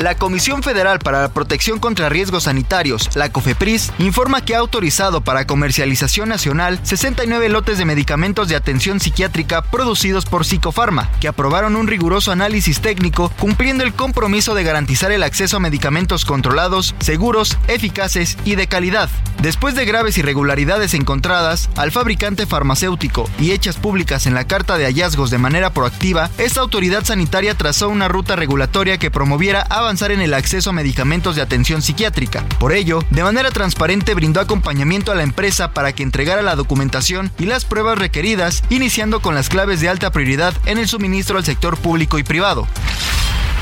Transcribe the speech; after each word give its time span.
La 0.00 0.14
Comisión 0.14 0.62
Federal 0.62 0.98
para 0.98 1.20
la 1.20 1.28
Protección 1.28 1.78
contra 1.78 2.08
Riesgos 2.08 2.44
Sanitarios, 2.44 3.14
la 3.16 3.30
COFEPRIS, 3.30 3.92
informa 3.98 4.42
que 4.42 4.54
ha 4.54 4.58
autorizado 4.58 5.20
para 5.20 5.46
comercialización 5.46 6.30
nacional 6.30 6.80
69 6.82 7.50
lotes 7.50 7.76
de 7.76 7.84
medicamentos 7.84 8.48
de 8.48 8.56
atención 8.56 8.98
psiquiátrica 8.98 9.60
producidos 9.60 10.24
por 10.24 10.46
Psicofarma, 10.46 11.10
que 11.20 11.28
aprobaron 11.28 11.76
un 11.76 11.86
riguroso 11.86 12.32
análisis 12.32 12.80
técnico 12.80 13.30
cumpliendo 13.38 13.84
el 13.84 13.92
compromiso 13.92 14.54
de 14.54 14.64
garantizar 14.64 15.12
el 15.12 15.22
acceso 15.22 15.58
a 15.58 15.60
medicamentos 15.60 16.24
controlados, 16.24 16.94
seguros, 17.00 17.58
eficaces 17.68 18.38
y 18.46 18.54
de 18.54 18.68
calidad. 18.68 19.10
Después 19.42 19.74
de 19.74 19.84
graves 19.84 20.16
irregularidades 20.16 20.94
encontradas 20.94 21.68
al 21.76 21.92
fabricante 21.92 22.46
farmacéutico 22.46 23.28
y 23.38 23.52
hechas 23.52 23.76
públicas 23.76 24.26
en 24.26 24.32
la 24.32 24.46
carta 24.46 24.78
de 24.78 24.86
hallazgos 24.86 25.30
de 25.30 25.36
manera 25.36 25.74
proactiva, 25.74 26.30
esta 26.38 26.62
autoridad 26.62 27.04
sanitaria 27.04 27.54
trazó 27.54 27.90
una 27.90 28.08
ruta 28.08 28.34
regulatoria 28.34 28.96
que 28.96 29.10
promoviera 29.10 29.60
avanzar 29.90 30.12
en 30.12 30.20
el 30.20 30.34
acceso 30.34 30.70
a 30.70 30.72
medicamentos 30.72 31.34
de 31.34 31.42
atención 31.42 31.82
psiquiátrica. 31.82 32.44
Por 32.60 32.72
ello, 32.72 33.00
de 33.10 33.24
manera 33.24 33.50
transparente 33.50 34.14
brindó 34.14 34.38
acompañamiento 34.38 35.10
a 35.10 35.16
la 35.16 35.24
empresa 35.24 35.74
para 35.74 35.92
que 35.92 36.04
entregara 36.04 36.42
la 36.42 36.54
documentación 36.54 37.32
y 37.40 37.46
las 37.46 37.64
pruebas 37.64 37.98
requeridas, 37.98 38.62
iniciando 38.70 39.20
con 39.20 39.34
las 39.34 39.48
claves 39.48 39.80
de 39.80 39.88
alta 39.88 40.12
prioridad 40.12 40.54
en 40.64 40.78
el 40.78 40.86
suministro 40.86 41.38
al 41.38 41.44
sector 41.44 41.76
público 41.76 42.20
y 42.20 42.22
privado. 42.22 42.68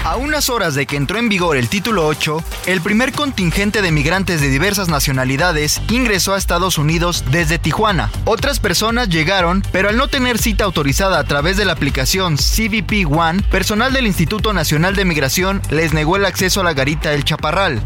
A 0.05 0.17
unas 0.17 0.49
horas 0.49 0.75
de 0.75 0.87
que 0.87 0.97
entró 0.97 1.19
en 1.19 1.29
vigor 1.29 1.57
el 1.57 1.69
título 1.69 2.07
8, 2.07 2.43
el 2.67 2.81
primer 2.81 3.13
contingente 3.13 3.83
de 3.83 3.93
migrantes 3.93 4.41
de 4.41 4.49
diversas 4.49 4.89
nacionalidades 4.89 5.83
ingresó 5.91 6.35
a 6.35 6.39
Estados 6.39 6.79
Unidos 6.79 7.25
desde 7.31 7.59
Tijuana. 7.59 8.11
Otras 8.25 8.61
personas 8.61 9.09
llegaron, 9.09 9.63
pero 9.73 9.89
al 9.89 9.97
no 9.97 10.09
tener 10.09 10.39
cita 10.39 10.65
autorizada 10.65 11.19
a 11.19 11.25
través 11.25 11.57
de 11.57 11.65
la 11.65 11.73
aplicación 11.73 12.37
CBP 12.37 13.11
One, 13.11 13.43
personal 13.51 13.93
del 13.93 14.07
Instituto 14.07 14.53
Nacional 14.53 14.97
de 14.97 15.05
Migración 15.05 15.61
les 15.71 15.93
negó 15.93 16.17
el 16.17 16.25
acceso 16.25 16.61
a 16.61 16.65
la 16.65 16.75
garita 16.75 17.13
El 17.13 17.25
Chaparral. 17.25 17.83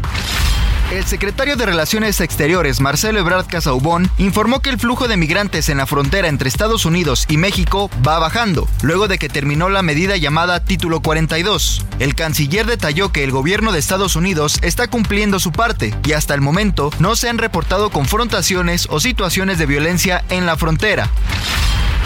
El 0.91 1.05
secretario 1.05 1.55
de 1.55 1.65
Relaciones 1.65 2.21
Exteriores, 2.21 2.79
Marcelo 2.79 3.19
Ebrard 3.19 3.47
Casaubón, 3.47 4.11
informó 4.17 4.59
que 4.59 4.69
el 4.69 4.77
flujo 4.77 5.07
de 5.07 5.17
migrantes 5.17 5.69
en 5.69 5.77
la 5.77 5.87
frontera 5.87 6.27
entre 6.27 6.49
Estados 6.49 6.85
Unidos 6.85 7.25
y 7.29 7.37
México 7.37 7.89
va 8.07 8.19
bajando, 8.19 8.67
luego 8.83 9.07
de 9.07 9.17
que 9.17 9.29
terminó 9.29 9.69
la 9.69 9.81
medida 9.81 10.17
llamada 10.17 10.63
Título 10.63 11.01
42. 11.01 11.85
El 11.99 12.13
canciller 12.13 12.67
detalló 12.67 13.11
que 13.11 13.23
el 13.23 13.31
gobierno 13.31 13.71
de 13.71 13.79
Estados 13.79 14.15
Unidos 14.15 14.59
está 14.61 14.87
cumpliendo 14.87 15.39
su 15.39 15.51
parte 15.51 15.95
y 16.05 16.13
hasta 16.13 16.35
el 16.35 16.41
momento 16.41 16.91
no 16.99 17.15
se 17.15 17.29
han 17.29 17.39
reportado 17.39 17.89
confrontaciones 17.89 18.87
o 18.89 18.99
situaciones 18.99 19.57
de 19.57 19.65
violencia 19.65 20.23
en 20.29 20.45
la 20.45 20.57
frontera. 20.57 21.09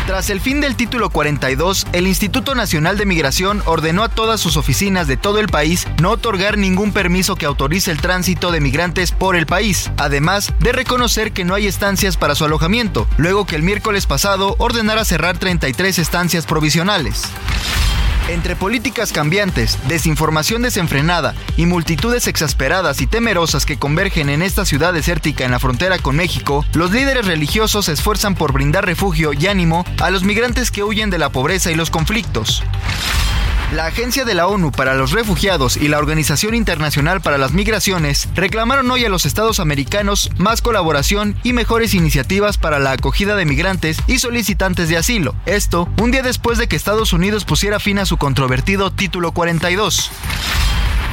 Tras 0.07 0.29
el 0.29 0.39
fin 0.39 0.61
del 0.61 0.77
título 0.77 1.09
42, 1.09 1.85
el 1.91 2.07
Instituto 2.07 2.55
Nacional 2.55 2.97
de 2.97 3.05
Migración 3.05 3.61
ordenó 3.65 4.03
a 4.03 4.07
todas 4.07 4.39
sus 4.39 4.55
oficinas 4.55 5.05
de 5.05 5.17
todo 5.17 5.39
el 5.39 5.49
país 5.49 5.85
no 6.01 6.11
otorgar 6.11 6.57
ningún 6.57 6.93
permiso 6.93 7.35
que 7.35 7.45
autorice 7.45 7.91
el 7.91 7.99
tránsito 7.99 8.53
de 8.53 8.61
migrantes 8.61 8.76
por 9.17 9.35
el 9.35 9.47
país, 9.47 9.89
además 9.97 10.53
de 10.59 10.71
reconocer 10.71 11.31
que 11.31 11.43
no 11.43 11.55
hay 11.55 11.65
estancias 11.65 12.15
para 12.15 12.35
su 12.35 12.45
alojamiento, 12.45 13.07
luego 13.17 13.43
que 13.45 13.55
el 13.55 13.63
miércoles 13.63 14.05
pasado 14.05 14.55
ordenara 14.59 15.03
cerrar 15.03 15.39
33 15.39 15.97
estancias 15.97 16.45
provisionales. 16.45 17.23
Entre 18.29 18.55
políticas 18.55 19.11
cambiantes, 19.11 19.79
desinformación 19.87 20.61
desenfrenada 20.61 21.33
y 21.55 21.65
multitudes 21.65 22.27
exasperadas 22.27 23.01
y 23.01 23.07
temerosas 23.07 23.65
que 23.65 23.79
convergen 23.79 24.29
en 24.29 24.43
esta 24.43 24.63
ciudad 24.63 24.93
desértica 24.93 25.43
en 25.43 25.51
la 25.51 25.59
frontera 25.59 25.97
con 25.97 26.15
México, 26.15 26.63
los 26.73 26.91
líderes 26.91 27.25
religiosos 27.25 27.85
se 27.85 27.93
esfuerzan 27.93 28.35
por 28.35 28.53
brindar 28.53 28.85
refugio 28.85 29.33
y 29.33 29.47
ánimo 29.47 29.85
a 29.99 30.11
los 30.11 30.23
migrantes 30.23 30.69
que 30.69 30.83
huyen 30.83 31.09
de 31.09 31.17
la 31.17 31.29
pobreza 31.29 31.71
y 31.71 31.75
los 31.75 31.89
conflictos. 31.89 32.63
La 33.71 33.85
Agencia 33.87 34.23
de 34.23 34.33
la 34.33 34.47
ONU 34.47 34.71
para 34.71 34.95
los 34.95 35.11
Refugiados 35.11 35.75
y 35.75 35.89
la 35.89 35.97
Organización 35.97 36.55
Internacional 36.55 37.19
para 37.19 37.37
las 37.37 37.51
Migraciones 37.51 38.29
reclamaron 38.33 38.89
hoy 38.89 39.03
a 39.03 39.09
los 39.09 39.25
estados 39.25 39.59
americanos 39.59 40.31
más 40.37 40.61
colaboración 40.61 41.35
y 41.43 41.51
mejores 41.51 41.93
iniciativas 41.93 42.57
para 42.57 42.79
la 42.79 42.93
acogida 42.93 43.35
de 43.35 43.43
migrantes 43.43 43.97
y 44.07 44.19
solicitantes 44.19 44.87
de 44.87 44.95
asilo. 44.95 45.35
Esto 45.45 45.89
un 46.01 46.11
día 46.11 46.23
después 46.23 46.57
de 46.57 46.67
que 46.67 46.77
Estados 46.77 47.11
Unidos 47.11 47.43
pusiera 47.43 47.81
fin 47.81 47.99
a 47.99 48.05
su 48.05 48.15
controvertido 48.15 48.89
Título 48.89 49.33
42. 49.33 50.11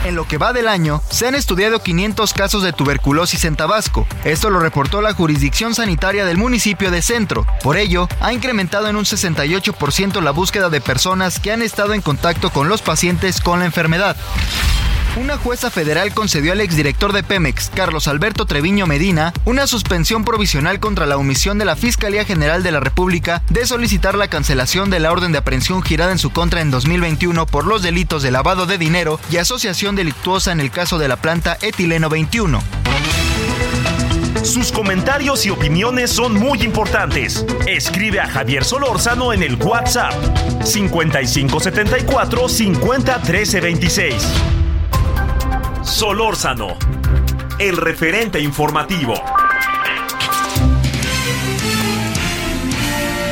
En 0.04 0.16
lo 0.16 0.28
que 0.28 0.37
va 0.37 0.53
del 0.53 0.69
año, 0.69 1.00
se 1.09 1.26
han 1.26 1.34
estudiado 1.34 1.82
500 1.82 2.34
casos 2.34 2.62
de 2.62 2.75
tuberculosis 2.75 3.47
en 3.47 3.56
Tabasco. 3.56 4.06
Esto 4.25 4.50
lo 4.50 4.60
reportó 4.60 5.00
la 5.00 5.15
jurisdicción 5.15 5.75
sanitaria 5.75 6.26
del 6.26 6.37
municipio 6.37 6.91
de 6.91 7.00
Centro. 7.00 7.47
Por 7.62 7.78
ello, 7.78 8.06
ha 8.20 8.34
incrementado 8.34 8.88
en 8.88 8.97
un 8.97 9.06
68% 9.06 10.20
la 10.20 10.31
búsqueda 10.31 10.69
de 10.69 10.82
personas 10.82 11.41
que 11.41 11.53
han 11.53 11.62
estado 11.62 11.94
en 11.94 12.03
contacto 12.03 12.50
con 12.50 12.69
los 12.69 12.82
pacientes 12.82 13.41
con 13.41 13.60
la 13.60 13.65
enfermedad. 13.65 14.15
Una 15.17 15.39
jueza 15.39 15.71
federal 15.71 16.13
concedió 16.13 16.51
al 16.51 16.61
exdirector 16.61 17.13
de 17.13 17.22
Pemex, 17.22 17.71
Carlos 17.72 18.09
Alberto 18.09 18.47
Treviño 18.47 18.89
Medina, 18.89 19.33
una 19.45 19.69
suspensión 19.69 20.25
provisional 20.25 20.81
contra 20.81 21.07
la 21.07 21.16
omisión 21.16 21.57
de 21.57 21.65
la 21.65 21.77
Fiscalía 21.77 22.25
General 22.25 22.65
de 22.65 22.72
la 22.72 22.81
República 22.81 23.45
de 23.49 23.65
solicitar 23.65 24.16
la 24.16 24.27
cancelación 24.27 24.91
de 24.91 24.99
la 24.99 25.13
orden 25.13 25.31
de 25.31 25.39
aprehensión 25.39 25.83
girada 25.83 26.11
en 26.11 26.19
su 26.19 26.31
contra 26.31 26.63
en 26.63 26.72
2021 26.72 27.47
por 27.47 27.65
los 27.65 27.83
delitos 27.83 28.25
de 28.25 28.33
lavado 28.33 28.66
de 28.66 28.77
dinero 28.77 29.21
y 29.31 29.37
asociación 29.37 29.95
delictuosa 29.95 30.51
en 30.51 30.59
el 30.59 30.72
caso 30.72 30.99
de 30.99 31.07
la 31.07 31.17
planta 31.17 31.59
Etileno 31.63 32.09
21. 32.09 32.60
Sus 34.43 34.72
comentarios 34.72 35.47
y 35.47 35.51
opiniones 35.51 36.10
son 36.10 36.34
muy 36.34 36.63
importantes. 36.63 37.47
Escribe 37.69 38.19
a 38.19 38.27
Javier 38.27 38.65
Solórzano 38.65 39.33
en 39.33 39.45
el 39.45 39.55
WhatsApp 39.63 40.13
5574 40.65 42.49
501326. 42.49 44.64
Solórzano, 45.84 46.78
el 47.59 47.77
referente 47.77 48.41
informativo. 48.41 49.15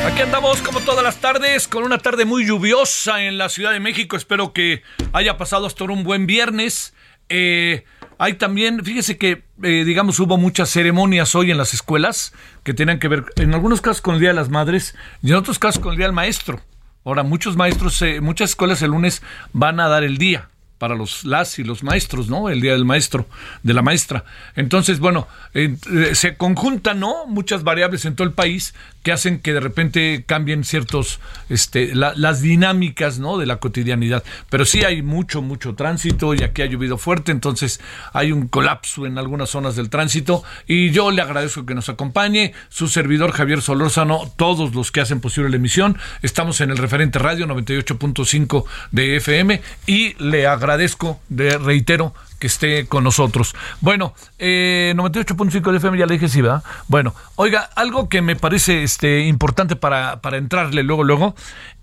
Aquí 0.05 0.21
andamos 0.21 0.61
como 0.61 0.79
todas 0.81 1.03
las 1.03 1.17
tardes, 1.17 1.67
con 1.67 1.83
una 1.83 1.97
tarde 1.97 2.25
muy 2.25 2.45
lluviosa 2.45 3.23
en 3.23 3.39
la 3.39 3.49
Ciudad 3.49 3.71
de 3.71 3.79
México. 3.79 4.15
Espero 4.15 4.53
que 4.53 4.83
haya 5.13 5.35
pasado 5.37 5.65
hasta 5.65 5.85
un 5.85 6.03
buen 6.03 6.27
viernes. 6.27 6.93
Eh, 7.27 7.85
hay 8.19 8.35
también, 8.35 8.85
fíjese 8.85 9.17
que, 9.17 9.43
eh, 9.63 9.83
digamos, 9.83 10.19
hubo 10.19 10.37
muchas 10.37 10.69
ceremonias 10.69 11.33
hoy 11.33 11.49
en 11.49 11.57
las 11.57 11.73
escuelas 11.73 12.33
que 12.63 12.75
tenían 12.75 12.99
que 12.99 13.07
ver, 13.07 13.25
en 13.37 13.55
algunos 13.55 13.81
casos 13.81 14.01
con 14.01 14.15
el 14.15 14.19
Día 14.21 14.29
de 14.29 14.35
las 14.35 14.49
Madres 14.49 14.95
y 15.23 15.31
en 15.31 15.37
otros 15.37 15.57
casos 15.57 15.81
con 15.81 15.93
el 15.93 15.97
Día 15.97 16.05
del 16.05 16.13
Maestro. 16.13 16.61
Ahora, 17.03 17.23
muchos 17.23 17.57
maestros, 17.57 18.01
eh, 18.03 18.21
muchas 18.21 18.51
escuelas 18.51 18.81
el 18.83 18.91
lunes 18.91 19.23
van 19.51 19.79
a 19.79 19.89
dar 19.89 20.03
el 20.03 20.17
día 20.17 20.49
para 20.77 20.95
los 20.95 21.23
las 21.23 21.59
y 21.59 21.63
los 21.63 21.83
maestros, 21.83 22.29
¿no? 22.29 22.49
El 22.49 22.61
día 22.61 22.73
del 22.73 22.85
maestro, 22.85 23.27
de 23.63 23.73
la 23.73 23.81
maestra. 23.81 24.25
Entonces, 24.55 24.99
bueno, 24.99 25.27
eh, 25.53 25.77
se 26.13 26.35
conjuntan, 26.35 26.99
¿no? 26.99 27.25
Muchas 27.25 27.63
variables 27.63 28.05
en 28.05 28.15
todo 28.15 28.27
el 28.27 28.33
país 28.33 28.73
que 29.03 29.11
hacen 29.11 29.39
que 29.39 29.53
de 29.53 29.59
repente 29.59 30.23
cambien 30.25 30.63
ciertos, 30.63 31.19
este, 31.49 31.93
las 31.93 32.41
dinámicas, 32.41 33.19
¿no? 33.19 33.37
De 33.37 33.45
la 33.45 33.57
cotidianidad. 33.57 34.23
Pero 34.49 34.65
sí 34.65 34.83
hay 34.83 35.01
mucho, 35.01 35.41
mucho 35.41 35.75
tránsito 35.75 36.33
y 36.33 36.41
aquí 36.41 36.61
ha 36.61 36.65
llovido 36.65 36.97
fuerte, 36.97 37.31
entonces 37.31 37.81
hay 38.13 38.31
un 38.31 38.47
colapso 38.47 39.05
en 39.05 39.17
algunas 39.17 39.49
zonas 39.49 39.75
del 39.75 39.89
tránsito 39.89 40.43
y 40.67 40.91
yo 40.91 41.11
le 41.11 41.21
agradezco 41.21 41.65
que 41.65 41.75
nos 41.75 41.89
acompañe, 41.89 42.53
su 42.69 42.87
servidor 42.87 43.31
Javier 43.31 43.61
Solórzano, 43.61 44.31
todos 44.37 44.73
los 44.73 44.91
que 44.91 45.01
hacen 45.01 45.19
posible 45.19 45.49
la 45.49 45.57
emisión. 45.57 45.97
Estamos 46.21 46.61
en 46.61 46.71
el 46.71 46.77
referente 46.77 47.19
radio 47.19 47.45
98.5 47.47 48.65
de 48.91 49.17
FM 49.17 49.61
y 49.85 50.15
le 50.23 50.47
agradezco, 50.47 51.19
de 51.27 51.57
reitero, 51.57 52.13
que 52.43 52.47
esté 52.47 52.87
con 52.87 53.05
nosotros. 53.05 53.55
Bueno, 53.79 54.13
eh, 54.37 54.93
98.5 54.97 55.71
de 55.71 55.77
FM, 55.77 55.97
ya 55.97 56.05
le 56.05 56.15
dije 56.15 56.27
sí, 56.27 56.41
¿verdad? 56.41 56.61
Bueno, 56.89 57.15
oiga, 57.37 57.69
algo 57.73 58.09
que 58.09 58.21
me 58.21 58.35
parece 58.35 58.83
este, 58.83 59.21
importante 59.21 59.77
para, 59.77 60.19
para 60.19 60.35
entrarle 60.35 60.83
luego, 60.83 61.05
luego, 61.05 61.35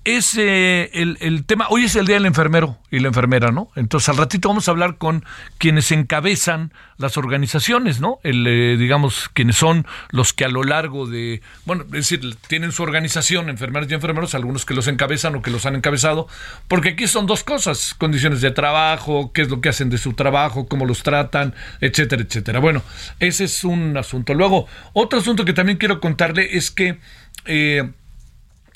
es 0.05 0.35
eh, 0.39 0.91
el, 0.95 1.45
tema, 1.45 1.67
hoy 1.69 1.85
es 1.85 1.95
el 1.95 2.07
día 2.07 2.17
del 2.17 2.25
enfermero 2.25 2.79
y 2.91 3.01
la 3.01 3.09
enfermera, 3.09 3.51
¿no? 3.51 3.69
Entonces 3.77 4.09
al 4.09 4.17
ratito 4.17 4.49
vamos 4.49 4.67
a 4.67 4.71
hablar 4.71 4.97
con 4.97 5.25
quienes 5.59 5.93
encabezan 5.93 6.73
las 6.97 7.19
organizaciones, 7.19 8.01
¿no? 8.01 8.19
El, 8.23 8.47
eh, 8.47 8.77
digamos, 8.79 9.29
quienes 9.35 9.57
son 9.57 9.87
los 10.11 10.33
que 10.33 10.47
a 10.47 10.49
lo 10.49 10.65
largo 10.65 11.07
de, 11.07 11.43
bueno, 11.67 11.85
es 11.85 11.91
decir, 11.91 12.35
tienen 12.49 12.73
su 12.73 12.83
organización, 12.83 13.51
enfermeras 13.51 13.91
y 13.91 13.95
enfermeros, 13.95 14.35
algunos 14.35 14.65
que 14.65 14.73
los 14.73 14.89
encabezan 14.89 15.35
o 15.35 15.43
que 15.43 15.51
los 15.51 15.67
han 15.67 15.77
encabezado, 15.77 16.29
porque 16.67 16.91
aquí 16.91 17.07
son 17.07 17.27
dos 17.27 17.45
cosas, 17.45 17.95
condiciones 17.95 18.41
de 18.41 18.53
trabajo, 18.53 19.33
qué 19.35 19.43
es 19.43 19.51
lo 19.51 19.61
que 19.61 19.69
hacen 19.69 19.91
de 19.91 19.99
su 19.99 20.15
trabajo, 20.15 20.67
cómo 20.67 20.87
los 20.87 21.03
tratan, 21.03 21.55
etcétera, 21.83 22.23
etcétera. 22.23 22.59
Bueno, 22.59 22.83
ese 23.19 23.45
es 23.45 23.65
un 23.65 23.99
asunto. 23.99 24.33
Luego, 24.33 24.67
otro 24.95 25.19
asunto 25.19 25.45
que 25.45 25.53
también 25.53 25.77
quiero 25.77 26.01
contarle 26.01 26.57
es 26.57 26.71
que... 26.71 26.99
Eh, 27.45 27.91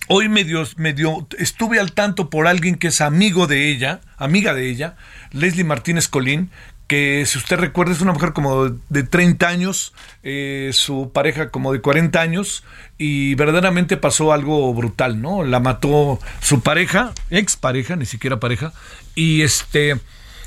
hoy 0.08 0.28
medio, 0.28 0.64
medio 0.76 1.26
estuve 1.38 1.80
al 1.80 1.92
tanto 1.92 2.30
por 2.30 2.46
alguien 2.46 2.76
que 2.76 2.88
es 2.88 3.00
amigo 3.00 3.46
de 3.46 3.70
ella, 3.70 4.00
amiga 4.16 4.54
de 4.54 4.68
ella, 4.68 4.96
Leslie 5.32 5.64
Martínez 5.64 6.08
Colín, 6.08 6.50
que 6.86 7.24
si 7.26 7.38
usted 7.38 7.56
recuerda 7.56 7.92
es 7.92 8.00
una 8.00 8.12
mujer 8.12 8.32
como 8.32 8.68
de 8.68 9.02
30 9.02 9.48
años, 9.48 9.94
eh, 10.22 10.70
su 10.72 11.10
pareja 11.12 11.50
como 11.50 11.72
de 11.72 11.80
40 11.80 12.20
años, 12.20 12.62
y 12.98 13.34
verdaderamente 13.36 13.96
pasó 13.96 14.32
algo 14.32 14.72
brutal, 14.74 15.20
¿no? 15.20 15.44
La 15.44 15.60
mató 15.60 16.20
su 16.40 16.60
pareja, 16.60 17.12
ex 17.30 17.56
pareja, 17.56 17.96
ni 17.96 18.06
siquiera 18.06 18.40
pareja, 18.40 18.72
y 19.14 19.42
este... 19.42 19.98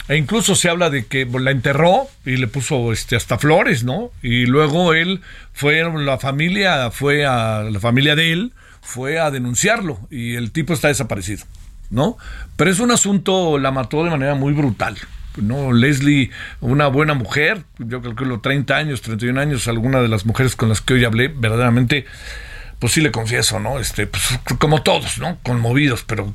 E 0.10 0.16
incluso 0.16 0.56
se 0.56 0.70
habla 0.70 0.90
de 0.90 1.06
que 1.06 1.26
la 1.26 1.52
enterró 1.52 2.08
y 2.26 2.38
le 2.38 2.48
puso 2.48 2.94
este 2.94 3.18
hasta 3.18 3.38
flores, 3.38 3.84
¿no? 3.84 4.12
Y 4.22 4.46
luego 4.46 4.94
él 4.94 5.20
fue 5.52 5.84
la 5.84 6.18
familia, 6.18 6.92
fue 6.92 7.26
a 7.26 7.64
la 7.64 7.80
familia 7.82 8.16
de 8.16 8.32
él, 8.32 8.54
fue 8.88 9.20
a 9.20 9.32
denunciarlo 9.32 10.00
y 10.10 10.36
el 10.36 10.52
tipo 10.52 10.74
está 10.74 10.88
desaparecido, 10.88 11.44
¿no? 11.90 12.18
Pero 12.56 12.72
es 12.72 12.80
un 12.80 12.90
asunto, 12.92 13.60
la 13.60 13.70
mató 13.72 14.02
de 14.06 14.10
manera 14.10 14.34
muy 14.34 14.54
brutal. 14.54 14.98
¿no? 15.36 15.74
Leslie, 15.74 16.32
una 16.62 16.88
buena 16.88 17.14
mujer, 17.14 17.64
yo 17.78 18.00
los 18.00 18.42
30 18.42 18.76
años, 18.76 19.02
31 19.02 19.40
años, 19.40 19.68
alguna 19.68 20.02
de 20.02 20.08
las 20.08 20.26
mujeres 20.26 20.56
con 20.56 20.70
las 20.70 20.82
que 20.82 20.96
hoy 20.96 21.06
hablé, 21.06 21.28
verdaderamente 21.28 22.06
pues 22.80 22.94
sí 22.94 23.02
le 23.02 23.12
confieso, 23.12 23.60
¿no? 23.60 23.80
Este, 23.80 24.06
pues, 24.06 24.40
como 24.60 24.84
todos, 24.84 25.18
¿no? 25.18 25.40
Conmovidos, 25.42 26.04
pero 26.04 26.32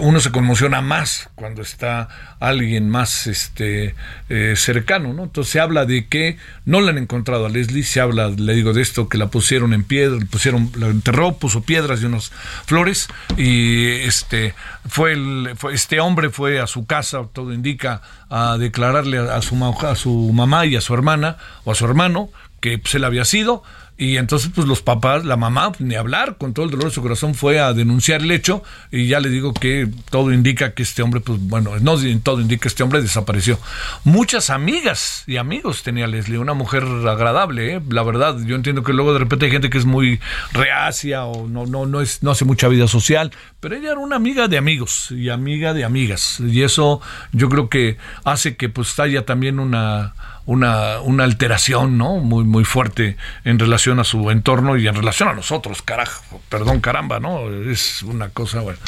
uno 0.00 0.20
se 0.20 0.32
conmociona 0.32 0.80
más 0.80 1.30
cuando 1.36 1.62
está 1.62 2.08
alguien 2.40 2.90
más 2.90 3.28
este, 3.28 3.94
eh, 4.28 4.54
cercano, 4.56 5.12
¿no? 5.12 5.24
Entonces 5.24 5.52
se 5.52 5.60
habla 5.60 5.86
de 5.86 6.08
que 6.08 6.36
no 6.64 6.80
la 6.80 6.90
han 6.90 6.98
encontrado 6.98 7.46
a 7.46 7.48
Leslie, 7.48 7.84
se 7.84 8.00
habla, 8.00 8.28
le 8.28 8.54
digo, 8.54 8.72
de 8.72 8.82
esto, 8.82 9.08
que 9.08 9.18
la 9.18 9.28
pusieron 9.28 9.72
en 9.72 9.84
piedra, 9.84 10.18
pusieron, 10.28 10.72
la 10.76 10.88
enterró, 10.88 11.36
puso 11.36 11.62
piedras 11.62 12.02
y 12.02 12.06
unas 12.06 12.32
flores, 12.66 13.06
y 13.36 13.86
este, 13.86 14.54
fue, 14.88 15.12
el, 15.12 15.52
fue 15.56 15.74
este 15.74 16.00
hombre 16.00 16.30
fue 16.30 16.60
a 16.60 16.66
su 16.66 16.86
casa, 16.86 17.22
todo 17.32 17.52
indica, 17.52 18.02
a 18.30 18.56
declararle 18.58 19.18
a, 19.18 19.40
su, 19.42 19.56
a 19.64 19.94
su 19.94 20.32
mamá 20.32 20.66
y 20.66 20.74
a 20.74 20.80
su 20.80 20.92
hermana, 20.92 21.36
o 21.62 21.70
a 21.70 21.76
su 21.76 21.84
hermano, 21.84 22.30
que 22.60 22.80
se 22.84 22.98
le 22.98 23.06
había 23.06 23.24
sido, 23.24 23.62
y 24.00 24.16
entonces, 24.16 24.52
pues 24.54 24.68
los 24.68 24.80
papás, 24.80 25.24
la 25.24 25.36
mamá, 25.36 25.72
ni 25.80 25.96
hablar, 25.96 26.36
con 26.38 26.54
todo 26.54 26.64
el 26.64 26.70
dolor 26.70 26.86
de 26.86 26.92
su 26.92 27.02
corazón, 27.02 27.34
fue 27.34 27.58
a 27.58 27.72
denunciar 27.72 28.22
el 28.22 28.30
hecho. 28.30 28.62
Y 28.92 29.08
ya 29.08 29.18
le 29.18 29.28
digo 29.28 29.52
que 29.52 29.88
todo 30.08 30.32
indica 30.32 30.72
que 30.72 30.84
este 30.84 31.02
hombre, 31.02 31.20
pues 31.20 31.40
bueno, 31.40 31.72
no 31.80 31.98
todo 32.22 32.40
indica 32.40 32.62
que 32.62 32.68
este 32.68 32.84
hombre 32.84 33.02
desapareció. 33.02 33.58
Muchas 34.04 34.50
amigas 34.50 35.24
y 35.26 35.36
amigos 35.36 35.82
tenía 35.82 36.06
Leslie, 36.06 36.38
una 36.38 36.54
mujer 36.54 36.84
agradable, 36.84 37.74
¿eh? 37.74 37.80
la 37.90 38.04
verdad. 38.04 38.38
Yo 38.46 38.54
entiendo 38.54 38.84
que 38.84 38.92
luego 38.92 39.12
de 39.12 39.18
repente 39.18 39.46
hay 39.46 39.50
gente 39.50 39.68
que 39.68 39.78
es 39.78 39.84
muy 39.84 40.20
reacia 40.52 41.24
o 41.24 41.48
no, 41.48 41.66
no, 41.66 41.84
no, 41.84 42.00
es, 42.00 42.22
no 42.22 42.30
hace 42.30 42.44
mucha 42.44 42.68
vida 42.68 42.86
social, 42.86 43.32
pero 43.58 43.74
ella 43.74 43.90
era 43.90 44.00
una 44.00 44.14
amiga 44.14 44.46
de 44.46 44.58
amigos 44.58 45.10
y 45.10 45.28
amiga 45.28 45.74
de 45.74 45.82
amigas. 45.82 46.38
Y 46.38 46.62
eso 46.62 47.00
yo 47.32 47.48
creo 47.48 47.68
que 47.68 47.96
hace 48.22 48.56
que 48.56 48.68
pues 48.68 48.96
haya 49.00 49.26
también 49.26 49.58
una 49.58 50.14
una, 50.48 51.00
una 51.02 51.24
alteración, 51.24 51.98
¿no? 51.98 52.16
Muy, 52.16 52.42
muy 52.42 52.64
fuerte 52.64 53.18
en 53.44 53.58
relación 53.58 54.00
a 54.00 54.04
su 54.04 54.30
entorno 54.30 54.78
y 54.78 54.88
en 54.88 54.94
relación 54.94 55.28
a 55.28 55.34
nosotros, 55.34 55.82
carajo, 55.82 56.40
perdón, 56.48 56.80
caramba, 56.80 57.20
¿no? 57.20 57.50
Es 57.50 58.02
una 58.02 58.30
cosa, 58.30 58.60
bueno. 58.60 58.78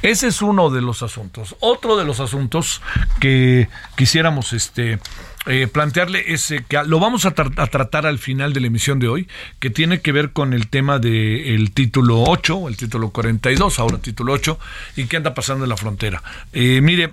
Ese 0.00 0.28
es 0.28 0.40
uno 0.40 0.70
de 0.70 0.80
los 0.80 1.02
asuntos. 1.02 1.56
Otro 1.60 1.98
de 1.98 2.06
los 2.06 2.20
asuntos 2.20 2.80
que 3.20 3.68
quisiéramos, 3.96 4.54
este, 4.54 4.98
eh, 5.44 5.68
plantearle 5.70 6.24
es 6.32 6.54
que 6.66 6.82
lo 6.86 6.98
vamos 6.98 7.26
a, 7.26 7.32
tratar 7.32 8.06
al 8.06 8.18
final 8.18 8.54
de 8.54 8.60
la 8.60 8.68
emisión 8.68 8.98
de 8.98 9.08
hoy, 9.08 9.28
que 9.58 9.68
tiene 9.68 10.00
que 10.00 10.12
ver 10.12 10.32
con 10.32 10.54
el 10.54 10.68
tema 10.68 10.98
del 10.98 11.70
título 11.72 12.22
8, 12.22 12.66
el 12.66 12.78
título 12.78 13.10
42, 13.10 13.78
ahora 13.78 13.98
título 13.98 14.32
8, 14.32 14.58
y 14.96 15.04
qué 15.04 15.18
anda 15.18 15.34
pasando 15.34 15.66
en 15.66 15.68
la 15.68 15.76
frontera. 15.76 16.22
Eh, 16.54 16.80
mire, 16.80 17.12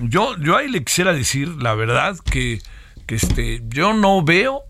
yo, 0.00 0.36
yo 0.38 0.56
ahí 0.56 0.68
le 0.68 0.82
quisiera 0.82 1.12
decir 1.12 1.46
la 1.62 1.74
verdad 1.74 2.16
que 2.28 2.60
que 3.06 3.16
este, 3.16 3.62
yo 3.68 3.92
no 3.92 4.22
veo 4.22 4.62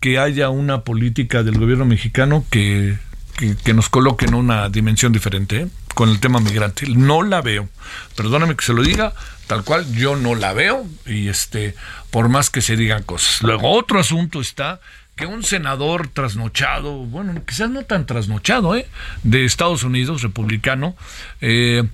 que 0.00 0.18
haya 0.18 0.50
una 0.50 0.82
política 0.82 1.42
del 1.42 1.58
gobierno 1.58 1.84
mexicano 1.84 2.44
que, 2.50 2.98
que, 3.36 3.74
nos 3.74 3.88
coloque 3.88 4.26
en 4.26 4.34
una 4.34 4.68
dimensión 4.68 5.12
diferente 5.12 5.62
¿eh? 5.62 5.68
con 5.94 6.08
el 6.08 6.20
tema 6.20 6.40
migrante. 6.40 6.86
No 6.88 7.22
la 7.22 7.40
veo. 7.42 7.68
Perdóname 8.14 8.56
que 8.56 8.64
se 8.64 8.72
lo 8.72 8.82
diga, 8.82 9.14
tal 9.46 9.64
cual, 9.64 9.90
yo 9.94 10.16
no 10.16 10.34
la 10.34 10.52
veo 10.52 10.86
y 11.06 11.28
este, 11.28 11.74
por 12.10 12.28
más 12.28 12.50
que 12.50 12.60
se 12.60 12.76
digan 12.76 13.02
cosas. 13.02 13.42
Luego, 13.42 13.70
otro 13.70 13.98
asunto 13.98 14.40
está 14.40 14.80
que 15.16 15.24
un 15.24 15.42
senador 15.42 16.08
trasnochado, 16.08 16.92
bueno, 16.92 17.42
quizás 17.46 17.70
no 17.70 17.84
tan 17.84 18.04
trasnochado, 18.04 18.76
¿eh? 18.76 18.86
de 19.22 19.46
Estados 19.46 19.82
Unidos, 19.82 20.22
republicano, 20.22 20.94
eh, 21.40 21.84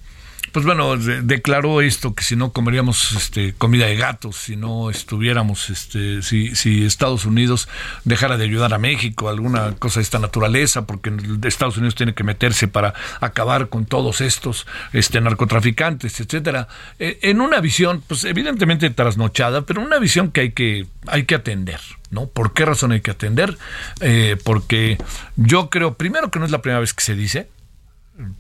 pues 0.53 0.67
bueno, 0.67 0.97
declaró 0.97 1.81
esto 1.81 2.15
que 2.15 2.23
si 2.23 2.37
no 2.37 2.53
comeríamos 2.53 3.13
este, 3.13 3.55
comida 3.55 3.87
de 3.87 3.97
gatos, 3.97 4.37
si 4.37 4.57
no 4.57 4.91
estuviéramos, 4.91 5.71
este, 5.71 6.23
si, 6.23 6.55
si 6.55 6.85
Estados 6.85 7.25
Unidos 7.25 7.69
dejara 8.05 8.37
de 8.37 8.45
ayudar 8.45 8.75
a 8.75 8.79
México, 8.79 9.31
alguna 9.31 9.73
cosa 9.77 10.01
de 10.01 10.05
esta 10.05 10.19
naturaleza, 10.19 10.87
porque 10.87 11.11
Estados 11.45 11.79
Unidos 11.79 11.95
tiene 11.95 12.15
que 12.15 12.23
meterse 12.23 12.69
para 12.69 12.93
acabar 13.21 13.71
con 13.71 13.87
todos 13.87 14.21
estos 14.21 14.67
este, 14.93 15.21
narcotraficantes, 15.23 16.21
etcétera, 16.21 16.69
e, 16.99 17.19
en 17.23 17.41
una 17.41 17.61
visión, 17.61 18.03
pues 18.07 18.25
evidentemente 18.25 18.91
trasnochada, 18.91 19.63
pero 19.63 19.81
una 19.81 19.99
visión 19.99 20.31
que 20.33 20.43
hay 20.43 20.53
que, 20.53 20.87
hay 21.07 21.25
que 21.25 21.35
atender. 21.35 21.81
¿no? 22.11 22.27
¿Por 22.27 22.53
qué 22.53 22.67
razón 22.67 22.93
hay 22.93 23.01
que 23.01 23.11
atender? 23.11 23.57
Eh, 24.01 24.37
porque 24.45 24.99
yo 25.37 25.71
creo, 25.71 25.95
primero 25.95 26.31
que 26.31 26.39
no 26.39 26.45
es 26.45 26.51
la 26.51 26.61
primera 26.61 26.81
vez 26.81 26.93
que 26.93 27.03
se 27.03 27.15
dice, 27.15 27.49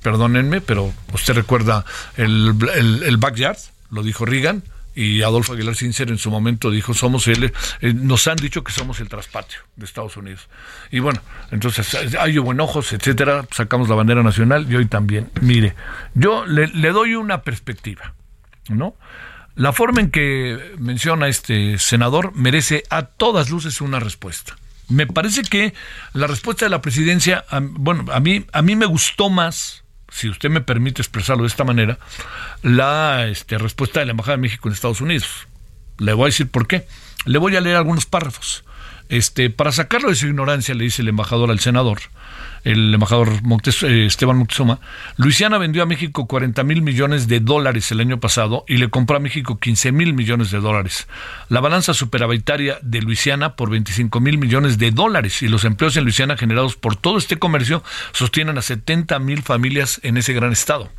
perdónenme, 0.02 0.60
pero 0.60 0.92
usted 1.12 1.34
recuerda 1.34 1.84
el, 2.16 2.52
backyard, 3.18 3.58
lo 3.90 4.02
dijo 4.02 4.24
Reagan, 4.24 4.62
y 4.94 5.22
Adolfo 5.22 5.54
Aguilar 5.54 5.74
Sincer 5.74 6.10
en 6.10 6.18
su 6.18 6.30
momento 6.30 6.70
dijo 6.70 6.92
somos 6.92 7.26
el, 7.28 7.44
eh, 7.80 7.94
nos 7.94 8.26
han 8.26 8.36
dicho 8.36 8.62
que 8.62 8.72
somos 8.72 9.00
el 9.00 9.08
traspatio 9.08 9.60
de 9.76 9.86
Estados 9.86 10.18
Unidos 10.18 10.48
y 10.90 10.98
bueno 10.98 11.22
entonces 11.50 11.96
hay 12.18 12.36
ojos 12.36 12.92
etcétera 12.92 13.46
sacamos 13.50 13.88
la 13.88 13.94
bandera 13.94 14.22
nacional 14.22 14.70
y 14.70 14.76
hoy 14.76 14.86
también. 14.86 15.30
Mire 15.40 15.74
yo 16.14 16.44
le, 16.44 16.66
le, 16.66 16.90
doy 16.90 17.14
una 17.14 17.40
perspectiva 17.40 18.12
no 18.68 18.94
la 19.54 19.72
forma 19.72 20.02
en 20.02 20.10
que 20.10 20.74
menciona 20.78 21.28
este 21.28 21.78
senador 21.78 22.34
merece 22.34 22.84
a 22.90 23.06
todas 23.06 23.48
luces 23.48 23.80
una 23.80 23.98
respuesta 23.98 24.56
me 24.88 25.06
parece 25.06 25.42
que 25.42 25.74
la 26.12 26.26
respuesta 26.26 26.66
de 26.66 26.70
la 26.70 26.82
presidencia, 26.82 27.44
bueno, 27.60 28.04
a 28.12 28.20
mí, 28.20 28.44
a 28.52 28.62
mí 28.62 28.76
me 28.76 28.86
gustó 28.86 29.30
más, 29.30 29.84
si 30.10 30.28
usted 30.28 30.50
me 30.50 30.60
permite 30.60 31.00
expresarlo 31.00 31.44
de 31.44 31.48
esta 31.48 31.64
manera, 31.64 31.98
la 32.62 33.26
este, 33.26 33.58
respuesta 33.58 34.00
de 34.00 34.06
la 34.06 34.12
Embajada 34.12 34.36
de 34.36 34.42
México 34.42 34.68
en 34.68 34.74
Estados 34.74 35.00
Unidos. 35.00 35.48
Le 35.98 36.12
voy 36.12 36.24
a 36.24 36.26
decir 36.26 36.50
por 36.50 36.66
qué. 36.66 36.86
Le 37.24 37.38
voy 37.38 37.56
a 37.56 37.60
leer 37.60 37.76
algunos 37.76 38.06
párrafos. 38.06 38.64
Este, 39.08 39.50
para 39.50 39.72
sacarlo 39.72 40.08
de 40.08 40.16
su 40.16 40.26
ignorancia, 40.26 40.74
le 40.74 40.84
dice 40.84 41.02
el 41.02 41.08
embajador 41.08 41.50
al 41.50 41.60
senador, 41.60 42.00
el 42.64 42.94
embajador 42.94 43.28
eh, 43.30 44.06
Esteban 44.06 44.38
Moctezuma, 44.38 44.80
Luisiana 45.16 45.58
vendió 45.58 45.82
a 45.82 45.86
México 45.86 46.26
40 46.26 46.62
mil 46.64 46.82
millones 46.82 47.28
de 47.28 47.40
dólares 47.40 47.90
el 47.90 48.00
año 48.00 48.20
pasado 48.20 48.64
y 48.68 48.76
le 48.76 48.88
compró 48.88 49.16
a 49.16 49.20
México 49.20 49.58
15 49.58 49.92
mil 49.92 50.14
millones 50.14 50.50
de 50.50 50.60
dólares. 50.60 51.08
La 51.48 51.60
balanza 51.60 51.94
superavitaria 51.94 52.78
de 52.82 53.02
Luisiana 53.02 53.56
por 53.56 53.70
25 53.70 54.20
mil 54.20 54.38
millones 54.38 54.78
de 54.78 54.90
dólares 54.90 55.42
y 55.42 55.48
los 55.48 55.64
empleos 55.64 55.96
en 55.96 56.04
Luisiana 56.04 56.36
generados 56.36 56.76
por 56.76 56.96
todo 56.96 57.18
este 57.18 57.38
comercio 57.38 57.82
sostienen 58.12 58.58
a 58.58 58.62
70 58.62 59.18
mil 59.18 59.42
familias 59.42 60.00
en 60.02 60.16
ese 60.16 60.32
gran 60.32 60.52
estado. 60.52 60.90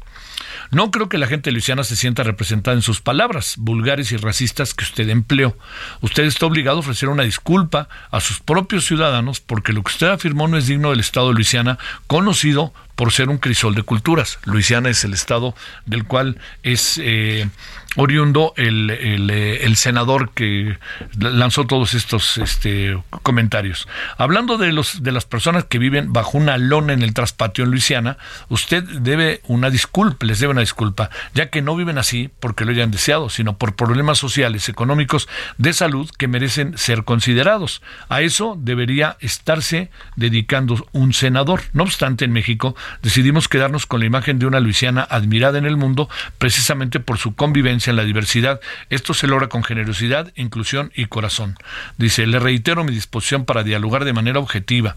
No 0.74 0.90
creo 0.90 1.08
que 1.08 1.18
la 1.20 1.28
gente 1.28 1.52
luisiana 1.52 1.84
se 1.84 1.96
sienta 1.96 2.24
representada 2.24 2.76
en 2.76 2.82
sus 2.82 3.00
palabras 3.00 3.56
vulgares 3.58 4.12
y 4.12 4.18
racistas 4.18 4.74
que 4.74 4.84
usted 4.84 5.08
empleó. 5.10 5.56
Usted 6.02 6.24
está 6.24 6.48
obligado 6.48 6.78
a 6.78 6.80
ofrecer 6.80 7.10
una 7.10 7.24
disculpa 7.24 7.88
a 8.10 8.20
sus 8.20 8.40
propios 8.40 8.86
ciudadanos 8.86 9.40
porque 9.40 9.72
lo 9.72 9.84
que 9.84 9.92
usted 9.92 10.08
afirmó 10.08 10.48
no 10.48 10.58
es 10.58 10.68
digno 10.68 10.90
del 10.90 11.00
Estado 11.00 11.28
de 11.28 11.36
Luisiana, 11.36 11.78
conocido 12.08 12.74
por 12.96 13.12
ser 13.12 13.30
un 13.30 13.38
crisol 13.38 13.76
de 13.76 13.84
culturas. 13.84 14.40
Luisiana 14.46 14.90
es 14.90 15.04
el 15.04 15.14
estado 15.14 15.56
del 15.86 16.06
cual 16.06 16.38
es 16.64 17.00
eh, 17.02 17.50
oriundo 17.96 18.54
el, 18.58 18.90
eh, 18.90 19.66
el, 19.66 19.76
senador 19.76 20.32
que 20.32 20.78
lanzó 21.20 21.66
todos 21.66 21.94
estos 21.94 22.38
este, 22.38 22.98
comentarios. 23.22 23.88
Hablando 24.18 24.58
de, 24.58 24.72
los, 24.72 25.04
de 25.04 25.12
las 25.12 25.26
personas 25.26 25.66
que 25.66 25.80
viven 25.80 26.14
bajo 26.14 26.38
una 26.38 26.58
lona 26.58 26.94
en 26.94 27.04
el 27.04 27.14
traspatio 27.14 27.64
en 27.64 27.72
Luisiana, 27.72 28.18
usted 28.50 28.84
debe 28.84 29.42
una 29.48 29.70
disculpa, 29.70 30.26
les 30.26 30.40
debe 30.40 30.52
una 30.52 30.62
disculpa, 30.62 31.10
ya 31.34 31.50
que 31.50 31.62
no 31.62 31.76
viven 31.76 31.98
así 31.98 32.30
porque 32.40 32.66
lo 32.66 32.72
hayan 32.72 32.92
deseado, 32.92 33.30
sino 33.30 33.58
por 33.58 33.76
problemas 33.76 34.18
sociales, 34.18 34.70
económicos, 34.70 35.28
de 35.58 35.74
salud 35.74 36.10
que 36.18 36.28
merecen 36.28 36.78
ser 36.78 37.04
considerados. 37.04 37.82
A 38.10 38.22
eso 38.22 38.58
debería 38.60 39.18
estarse 39.20 39.92
dedicando 40.16 40.88
un 40.92 41.14
senador. 41.14 41.62
No 41.74 41.84
obstante, 41.84 42.26
en 42.26 42.32
México 42.32 42.76
decidimos 43.02 43.48
quedarnos 43.48 43.86
con 43.86 44.00
la 44.00 44.06
imagen 44.06 44.40
de 44.40 44.46
una 44.46 44.60
Luisiana 44.60 45.06
admirada 45.10 45.58
en 45.58 45.66
el 45.66 45.78
mundo 45.78 46.10
precisamente 46.38 47.00
por 47.00 47.18
su 47.18 47.36
convivencia 47.36 47.83
en 47.92 47.98
la 47.98 48.04
diversidad. 48.04 48.60
Esto 48.90 49.14
se 49.14 49.28
logra 49.28 49.48
con 49.48 49.64
generosidad, 49.64 50.32
inclusión 50.36 50.92
y 50.96 51.06
corazón. 51.06 51.56
Dice, 51.98 52.28
le 52.28 52.40
reitero 52.40 52.84
mi 52.84 52.94
disposición 52.94 53.46
para 53.46 53.64
dialogar 53.64 54.06
de 54.06 54.14
manera 54.14 54.40
objetiva. 54.40 54.96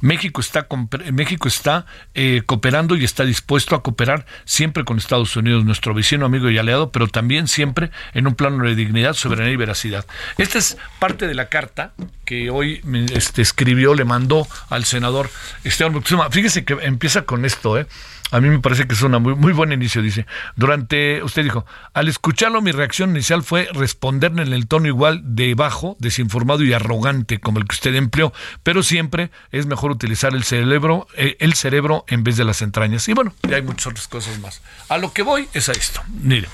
México 0.00 0.40
está, 0.40 0.66
México 1.12 1.48
está 1.48 1.86
eh, 2.14 2.42
cooperando 2.46 2.96
y 2.96 3.04
está 3.04 3.24
dispuesto 3.24 3.74
a 3.74 3.82
cooperar 3.82 4.26
siempre 4.44 4.84
con 4.84 4.98
Estados 4.98 5.36
Unidos, 5.36 5.64
nuestro 5.64 5.94
vecino, 5.94 6.26
amigo 6.26 6.50
y 6.50 6.58
aliado, 6.58 6.90
pero 6.90 7.08
también 7.08 7.48
siempre 7.48 7.90
en 8.14 8.26
un 8.26 8.34
plano 8.34 8.64
de 8.64 8.74
dignidad, 8.74 9.14
soberanía 9.14 9.52
y 9.52 9.56
veracidad. 9.56 10.06
Esta 10.36 10.58
es 10.58 10.76
parte 10.98 11.26
de 11.26 11.34
la 11.34 11.48
carta 11.48 11.92
que 12.24 12.50
hoy 12.50 12.82
este, 13.12 13.42
escribió, 13.42 13.94
le 13.94 14.04
mandó 14.04 14.46
al 14.68 14.84
senador 14.84 15.30
Esteban 15.64 16.02
Fíjese 16.30 16.64
que 16.64 16.74
empieza 16.82 17.22
con 17.22 17.44
esto, 17.44 17.78
¿eh? 17.78 17.86
A 18.30 18.40
mí 18.40 18.48
me 18.48 18.58
parece 18.58 18.86
que 18.86 18.94
es 18.94 19.02
un 19.02 19.12
muy, 19.22 19.34
muy 19.34 19.52
buen 19.52 19.72
inicio, 19.72 20.02
dice. 20.02 20.26
Durante, 20.54 21.22
usted 21.22 21.44
dijo, 21.44 21.64
al 21.94 22.08
escucharlo 22.08 22.60
mi 22.60 22.72
reacción 22.72 23.10
inicial 23.10 23.42
fue 23.42 23.68
responderle 23.72 24.42
en 24.42 24.52
el 24.52 24.66
tono 24.66 24.86
igual 24.86 25.22
de 25.24 25.54
bajo, 25.54 25.96
desinformado 25.98 26.62
y 26.62 26.72
arrogante 26.72 27.40
como 27.40 27.58
el 27.58 27.66
que 27.66 27.74
usted 27.74 27.94
empleó, 27.94 28.32
pero 28.62 28.82
siempre 28.82 29.30
es 29.50 29.66
mejor 29.66 29.90
utilizar 29.90 30.34
el 30.34 30.44
cerebro, 30.44 31.06
eh, 31.16 31.36
el 31.40 31.54
cerebro 31.54 32.04
en 32.08 32.22
vez 32.22 32.36
de 32.36 32.44
las 32.44 32.60
entrañas. 32.60 33.08
Y 33.08 33.14
bueno, 33.14 33.34
ya 33.48 33.56
hay 33.56 33.62
muchas 33.62 33.86
otras 33.88 34.08
cosas 34.08 34.38
más. 34.40 34.60
A 34.88 34.98
lo 34.98 35.12
que 35.12 35.22
voy 35.22 35.48
es 35.54 35.70
a 35.70 35.72
esto. 35.72 36.02
Mire, 36.08 36.48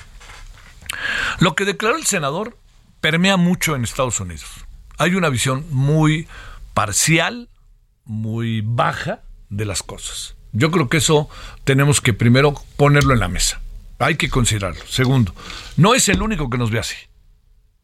lo 1.40 1.56
que 1.56 1.64
declaró 1.64 1.96
el 1.96 2.06
senador 2.06 2.56
permea 3.00 3.36
mucho 3.36 3.74
en 3.74 3.82
Estados 3.82 4.20
Unidos. 4.20 4.46
Hay 4.96 5.16
una 5.16 5.28
visión 5.28 5.66
muy 5.70 6.28
parcial, 6.72 7.48
muy 8.04 8.62
baja 8.64 9.22
de 9.50 9.64
las 9.64 9.82
cosas. 9.82 10.36
Yo 10.54 10.70
creo 10.70 10.88
que 10.88 10.98
eso 10.98 11.28
tenemos 11.64 12.00
que 12.00 12.14
primero 12.14 12.54
ponerlo 12.76 13.12
en 13.12 13.20
la 13.20 13.28
mesa. 13.28 13.60
Hay 13.98 14.16
que 14.16 14.30
considerarlo. 14.30 14.82
Segundo, 14.88 15.34
no 15.76 15.94
es 15.94 16.08
el 16.08 16.22
único 16.22 16.48
que 16.48 16.58
nos 16.58 16.70
ve 16.70 16.78
así. 16.78 16.96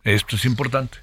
Esto 0.05 0.37
es 0.37 0.45
importante. 0.45 0.99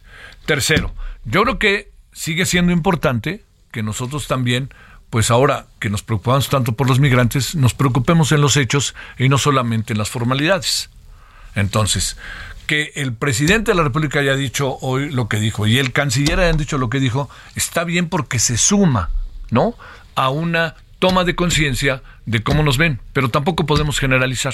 Tercero, 0.45 0.93
yo 1.25 1.43
creo 1.43 1.59
que 1.59 1.91
sigue 2.13 2.45
siendo 2.45 2.71
importante 2.71 3.43
que 3.71 3.83
nosotros 3.83 4.27
también, 4.27 4.73
pues 5.09 5.29
ahora 5.29 5.67
que 5.79 5.89
nos 5.89 6.03
preocupamos 6.03 6.49
tanto 6.49 6.71
por 6.71 6.87
los 6.87 6.99
migrantes, 6.99 7.53
nos 7.53 7.73
preocupemos 7.73 8.31
en 8.31 8.41
los 8.41 8.55
hechos 8.55 8.95
y 9.19 9.27
no 9.27 9.37
solamente 9.37 9.93
en 9.93 9.99
las 9.99 10.09
formalidades. 10.09 10.89
Entonces, 11.53 12.17
que 12.65 12.93
el 12.95 13.13
presidente 13.13 13.71
de 13.71 13.75
la 13.75 13.83
República 13.83 14.19
haya 14.19 14.35
dicho 14.35 14.77
hoy 14.81 15.09
lo 15.09 15.27
que 15.27 15.39
dijo 15.39 15.67
y 15.67 15.79
el 15.79 15.91
canciller 15.91 16.39
haya 16.39 16.53
dicho 16.53 16.77
lo 16.77 16.89
que 16.89 16.99
dijo, 16.99 17.29
está 17.55 17.83
bien 17.83 18.09
porque 18.09 18.39
se 18.39 18.57
suma, 18.57 19.09
¿no? 19.49 19.75
A 20.15 20.29
una 20.29 20.75
toma 20.99 21.23
de 21.23 21.35
conciencia 21.35 22.01
de 22.25 22.43
cómo 22.43 22.63
nos 22.63 22.77
ven, 22.77 22.99
pero 23.13 23.29
tampoco 23.29 23.65
podemos 23.65 23.99
generalizar. 23.99 24.53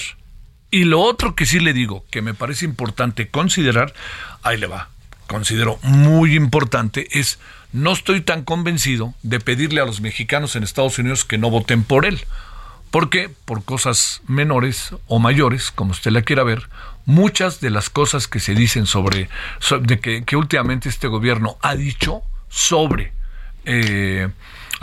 Y 0.70 0.84
lo 0.84 1.00
otro 1.00 1.34
que 1.34 1.46
sí 1.46 1.60
le 1.60 1.72
digo, 1.72 2.04
que 2.10 2.22
me 2.22 2.34
parece 2.34 2.64
importante 2.64 3.28
considerar, 3.28 3.94
ahí 4.42 4.58
le 4.58 4.66
va, 4.66 4.88
considero 5.26 5.78
muy 5.82 6.34
importante, 6.34 7.06
es 7.12 7.38
no 7.72 7.92
estoy 7.92 8.20
tan 8.20 8.44
convencido 8.44 9.14
de 9.22 9.40
pedirle 9.40 9.80
a 9.80 9.84
los 9.84 10.00
mexicanos 10.00 10.54
en 10.54 10.62
Estados 10.62 10.98
Unidos 10.98 11.24
que 11.24 11.38
no 11.38 11.50
voten 11.50 11.82
por 11.82 12.06
él. 12.06 12.20
Porque 12.92 13.28
por 13.44 13.64
cosas 13.64 14.22
menores 14.28 14.94
o 15.08 15.18
mayores, 15.18 15.72
como 15.72 15.90
usted 15.90 16.12
la 16.12 16.22
quiera 16.22 16.44
ver, 16.44 16.68
muchas 17.06 17.60
de 17.60 17.70
las 17.70 17.90
cosas 17.90 18.28
que 18.28 18.38
se 18.38 18.54
dicen 18.54 18.86
sobre, 18.86 19.28
de 19.80 19.98
que, 19.98 20.24
que 20.24 20.36
últimamente 20.36 20.88
este 20.88 21.08
gobierno 21.08 21.56
ha 21.62 21.74
dicho 21.74 22.22
sobre 22.48 23.12
eh, 23.64 24.28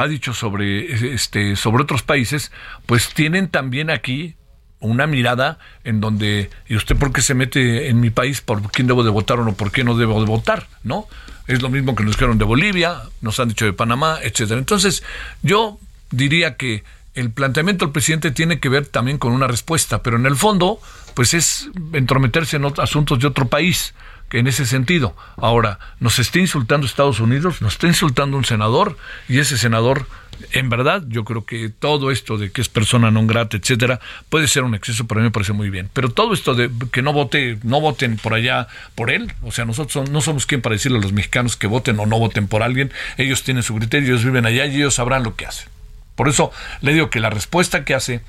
ha 0.01 0.07
dicho 0.07 0.33
sobre, 0.33 1.13
este, 1.13 1.55
sobre 1.55 1.83
otros 1.83 2.01
países, 2.03 2.51
pues 2.85 3.13
tienen 3.13 3.49
también 3.49 3.89
aquí 3.89 4.35
una 4.79 5.07
mirada 5.07 5.59
en 5.83 6.01
donde, 6.01 6.49
¿y 6.67 6.75
usted 6.75 6.95
por 6.97 7.13
qué 7.13 7.21
se 7.21 7.35
mete 7.35 7.89
en 7.89 7.99
mi 7.99 8.09
país? 8.09 8.41
¿Por 8.41 8.71
quién 8.71 8.87
debo 8.87 9.03
de 9.03 9.11
votar 9.11 9.39
o 9.39 9.45
no? 9.45 9.53
¿Por 9.53 9.71
qué 9.71 9.83
no 9.83 9.95
debo 9.95 10.19
de 10.19 10.25
votar? 10.25 10.67
¿No? 10.83 11.07
Es 11.47 11.61
lo 11.61 11.69
mismo 11.69 11.95
que 11.95 12.03
nos 12.03 12.15
dijeron 12.15 12.37
de 12.37 12.45
Bolivia, 12.45 13.01
nos 13.21 13.39
han 13.39 13.49
dicho 13.49 13.65
de 13.65 13.73
Panamá, 13.73 14.17
etcétera. 14.21 14.59
Entonces, 14.59 15.03
yo 15.43 15.79
diría 16.09 16.57
que 16.57 16.83
el 17.13 17.31
planteamiento 17.31 17.85
del 17.85 17.91
presidente 17.91 18.31
tiene 18.31 18.59
que 18.59 18.69
ver 18.69 18.87
también 18.87 19.17
con 19.17 19.33
una 19.33 19.47
respuesta, 19.47 20.01
pero 20.01 20.17
en 20.17 20.25
el 20.25 20.35
fondo, 20.35 20.79
pues 21.13 21.33
es 21.33 21.69
entrometerse 21.93 22.57
en 22.57 22.65
asuntos 22.77 23.19
de 23.19 23.27
otro 23.27 23.47
país 23.47 23.93
en 24.39 24.47
ese 24.47 24.65
sentido. 24.65 25.15
Ahora, 25.37 25.79
nos 25.99 26.19
está 26.19 26.39
insultando 26.39 26.85
Estados 26.85 27.19
Unidos, 27.19 27.61
nos 27.61 27.73
está 27.73 27.87
insultando 27.87 28.37
un 28.37 28.45
senador, 28.45 28.97
y 29.27 29.39
ese 29.39 29.57
senador, 29.57 30.07
en 30.51 30.69
verdad, 30.69 31.03
yo 31.07 31.23
creo 31.23 31.45
que 31.45 31.69
todo 31.69 32.11
esto 32.11 32.37
de 32.37 32.51
que 32.51 32.61
es 32.61 32.69
persona 32.69 33.11
non 33.11 33.27
grata, 33.27 33.57
etcétera, 33.57 33.99
puede 34.29 34.47
ser 34.47 34.63
un 34.63 34.73
exceso, 34.73 35.05
pero 35.05 35.19
a 35.19 35.21
mí 35.23 35.27
me 35.27 35.31
parece 35.31 35.53
muy 35.53 35.69
bien. 35.69 35.89
Pero 35.93 36.09
todo 36.09 36.33
esto 36.33 36.55
de 36.55 36.69
que 36.91 37.01
no 37.01 37.13
vote, 37.13 37.59
no 37.63 37.81
voten 37.81 38.17
por 38.17 38.33
allá 38.33 38.67
por 38.95 39.11
él, 39.11 39.33
o 39.43 39.51
sea, 39.51 39.65
nosotros 39.65 40.09
no 40.09 40.21
somos 40.21 40.45
quien 40.45 40.61
para 40.61 40.73
decirle 40.73 40.97
a 40.97 41.01
los 41.01 41.13
mexicanos 41.13 41.55
que 41.55 41.67
voten 41.67 41.99
o 41.99 42.05
no 42.05 42.17
voten 42.17 42.47
por 42.47 42.63
alguien, 42.63 42.91
ellos 43.17 43.43
tienen 43.43 43.63
su 43.63 43.75
criterio, 43.75 44.09
ellos 44.09 44.23
viven 44.23 44.45
allá 44.45 44.65
y 44.65 44.77
ellos 44.77 44.95
sabrán 44.95 45.23
lo 45.23 45.35
que 45.35 45.45
hacen. 45.45 45.69
Por 46.15 46.29
eso 46.29 46.51
le 46.81 46.93
digo 46.93 47.09
que 47.09 47.19
la 47.19 47.29
respuesta 47.29 47.83
que 47.83 47.95
hace 47.95 48.21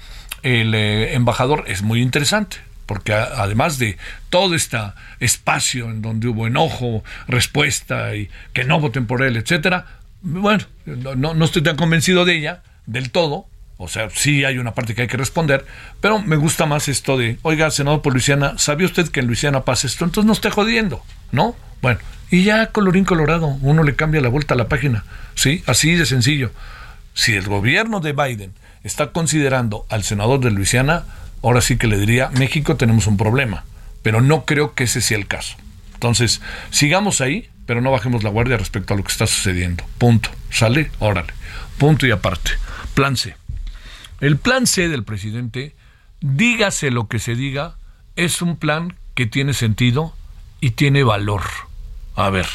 el 0.42 0.74
eh, 0.74 1.14
embajador 1.14 1.64
es 1.66 1.82
muy 1.82 2.00
interesante 2.00 2.58
porque 2.92 3.14
además 3.14 3.78
de 3.78 3.96
todo 4.28 4.54
este 4.54 4.76
espacio 5.18 5.88
en 5.88 6.02
donde 6.02 6.28
hubo 6.28 6.46
enojo, 6.46 7.02
respuesta 7.26 8.14
y 8.14 8.28
que 8.52 8.64
no 8.64 8.80
voten 8.80 9.06
por 9.06 9.22
él, 9.22 9.38
etcétera, 9.38 9.86
bueno, 10.20 10.66
no, 10.84 11.32
no 11.32 11.42
estoy 11.42 11.62
tan 11.62 11.76
convencido 11.76 12.26
de 12.26 12.36
ella 12.36 12.62
del 12.84 13.10
todo, 13.10 13.46
o 13.78 13.88
sea, 13.88 14.10
sí 14.10 14.44
hay 14.44 14.58
una 14.58 14.74
parte 14.74 14.94
que 14.94 15.00
hay 15.00 15.08
que 15.08 15.16
responder, 15.16 15.64
pero 16.02 16.18
me 16.18 16.36
gusta 16.36 16.66
más 16.66 16.86
esto 16.88 17.16
de, 17.16 17.38
oiga, 17.40 17.70
senador 17.70 18.02
por 18.02 18.12
Luisiana, 18.12 18.58
¿sabía 18.58 18.84
usted 18.84 19.08
que 19.08 19.20
en 19.20 19.26
Luisiana 19.26 19.62
pasa 19.62 19.86
esto? 19.86 20.04
Entonces 20.04 20.26
no 20.26 20.34
esté 20.34 20.50
jodiendo, 20.50 21.02
¿no? 21.30 21.56
Bueno, 21.80 21.98
y 22.30 22.44
ya 22.44 22.66
colorín 22.72 23.06
colorado, 23.06 23.56
uno 23.62 23.84
le 23.84 23.96
cambia 23.96 24.20
la 24.20 24.28
vuelta 24.28 24.52
a 24.52 24.58
la 24.58 24.68
página, 24.68 25.06
¿sí? 25.34 25.62
Así 25.66 25.94
de 25.94 26.04
sencillo. 26.04 26.50
Si 27.14 27.32
el 27.36 27.48
gobierno 27.48 28.00
de 28.00 28.12
Biden 28.12 28.52
está 28.84 29.12
considerando 29.12 29.86
al 29.88 30.04
senador 30.04 30.40
de 30.40 30.50
Luisiana, 30.50 31.04
ahora 31.42 31.60
sí 31.60 31.76
que 31.76 31.86
le 31.86 31.98
diría, 31.98 32.30
México 32.30 32.76
tenemos 32.76 33.06
un 33.06 33.16
problema, 33.16 33.64
pero 34.02 34.20
no 34.20 34.44
creo 34.44 34.74
que 34.74 34.84
ese 34.84 35.00
sea 35.00 35.18
el 35.18 35.26
caso. 35.26 35.56
Entonces, 35.94 36.40
sigamos 36.70 37.20
ahí, 37.20 37.48
pero 37.66 37.80
no 37.80 37.90
bajemos 37.90 38.22
la 38.24 38.30
guardia 38.30 38.56
respecto 38.56 38.94
a 38.94 38.96
lo 38.96 39.04
que 39.04 39.12
está 39.12 39.26
sucediendo. 39.26 39.84
Punto. 39.98 40.30
¿Sale? 40.50 40.90
Órale. 40.98 41.32
Punto 41.78 42.06
y 42.06 42.10
aparte. 42.10 42.50
Plan 42.94 43.16
C. 43.16 43.36
El 44.20 44.36
plan 44.36 44.66
C 44.66 44.88
del 44.88 45.04
presidente, 45.04 45.74
dígase 46.20 46.90
lo 46.90 47.08
que 47.08 47.18
se 47.18 47.34
diga, 47.34 47.76
es 48.16 48.42
un 48.42 48.56
plan 48.56 48.96
que 49.14 49.26
tiene 49.26 49.54
sentido 49.54 50.14
y 50.60 50.70
tiene 50.70 51.02
valor. 51.02 51.42
A 52.14 52.30
ver, 52.30 52.46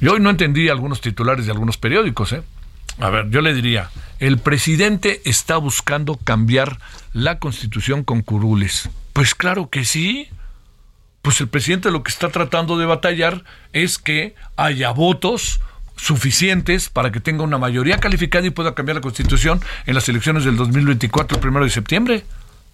yo 0.00 0.14
hoy 0.14 0.20
no 0.20 0.30
entendí 0.30 0.68
algunos 0.68 1.00
titulares 1.00 1.46
de 1.46 1.52
algunos 1.52 1.76
periódicos, 1.76 2.32
¿eh? 2.32 2.42
A 3.00 3.10
ver, 3.10 3.30
yo 3.30 3.40
le 3.40 3.54
diría, 3.54 3.90
el 4.18 4.38
presidente 4.38 5.22
está 5.24 5.56
buscando 5.56 6.16
cambiar 6.16 6.78
la 7.12 7.38
constitución 7.38 8.04
con 8.04 8.20
curules. 8.20 8.90
Pues 9.12 9.34
claro 9.34 9.70
que 9.70 9.84
sí. 9.84 10.28
pues 11.22 11.40
el 11.40 11.48
presidente 11.48 11.90
lo 11.90 12.02
que 12.02 12.10
está 12.10 12.28
tratando 12.28 12.78
de 12.78 12.86
batallar 12.86 13.44
es 13.72 13.98
que 13.98 14.34
haya 14.56 14.90
votos 14.90 15.60
suficientes 15.96 16.88
para 16.88 17.12
que 17.12 17.20
tenga 17.20 17.42
una 17.44 17.58
mayoría 17.58 17.98
calificada 17.98 18.46
y 18.46 18.50
pueda 18.50 18.74
cambiar 18.74 18.96
la 18.96 19.02
constitución 19.02 19.60
en 19.86 19.94
las 19.94 20.08
elecciones 20.08 20.44
del 20.44 20.56
2024, 20.56 21.36
el 21.36 21.42
primero 21.42 21.64
de 21.64 21.70
septiembre. 21.70 22.24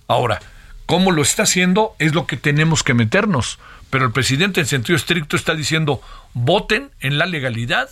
Ahora, 0.06 0.40
cómo 0.86 1.10
lo 1.10 1.22
está 1.22 1.42
haciendo 1.42 1.94
es 1.98 2.14
lo 2.14 2.26
que 2.26 2.36
tenemos 2.36 2.82
que 2.82 2.94
meternos. 2.94 3.58
Pero 3.90 4.04
el 4.04 4.12
presidente 4.12 4.60
en 4.60 4.66
sentido 4.66 4.96
estricto 4.96 5.36
está 5.36 5.54
diciendo, 5.54 6.00
voten 6.34 6.90
en 7.00 7.18
la 7.18 7.26
legalidad, 7.26 7.88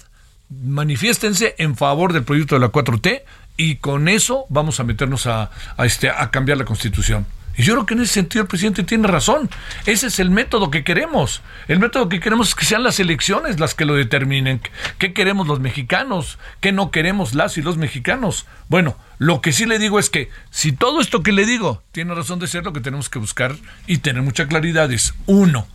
manifiéstense 0.62 1.54
en 1.58 1.76
favor 1.76 2.12
del 2.12 2.24
proyecto 2.24 2.54
de 2.54 2.60
la 2.60 2.72
4T 2.72 3.22
y 3.56 3.76
con 3.76 4.08
eso 4.08 4.46
vamos 4.48 4.80
a 4.80 4.84
meternos 4.84 5.26
a, 5.26 5.50
este, 5.78 6.10
a 6.10 6.30
cambiar 6.30 6.58
la 6.58 6.64
constitución. 6.64 7.26
Y 7.56 7.62
yo 7.62 7.74
creo 7.74 7.86
que 7.86 7.94
en 7.94 8.00
ese 8.00 8.14
sentido 8.14 8.42
el 8.42 8.48
presidente 8.48 8.82
tiene 8.82 9.06
razón. 9.06 9.48
Ese 9.86 10.08
es 10.08 10.18
el 10.18 10.30
método 10.30 10.70
que 10.70 10.82
queremos. 10.82 11.40
El 11.68 11.78
método 11.78 12.08
que 12.08 12.18
queremos 12.18 12.48
es 12.48 12.54
que 12.54 12.64
sean 12.64 12.82
las 12.82 12.98
elecciones 12.98 13.60
las 13.60 13.74
que 13.74 13.84
lo 13.84 13.94
determinen. 13.94 14.60
¿Qué 14.98 15.12
queremos 15.12 15.46
los 15.46 15.60
mexicanos? 15.60 16.38
¿Qué 16.60 16.72
no 16.72 16.90
queremos 16.90 17.34
las 17.34 17.56
y 17.56 17.62
los 17.62 17.76
mexicanos? 17.76 18.46
Bueno, 18.68 18.96
lo 19.18 19.40
que 19.40 19.52
sí 19.52 19.66
le 19.66 19.78
digo 19.78 20.00
es 20.00 20.10
que 20.10 20.30
si 20.50 20.72
todo 20.72 21.00
esto 21.00 21.22
que 21.22 21.32
le 21.32 21.46
digo 21.46 21.82
tiene 21.92 22.14
razón 22.14 22.40
de 22.40 22.48
ser, 22.48 22.64
lo 22.64 22.72
que 22.72 22.80
tenemos 22.80 23.08
que 23.08 23.20
buscar 23.20 23.54
y 23.86 23.98
tener 23.98 24.22
mucha 24.22 24.48
claridad 24.48 24.90
es, 24.90 25.14
uno, 25.26 25.68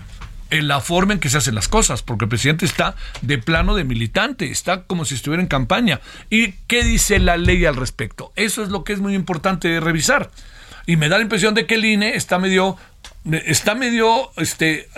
en 0.50 0.68
la 0.68 0.82
forma 0.82 1.14
en 1.14 1.20
que 1.20 1.30
se 1.30 1.38
hacen 1.38 1.56
las 1.56 1.68
cosas, 1.68 2.02
porque 2.02 2.26
el 2.26 2.30
presidente 2.30 2.66
está 2.66 2.96
de 3.22 3.38
plano 3.38 3.76
de 3.76 3.84
militante, 3.84 4.52
está 4.52 4.84
como 4.84 5.06
si 5.06 5.16
estuviera 5.16 5.42
en 5.42 5.48
campaña. 5.48 6.02
¿Y 6.30 6.54
qué 6.68 6.84
dice 6.84 7.20
la 7.20 7.38
ley 7.38 7.66
al 7.66 7.76
respecto? 7.76 8.34
Eso 8.36 8.64
es 8.64 8.70
lo 8.70 8.84
que 8.84 8.94
es 8.94 9.00
muy 9.00 9.16
importante 9.16 9.80
revisar 9.80 10.32
y 10.90 10.96
me 10.96 11.08
da 11.08 11.18
la 11.18 11.24
impresión 11.24 11.54
de 11.54 11.68
que 11.68 11.76
el 11.76 11.86
INE 11.86 12.16
está 12.16 12.40
medio 12.40 12.76
está 13.46 13.76
medio 13.76 14.32
este 14.38 14.90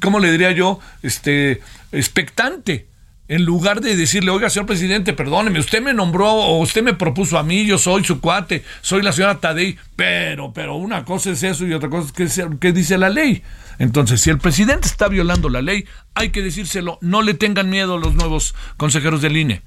cómo 0.00 0.18
le 0.18 0.32
diría 0.32 0.50
yo 0.50 0.80
este 1.04 1.60
expectante 1.92 2.86
en 3.28 3.44
lugar 3.44 3.80
de 3.80 3.94
decirle, 3.94 4.30
oiga, 4.30 4.50
señor 4.50 4.66
presidente, 4.66 5.12
perdóneme, 5.12 5.60
usted 5.60 5.82
me 5.82 5.94
nombró 5.94 6.32
o 6.32 6.58
usted 6.58 6.82
me 6.82 6.94
propuso 6.94 7.38
a 7.38 7.42
mí, 7.42 7.66
yo 7.66 7.78
soy 7.78 8.02
su 8.04 8.20
cuate, 8.20 8.64
soy 8.80 9.02
la 9.02 9.12
señora 9.12 9.38
Tadei, 9.38 9.78
pero, 9.96 10.52
pero 10.52 10.76
una 10.76 11.04
cosa 11.04 11.30
es 11.30 11.42
eso 11.42 11.66
y 11.66 11.74
otra 11.74 11.90
cosa 11.90 12.12
es 12.16 12.40
que, 12.58 12.72
dice 12.72 12.96
la 12.98 13.10
ley. 13.10 13.42
Entonces, 13.78 14.20
si 14.20 14.30
el 14.30 14.38
presidente 14.38 14.88
está 14.88 15.08
violando 15.08 15.48
la 15.48 15.62
ley, 15.62 15.84
hay 16.14 16.30
que 16.30 16.42
decírselo, 16.42 16.98
no 17.00 17.22
le 17.22 17.34
tengan 17.34 17.70
miedo 17.70 17.98
los 17.98 18.14
nuevos 18.14 18.54
consejeros 18.76 19.22
del 19.22 19.36
INE. 19.36 19.62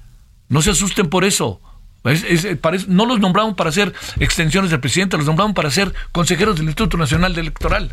No 0.48 0.60
se 0.60 0.72
asusten 0.72 1.08
por 1.08 1.24
eso 1.24 1.60
no 2.88 3.06
los 3.06 3.20
nombraron 3.20 3.54
para 3.54 3.70
ser 3.70 3.92
extensiones 4.18 4.70
del 4.70 4.80
presidente, 4.80 5.16
los 5.16 5.26
nombraron 5.26 5.54
para 5.54 5.70
ser 5.70 5.94
consejeros 6.10 6.56
del 6.56 6.66
Instituto 6.66 6.96
Nacional 6.96 7.38
Electoral. 7.38 7.92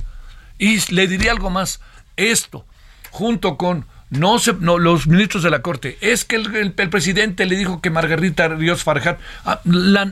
Y 0.58 0.80
le 0.94 1.08
diría 1.08 1.32
algo 1.32 1.50
más, 1.50 1.80
esto, 2.18 2.66
junto 3.12 3.58
con 3.58 3.86
no, 4.10 4.40
se, 4.40 4.54
no 4.54 4.78
los 4.78 5.08
ministros 5.08 5.44
de 5.44 5.50
la 5.50 5.62
Corte, 5.62 5.98
es 6.02 6.26
que 6.26 6.36
el, 6.36 6.74
presidente 6.74 7.46
le 7.46 7.56
dijo 7.56 7.82
que 7.82 7.90
Margarita 7.90 8.48
Ríos 8.48 8.84
Farjat, 8.84 9.20
ah, 9.46 9.62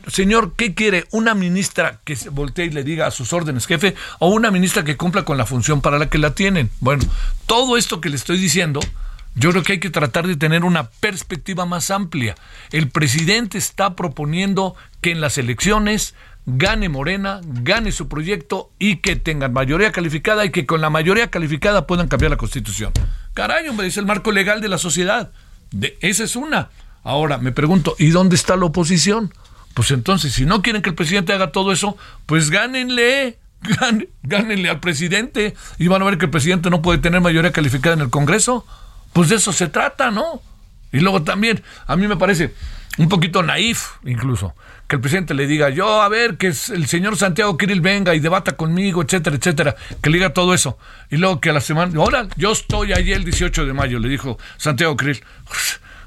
señor, 0.07 0.53
¿qué 0.55 0.73
quiere? 0.73 1.05
¿Una 1.11 1.33
ministra 1.33 1.99
que 2.03 2.15
se 2.15 2.29
voltee 2.29 2.65
y 2.65 2.69
le 2.69 2.83
diga 2.83 3.07
a 3.07 3.11
sus 3.11 3.33
órdenes, 3.33 3.65
jefe, 3.65 3.95
o 4.19 4.29
una 4.29 4.51
ministra 4.51 4.83
que 4.83 4.97
cumpla 4.97 5.23
con 5.23 5.37
la 5.37 5.45
función 5.45 5.81
para 5.81 5.97
la 5.97 6.09
que 6.09 6.19
la 6.19 6.35
tienen? 6.35 6.69
Bueno, 6.79 7.03
todo 7.45 7.77
esto 7.77 7.99
que 7.99 8.09
le 8.09 8.17
estoy 8.17 8.37
diciendo, 8.37 8.79
yo 9.35 9.51
creo 9.51 9.63
que 9.63 9.73
hay 9.73 9.79
que 9.79 9.89
tratar 9.89 10.27
de 10.27 10.35
tener 10.35 10.63
una 10.63 10.89
perspectiva 10.89 11.65
más 11.65 11.91
amplia. 11.91 12.35
El 12.71 12.89
presidente 12.89 13.57
está 13.57 13.95
proponiendo 13.95 14.75
que 15.01 15.11
en 15.11 15.21
las 15.21 15.37
elecciones 15.37 16.15
gane 16.47 16.87
Morena, 16.87 17.41
gane 17.43 17.91
su 17.91 18.07
proyecto 18.07 18.71
y 18.79 18.97
que 18.97 19.17
tengan 19.17 19.51
mayoría 19.51 19.91
calificada 19.91 20.45
y 20.45 20.49
que 20.49 20.65
con 20.65 20.79
la 20.79 20.89
mayoría 20.89 21.29
calificada 21.29 21.85
puedan 21.85 22.07
cambiar 22.07 22.31
la 22.31 22.37
constitución. 22.37 22.93
Caray, 23.33 23.67
hombre, 23.67 23.87
es 23.87 23.97
el 23.97 24.05
marco 24.05 24.31
legal 24.31 24.61
de 24.61 24.69
la 24.69 24.77
sociedad. 24.77 25.31
Esa 25.99 26.23
es 26.23 26.35
una. 26.37 26.69
Ahora, 27.03 27.37
me 27.37 27.51
pregunto, 27.51 27.95
¿y 27.99 28.09
dónde 28.09 28.35
está 28.35 28.55
la 28.55 28.65
oposición? 28.65 29.33
Pues 29.73 29.91
entonces, 29.91 30.33
si 30.33 30.45
no 30.45 30.61
quieren 30.61 30.81
que 30.81 30.89
el 30.89 30.95
presidente 30.95 31.33
haga 31.33 31.51
todo 31.51 31.71
eso, 31.71 31.97
pues 32.25 32.49
gánenle. 32.49 33.37
Gánenle 34.21 34.69
al 34.69 34.79
presidente 34.79 35.55
y 35.79 35.87
van 35.87 36.03
a 36.03 36.05
ver 36.05 36.19
que 36.19 36.25
el 36.25 36.31
presidente 36.31 36.69
no 36.69 36.83
puede 36.83 36.99
tener 36.99 37.21
mayoría 37.21 37.51
calificada 37.51 37.95
en 37.95 38.01
el 38.01 38.11
Congreso. 38.11 38.67
Pues 39.13 39.29
de 39.29 39.37
eso 39.37 39.51
se 39.51 39.67
trata, 39.67 40.11
¿no? 40.11 40.41
Y 40.91 40.99
luego 40.99 41.23
también, 41.23 41.63
a 41.87 41.95
mí 41.95 42.07
me 42.07 42.17
parece 42.17 42.53
un 42.97 43.09
poquito 43.09 43.41
naif, 43.41 43.93
incluso, 44.05 44.53
que 44.87 44.95
el 44.95 45.01
presidente 45.01 45.33
le 45.33 45.47
diga, 45.47 45.69
yo, 45.69 46.01
a 46.01 46.09
ver, 46.09 46.37
que 46.37 46.47
el 46.47 46.87
señor 46.87 47.17
Santiago 47.17 47.57
Kirill 47.57 47.81
venga 47.81 48.15
y 48.15 48.19
debata 48.19 48.55
conmigo, 48.55 49.01
etcétera, 49.01 49.35
etcétera, 49.35 49.75
que 50.01 50.09
le 50.09 50.17
diga 50.17 50.33
todo 50.33 50.53
eso. 50.53 50.77
Y 51.09 51.17
luego 51.17 51.41
que 51.41 51.49
a 51.49 51.53
la 51.53 51.61
semana, 51.61 51.91
ahora, 51.99 52.27
yo 52.37 52.51
estoy 52.51 52.93
allí 52.93 53.11
el 53.11 53.25
18 53.25 53.65
de 53.65 53.73
mayo, 53.73 53.99
le 53.99 54.07
dijo 54.09 54.37
Santiago 54.57 54.95
Kirill. 54.95 55.21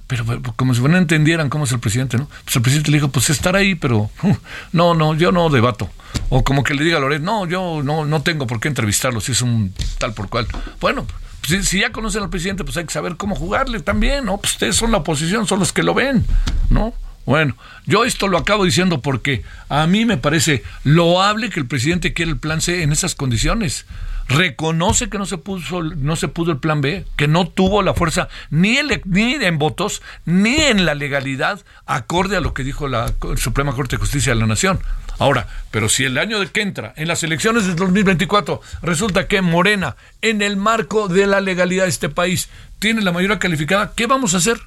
Pero, 0.06 0.24
como 0.56 0.74
si 0.74 0.80
no 0.80 0.96
entendieran 0.96 1.48
cómo 1.48 1.66
es 1.66 1.72
el 1.72 1.78
presidente, 1.78 2.16
¿no? 2.16 2.28
Pues 2.42 2.56
el 2.56 2.62
presidente 2.62 2.90
le 2.90 2.96
dijo, 2.96 3.12
pues 3.12 3.30
estar 3.30 3.54
ahí, 3.54 3.76
pero 3.76 4.10
no, 4.72 4.92
no, 4.92 5.14
yo 5.14 5.30
no 5.30 5.50
debato. 5.50 5.88
O 6.30 6.42
como 6.42 6.64
que 6.64 6.74
le 6.74 6.82
diga 6.82 6.96
a 6.96 7.00
Loret, 7.00 7.22
no, 7.22 7.46
yo 7.46 7.80
no, 7.84 8.04
no 8.04 8.20
tengo 8.20 8.48
por 8.48 8.58
qué 8.58 8.66
entrevistarlo 8.66 9.20
si 9.20 9.30
es 9.30 9.40
un 9.40 9.72
tal 9.98 10.12
por 10.12 10.28
cual. 10.28 10.48
Bueno, 10.80 11.06
si, 11.46 11.80
ya 11.80 11.92
conocen 11.92 12.22
al 12.22 12.30
presidente, 12.30 12.64
pues 12.64 12.76
hay 12.76 12.84
que 12.84 12.92
saber 12.92 13.16
cómo 13.16 13.34
jugarle 13.34 13.80
también, 13.80 14.24
¿no? 14.24 14.38
Pues 14.38 14.54
ustedes 14.54 14.74
son 14.74 14.90
la 14.90 14.98
oposición, 14.98 15.46
son 15.46 15.60
los 15.60 15.72
que 15.72 15.84
lo 15.84 15.94
ven, 15.94 16.24
¿no? 16.70 16.92
Bueno, 17.30 17.56
yo 17.86 18.04
esto 18.04 18.26
lo 18.26 18.38
acabo 18.38 18.64
diciendo 18.64 19.02
porque 19.02 19.44
a 19.68 19.86
mí 19.86 20.04
me 20.04 20.16
parece 20.16 20.64
loable 20.82 21.48
que 21.48 21.60
el 21.60 21.68
presidente 21.68 22.12
quiera 22.12 22.32
el 22.32 22.38
plan 22.38 22.60
C 22.60 22.82
en 22.82 22.90
esas 22.90 23.14
condiciones. 23.14 23.86
Reconoce 24.26 25.08
que 25.08 25.16
no 25.16 25.26
se 25.26 25.38
puso, 25.38 25.80
no 25.80 26.16
se 26.16 26.26
pudo 26.26 26.50
el 26.50 26.58
plan 26.58 26.80
B, 26.80 27.06
que 27.14 27.28
no 27.28 27.46
tuvo 27.46 27.82
la 27.82 27.94
fuerza 27.94 28.26
ni, 28.50 28.78
ni 29.04 29.34
en 29.34 29.58
votos 29.58 30.02
ni 30.24 30.56
en 30.56 30.84
la 30.84 30.96
legalidad 30.96 31.60
acorde 31.86 32.36
a 32.36 32.40
lo 32.40 32.52
que 32.52 32.64
dijo 32.64 32.88
la 32.88 33.14
Suprema 33.36 33.76
Corte 33.76 33.94
de 33.94 34.00
Justicia 34.00 34.34
de 34.34 34.40
la 34.40 34.48
Nación. 34.48 34.80
Ahora, 35.20 35.46
pero 35.70 35.88
si 35.88 36.02
el 36.02 36.18
año 36.18 36.40
de 36.40 36.48
que 36.48 36.62
entra, 36.62 36.94
en 36.96 37.06
las 37.06 37.22
elecciones 37.22 37.64
del 37.64 37.76
2024, 37.76 38.60
resulta 38.82 39.28
que 39.28 39.40
Morena, 39.40 39.94
en 40.20 40.42
el 40.42 40.56
marco 40.56 41.06
de 41.06 41.28
la 41.28 41.40
legalidad 41.40 41.84
de 41.84 41.90
este 41.90 42.08
país, 42.08 42.48
tiene 42.80 43.02
la 43.02 43.12
mayoría 43.12 43.38
calificada, 43.38 43.92
¿qué 43.94 44.08
vamos 44.08 44.34
a 44.34 44.38
hacer? 44.38 44.60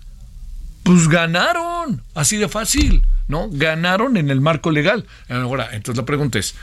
Pues 0.84 1.08
ganaron, 1.08 2.02
así 2.13 2.38
de 2.38 2.50
fácil, 2.50 3.04
¿no? 3.28 3.48
Ganaron 3.50 4.17
en 4.17 4.30
el 4.30 4.41
marco 4.41 4.72
legal. 4.72 5.06
Ahora, 5.30 5.69
entonces 5.72 5.98
la 5.98 6.06
pregunta 6.06 6.39
es, 6.39 6.56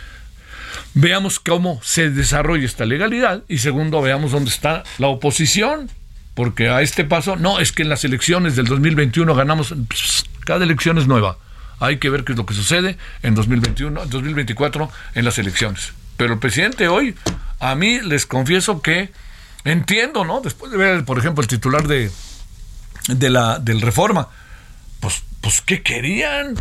veamos 0.94 1.40
cómo 1.40 1.80
se 1.82 2.10
desarrolla 2.10 2.66
esta 2.66 2.84
legalidad 2.84 3.42
y 3.48 3.58
segundo, 3.58 4.02
veamos 4.02 4.32
dónde 4.32 4.50
está 4.50 4.84
la 4.98 5.08
oposición, 5.08 5.90
porque 6.34 6.68
a 6.68 6.82
este 6.82 7.04
paso, 7.04 7.36
no, 7.36 7.60
es 7.60 7.72
que 7.72 7.82
en 7.82 7.88
las 7.88 8.04
elecciones 8.04 8.56
del 8.56 8.66
2021 8.66 9.34
ganamos, 9.34 9.74
cada 10.44 10.64
elección 10.64 10.98
es 10.98 11.06
nueva 11.06 11.38
hay 11.80 11.96
que 11.96 12.10
ver 12.10 12.24
qué 12.24 12.32
es 12.32 12.38
lo 12.38 12.46
que 12.46 12.54
sucede 12.54 12.96
en 13.22 13.34
2021, 13.34 14.06
2024 14.06 14.90
en 15.14 15.24
las 15.24 15.38
elecciones. 15.38 15.92
Pero 16.16 16.34
el 16.34 16.38
presidente 16.38 16.88
hoy, 16.88 17.16
a 17.58 17.74
mí 17.74 18.00
les 18.00 18.26
confieso 18.26 18.82
que 18.82 19.10
entiendo, 19.64 20.24
¿no? 20.24 20.42
Después 20.42 20.70
de 20.70 20.78
ver, 20.78 21.04
por 21.04 21.18
ejemplo, 21.18 21.40
el 21.40 21.48
titular 21.48 21.88
de, 21.88 22.10
de 23.08 23.30
la 23.30 23.58
del 23.58 23.80
Reforma, 23.80 24.28
pues, 25.00 25.22
pues, 25.40 25.60
¿qué 25.60 25.82
querían? 25.82 26.56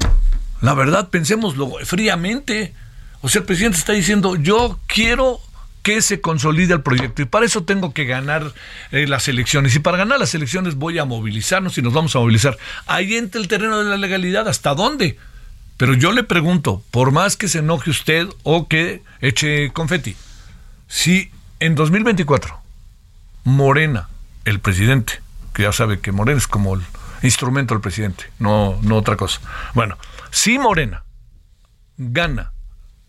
La 0.62 0.74
verdad, 0.74 1.10
pensémoslo 1.10 1.72
fríamente. 1.84 2.74
O 3.22 3.30
sea, 3.30 3.42
el 3.42 3.46
presidente 3.46 3.78
está 3.78 3.94
diciendo, 3.94 4.36
yo 4.36 4.80
quiero 4.88 5.42
que 5.84 6.02
se 6.02 6.22
consolide 6.22 6.74
el 6.74 6.82
proyecto. 6.82 7.22
Y 7.22 7.26
para 7.26 7.46
eso 7.46 7.64
tengo 7.64 7.94
que 7.94 8.06
ganar 8.06 8.54
eh, 8.92 9.08
las 9.08 9.28
elecciones. 9.28 9.76
Y 9.76 9.80
para 9.80 9.98
ganar 9.98 10.20
las 10.20 10.36
elecciones 10.36 10.76
voy 10.76 11.00
a 11.00 11.06
movilizarnos 11.06 11.78
y 11.78 11.82
nos 11.82 11.94
vamos 11.94 12.16
a 12.16 12.20
movilizar. 12.20 12.58
Ahí 12.86 13.16
entra 13.16 13.40
el 13.42 13.48
terreno 13.48 13.80
de 13.80 13.90
la 13.90 13.98
legalidad. 13.98 14.48
¿Hasta 14.48 14.76
dónde? 14.76 15.18
Pero 15.78 15.94
yo 15.94 16.12
le 16.12 16.24
pregunto, 16.24 16.84
por 16.92 17.12
más 17.12 17.38
que 17.38 17.48
se 17.48 17.60
enoje 17.60 17.90
usted 17.90 18.28
o 18.44 18.68
que 18.68 19.02
eche 19.22 19.72
confeti, 19.72 20.16
si 20.90 21.32
en 21.62 21.76
2024 21.76 22.60
Morena, 23.46 24.10
el 24.44 24.60
presidente, 24.60 25.22
ya 25.64 25.72
sabe 25.72 26.00
que 26.00 26.12
Morena 26.12 26.38
es 26.38 26.48
como 26.48 26.76
el 26.76 26.82
instrumento 27.22 27.74
del 27.74 27.82
presidente, 27.82 28.32
no, 28.40 28.80
no 28.82 28.98
otra 28.98 29.16
cosa. 29.16 29.42
Bueno, 29.74 29.98
si 30.32 30.58
Morena 30.60 31.04
gana 31.98 32.54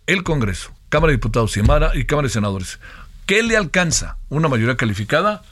el 0.06 0.22
Congreso 0.22 0.72
Cámara 0.90 1.12
de 1.12 1.16
Diputados 1.16 1.56
y, 1.56 1.60
y 1.60 2.04
Cámara 2.04 2.26
de 2.26 2.32
Senadores. 2.32 2.78
¿Qué 3.24 3.42
le 3.44 3.56
alcanza? 3.56 4.18
¿Una 4.28 4.48
mayoría 4.48 4.76
calificada? 4.76 5.42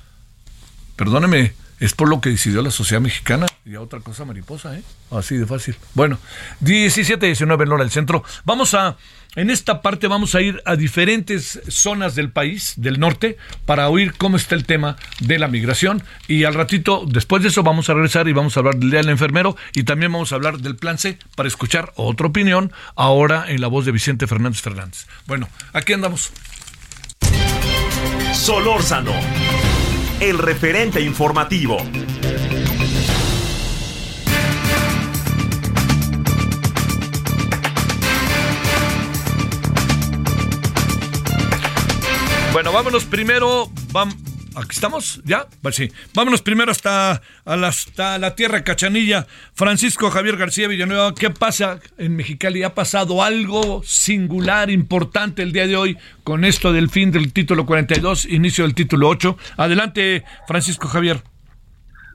Perdóneme, 0.96 1.54
es 1.78 1.94
por 1.94 2.08
lo 2.08 2.20
que 2.20 2.30
decidió 2.30 2.60
la 2.60 2.72
sociedad 2.72 3.00
mexicana 3.00 3.46
y 3.68 3.74
a 3.74 3.80
otra 3.80 4.00
cosa 4.00 4.24
mariposa, 4.24 4.76
¿eh? 4.76 4.82
Así 5.10 5.36
de 5.36 5.46
fácil. 5.46 5.76
Bueno, 5.94 6.18
17, 6.60 7.26
19 7.26 7.64
en 7.64 7.72
hora 7.72 7.84
del 7.84 7.90
centro. 7.90 8.24
Vamos 8.44 8.74
a 8.74 8.96
en 9.36 9.50
esta 9.50 9.82
parte 9.82 10.08
vamos 10.08 10.34
a 10.34 10.40
ir 10.40 10.62
a 10.64 10.74
diferentes 10.74 11.60
zonas 11.68 12.14
del 12.14 12.32
país, 12.32 12.74
del 12.76 12.98
norte, 12.98 13.36
para 13.66 13.88
oír 13.88 14.14
cómo 14.14 14.36
está 14.36 14.54
el 14.54 14.64
tema 14.64 14.96
de 15.20 15.38
la 15.38 15.48
migración. 15.48 16.02
Y 16.26 16.44
al 16.44 16.54
ratito, 16.54 17.04
después 17.06 17.42
de 17.42 17.50
eso, 17.50 17.62
vamos 17.62 17.88
a 17.88 17.94
regresar 17.94 18.26
y 18.26 18.32
vamos 18.32 18.56
a 18.56 18.60
hablar 18.60 18.76
del 18.76 18.90
Día 18.90 19.00
del 19.00 19.10
Enfermero 19.10 19.54
y 19.74 19.84
también 19.84 20.12
vamos 20.12 20.32
a 20.32 20.36
hablar 20.36 20.58
del 20.58 20.76
Plan 20.76 20.98
C 20.98 21.18
para 21.36 21.46
escuchar 21.46 21.92
otra 21.94 22.26
opinión 22.26 22.72
ahora 22.96 23.44
en 23.48 23.60
la 23.60 23.68
voz 23.68 23.84
de 23.84 23.92
Vicente 23.92 24.26
Fernández 24.26 24.62
Fernández. 24.62 25.06
Bueno, 25.26 25.48
aquí 25.72 25.92
andamos. 25.92 26.32
Solórzano, 28.32 29.12
el 30.20 30.38
referente 30.38 31.00
informativo. 31.00 31.78
Bueno, 42.58 42.72
vámonos 42.72 43.04
primero. 43.04 43.66
Aquí 44.56 44.70
estamos, 44.72 45.22
¿ya? 45.24 45.46
Pues 45.62 45.76
sí. 45.76 45.90
Vámonos 46.12 46.42
primero 46.42 46.72
hasta, 46.72 47.22
hasta 47.44 48.18
la 48.18 48.34
tierra 48.34 48.64
cachanilla. 48.64 49.28
Francisco 49.54 50.10
Javier 50.10 50.36
García 50.36 50.66
Villanueva, 50.66 51.14
¿qué 51.14 51.30
pasa 51.30 51.78
en 51.98 52.16
Mexicali? 52.16 52.64
¿Ha 52.64 52.74
pasado 52.74 53.22
algo 53.22 53.84
singular, 53.84 54.70
importante 54.70 55.44
el 55.44 55.52
día 55.52 55.68
de 55.68 55.76
hoy 55.76 55.98
con 56.24 56.44
esto 56.44 56.72
del 56.72 56.90
fin 56.90 57.12
del 57.12 57.32
título 57.32 57.64
42, 57.64 58.24
inicio 58.24 58.64
del 58.64 58.74
título 58.74 59.06
8? 59.06 59.38
Adelante, 59.56 60.24
Francisco 60.48 60.88
Javier. 60.88 61.18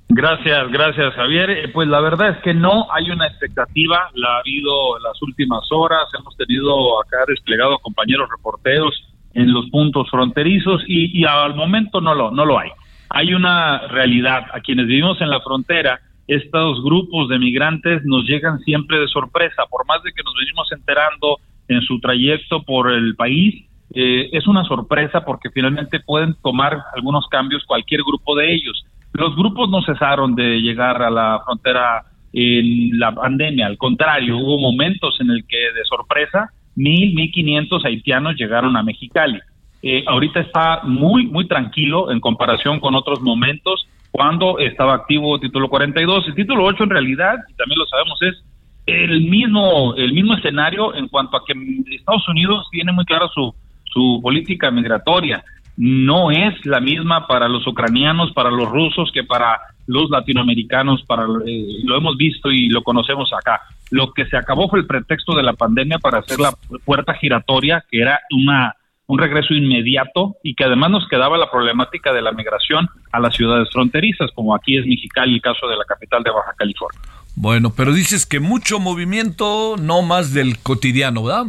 Gracias, 0.10 0.70
gracias 0.74 1.14
Javier. 1.14 1.52
Eh, 1.52 1.70
pues 1.70 1.88
la 1.88 2.02
verdad 2.02 2.32
es 2.32 2.44
que 2.44 2.54
no 2.54 2.92
hay 2.94 3.10
una 3.10 3.28
expectativa, 3.28 4.12
la 4.14 4.36
ha 4.36 4.40
habido 4.40 4.98
en 4.98 5.04
las 5.04 5.22
últimas 5.22 5.64
horas, 5.72 6.02
hemos 6.20 6.36
tenido 6.36 7.02
acá 7.02 7.20
desplegado 7.30 7.80
compañeros 7.80 8.28
reporteros 8.30 9.13
en 9.34 9.52
los 9.52 9.70
puntos 9.70 10.10
fronterizos 10.10 10.84
y, 10.88 11.26
al 11.26 11.56
momento 11.56 12.02
no 12.02 12.14
lo, 12.14 12.32
no 12.32 12.46
lo 12.46 12.60
hay. 12.60 12.70
Hay 13.10 13.34
una 13.34 13.88
realidad, 13.88 14.46
a 14.54 14.60
quienes 14.60 14.88
vivimos 14.88 15.22
en 15.22 15.30
la 15.30 15.42
frontera, 15.42 16.00
estos 16.28 16.84
grupos 16.84 17.30
de 17.30 17.40
migrantes 17.40 18.04
nos 18.06 18.26
llegan 18.26 18.60
siempre 18.60 19.00
de 19.00 19.08
sorpresa, 19.08 19.64
por 19.70 19.86
más 19.86 20.02
de 20.04 20.12
que 20.14 20.24
nos 20.24 20.34
venimos 20.40 20.72
enterando 20.72 21.40
en 21.68 21.82
su 21.82 22.00
trayecto 22.00 22.64
por 22.64 22.92
el 22.92 23.16
país, 23.16 23.66
eh, 23.94 24.30
es 24.32 24.48
una 24.48 24.64
sorpresa 24.64 25.24
porque 25.24 25.50
finalmente 25.52 26.00
pueden 26.00 26.36
tomar 26.42 26.80
algunos 26.96 27.28
cambios 27.28 27.64
cualquier 27.66 28.02
grupo 28.02 28.36
de 28.36 28.54
ellos. 28.54 28.86
Los 29.14 29.36
grupos 29.36 29.70
no 29.70 29.84
cesaron 29.84 30.34
de 30.34 30.60
llegar 30.60 31.02
a 31.02 31.12
la 31.12 31.42
frontera 31.46 32.04
en 32.34 32.98
la 32.98 33.12
pandemia, 33.12 33.68
al 33.68 33.78
contrario, 33.78 34.38
hubo 34.38 34.58
momentos 34.58 35.16
en 35.20 35.30
el 35.30 35.46
que 35.46 35.58
de 35.58 35.86
sorpresa 35.86 36.50
mil, 36.76 37.14
mil 37.14 37.32
quinientos 37.32 37.86
haitianos 37.86 38.36
llegaron 38.36 38.76
a 38.78 38.84
Mexicali. 38.84 39.40
Eh, 39.82 40.04
ahorita 40.08 40.40
está 40.40 40.82
muy, 40.84 41.28
muy 41.28 41.48
tranquilo 41.48 42.12
en 42.12 42.20
comparación 42.20 42.80
con 42.80 42.96
otros 42.96 43.22
momentos 43.22 43.88
cuando 44.12 44.60
estaba 44.60 44.94
activo 44.94 45.40
título 45.40 45.70
42. 45.70 46.28
El 46.28 46.36
título 46.36 46.64
8 46.66 46.84
en 46.84 46.90
realidad, 46.90 47.36
y 47.50 47.54
también 47.56 47.80
lo 47.80 47.86
sabemos, 47.88 48.22
es 48.22 48.44
el 48.86 49.22
mismo, 49.22 49.96
el 49.96 50.14
mismo 50.14 50.36
escenario 50.36 50.94
en 50.96 51.08
cuanto 51.08 51.38
a 51.38 51.44
que 51.46 51.54
Estados 51.96 52.28
Unidos 52.28 52.68
tiene 52.72 52.92
muy 52.92 53.06
clara 53.06 53.28
su, 53.34 53.54
su 53.86 54.20
política 54.22 54.72
migratoria. 54.72 55.44
No 55.76 56.32
es 56.32 56.66
la 56.66 56.80
misma 56.80 57.28
para 57.28 57.48
los 57.48 57.66
ucranianos, 57.66 58.32
para 58.34 58.52
los 58.52 58.70
rusos, 58.70 59.12
que 59.12 59.24
para 59.24 59.60
los 59.88 60.10
latinoamericanos, 60.10 61.04
para 61.04 61.24
eh, 61.46 61.82
lo 61.84 61.98
hemos 61.98 62.18
visto 62.18 62.52
y 62.52 62.70
lo 62.70 62.84
conocemos 62.84 63.32
acá. 63.34 63.62
Lo 63.92 64.14
que 64.14 64.26
se 64.26 64.38
acabó 64.38 64.70
fue 64.70 64.80
el 64.80 64.88
pretexto 64.88 65.36
de 65.36 65.44
la 65.44 65.54
pandemia 65.54 66.00
para 66.00 66.20
hacer 66.20 66.40
la 66.40 66.54
puerta 66.86 67.14
giratoria, 67.14 67.84
que 67.90 68.02
era 68.02 68.20
una 68.32 68.76
un 69.06 69.20
regreso 69.20 69.54
inmediato 69.54 70.38
y 70.44 70.56
que 70.56 70.64
además 70.64 70.92
nos 70.92 71.08
quedaba 71.10 71.38
la 71.38 71.52
problemática 71.52 72.14
de 72.14 72.22
la 72.22 72.32
migración 72.32 72.88
a 73.12 73.20
las 73.20 73.36
ciudades 73.36 73.70
fronterizas, 73.72 74.32
como 74.34 74.56
aquí 74.56 74.78
es 74.78 74.86
Mexicali, 74.86 75.36
el 75.36 75.42
caso 75.42 75.68
de 75.68 75.76
la 75.76 75.84
capital 75.86 76.24
de 76.24 76.32
Baja 76.32 76.54
California. 76.58 77.00
Bueno, 77.36 77.74
pero 77.76 77.92
dices 77.92 78.26
que 78.26 78.40
mucho 78.40 78.80
movimiento, 78.80 79.76
no 79.80 80.02
más 80.04 80.34
del 80.34 80.60
cotidiano, 80.60 81.24
¿verdad? 81.24 81.46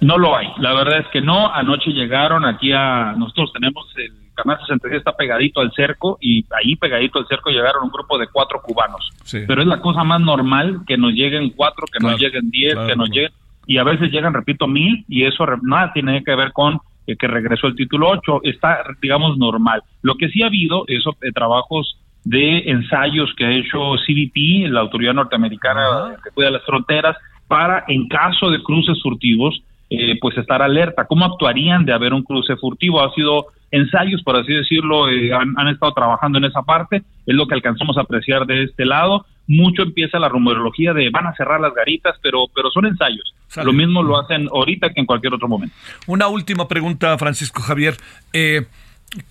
No 0.00 0.16
lo 0.16 0.36
hay, 0.36 0.46
la 0.58 0.74
verdad 0.74 1.00
es 1.00 1.06
que 1.12 1.20
no. 1.20 1.52
Anoche 1.52 1.90
llegaron 1.90 2.44
aquí 2.44 2.72
a, 2.72 3.14
nosotros 3.16 3.52
tenemos 3.52 3.86
el 3.96 4.12
canal 4.42 4.58
66 4.60 4.98
está 4.98 5.12
pegadito 5.12 5.60
al 5.60 5.72
cerco 5.72 6.18
y 6.20 6.44
ahí 6.54 6.76
pegadito 6.76 7.18
al 7.18 7.26
cerco 7.26 7.50
llegaron 7.50 7.84
un 7.84 7.90
grupo 7.90 8.18
de 8.18 8.28
cuatro 8.28 8.60
cubanos. 8.62 9.10
Pero 9.30 9.60
es 9.60 9.66
la 9.66 9.80
cosa 9.80 10.04
más 10.04 10.20
normal 10.20 10.80
que 10.86 10.96
nos 10.96 11.12
lleguen 11.12 11.50
cuatro, 11.50 11.86
que 11.92 11.98
nos 12.00 12.18
lleguen 12.20 12.50
diez, 12.50 12.74
que 12.74 12.96
nos 12.96 13.10
lleguen 13.10 13.32
y 13.68 13.76
a 13.76 13.84
veces 13.84 14.10
llegan, 14.10 14.32
repito, 14.32 14.66
mil 14.66 15.04
y 15.08 15.24
eso 15.24 15.44
nada 15.62 15.92
tiene 15.92 16.24
que 16.24 16.34
ver 16.34 16.52
con 16.52 16.80
eh, 17.06 17.16
que 17.16 17.26
regresó 17.26 17.66
el 17.66 17.74
título 17.74 18.08
8, 18.08 18.40
está, 18.44 18.82
digamos, 19.02 19.36
normal. 19.36 19.82
Lo 20.00 20.14
que 20.16 20.28
sí 20.30 20.42
ha 20.42 20.46
habido 20.46 20.84
es 20.86 21.04
eh, 21.06 21.32
trabajos 21.32 21.98
de 22.24 22.60
ensayos 22.70 23.30
que 23.36 23.44
ha 23.44 23.50
hecho 23.50 23.94
CBP, 24.06 24.70
la 24.70 24.80
autoridad 24.80 25.14
norteamericana 25.14 26.16
que 26.24 26.30
cuida 26.30 26.50
las 26.50 26.64
fronteras, 26.64 27.16
para, 27.46 27.84
en 27.88 28.08
caso 28.08 28.50
de 28.50 28.62
cruces 28.62 28.98
furtivos, 29.02 29.62
eh, 29.90 30.18
pues 30.20 30.36
estar 30.38 30.62
alerta. 30.62 31.06
¿Cómo 31.06 31.26
actuarían 31.26 31.84
de 31.84 31.92
haber 31.92 32.12
un 32.12 32.22
cruce 32.22 32.56
furtivo? 32.56 33.02
Ha 33.02 33.12
sido 33.14 33.46
ensayos, 33.70 34.22
por 34.22 34.36
así 34.36 34.52
decirlo, 34.52 35.08
eh, 35.08 35.32
han, 35.32 35.68
estado 35.68 35.92
trabajando 35.92 36.38
en 36.38 36.44
esa 36.44 36.62
parte, 36.62 37.02
es 37.26 37.34
lo 37.34 37.46
que 37.46 37.54
alcanzamos 37.54 37.96
a 37.98 38.02
apreciar 38.02 38.46
de 38.46 38.64
este 38.64 38.84
lado. 38.84 39.26
Mucho 39.46 39.82
empieza 39.82 40.18
la 40.18 40.28
rumorología 40.28 40.92
de 40.92 41.10
van 41.10 41.26
a 41.26 41.34
cerrar 41.34 41.60
las 41.60 41.74
garitas, 41.74 42.16
pero, 42.22 42.44
pero 42.54 42.70
son 42.70 42.86
ensayos. 42.86 43.34
Lo 43.56 43.72
mismo 43.72 44.02
lo 44.02 44.20
hacen 44.20 44.48
ahorita 44.52 44.90
que 44.90 45.00
en 45.00 45.06
cualquier 45.06 45.34
otro 45.34 45.48
momento. 45.48 45.74
Una 46.06 46.28
última 46.28 46.68
pregunta, 46.68 47.16
Francisco 47.16 47.62
Javier. 47.62 47.96
Eh, 48.34 48.66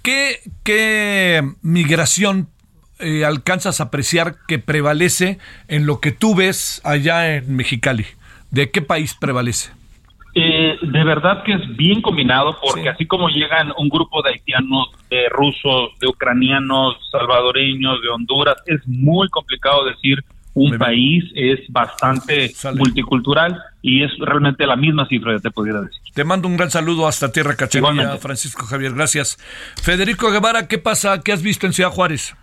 ¿qué, 0.02 0.40
¿Qué 0.64 1.44
migración 1.62 2.48
eh, 3.00 3.26
alcanzas 3.26 3.80
a 3.80 3.86
apreciar 3.86 4.36
que 4.48 4.58
prevalece 4.58 5.38
en 5.68 5.86
lo 5.86 6.00
que 6.00 6.12
tú 6.12 6.34
ves 6.34 6.82
allá 6.84 7.36
en 7.36 7.56
Mexicali? 7.56 8.06
¿De 8.50 8.72
qué 8.72 8.82
país 8.82 9.16
prevalece? 9.20 9.77
Eh, 10.40 10.78
de 10.84 11.04
verdad 11.04 11.42
que 11.44 11.54
es 11.54 11.76
bien 11.76 12.00
combinado 12.00 12.58
porque 12.62 12.90
así 12.90 13.08
como 13.08 13.28
llegan 13.28 13.74
un 13.76 13.90
grupo 13.90 14.22
de 14.22 14.30
haitianos, 14.32 14.90
de 15.10 15.28
rusos, 15.30 15.98
de 16.00 16.08
ucranianos, 16.08 16.96
salvadoreños, 17.12 18.02
de 18.04 18.10
Honduras, 18.10 18.56
es 18.68 18.80
muy 18.88 19.28
complicado 19.30 19.86
decir 19.86 20.24
un 20.54 20.78
país, 20.78 21.24
es 21.36 21.60
bastante 21.70 22.52
multicultural 22.76 23.60
y 23.82 24.04
es 24.04 24.12
realmente 24.20 24.66
la 24.68 24.76
misma 24.76 25.08
cifra, 25.08 25.34
ya 25.34 25.40
te 25.40 25.52
pudiera 25.52 25.82
decir. 25.82 26.00
Te 26.14 26.24
mando 26.24 26.48
un 26.48 26.58
gran 26.58 26.70
saludo 26.70 27.08
hasta 27.08 27.32
Tierra 27.32 27.56
Cachanilla, 27.56 28.18
Francisco 28.18 28.66
Javier, 28.66 28.94
gracias. 28.94 29.38
Federico 29.82 30.32
Guevara, 30.32 30.68
¿qué 30.68 30.78
pasa? 30.78 31.22
¿Qué 31.22 31.32
has 31.32 31.42
visto 31.42 31.66
en 31.66 31.74
Ciudad 31.74 31.92
Juárez? 31.92 32.36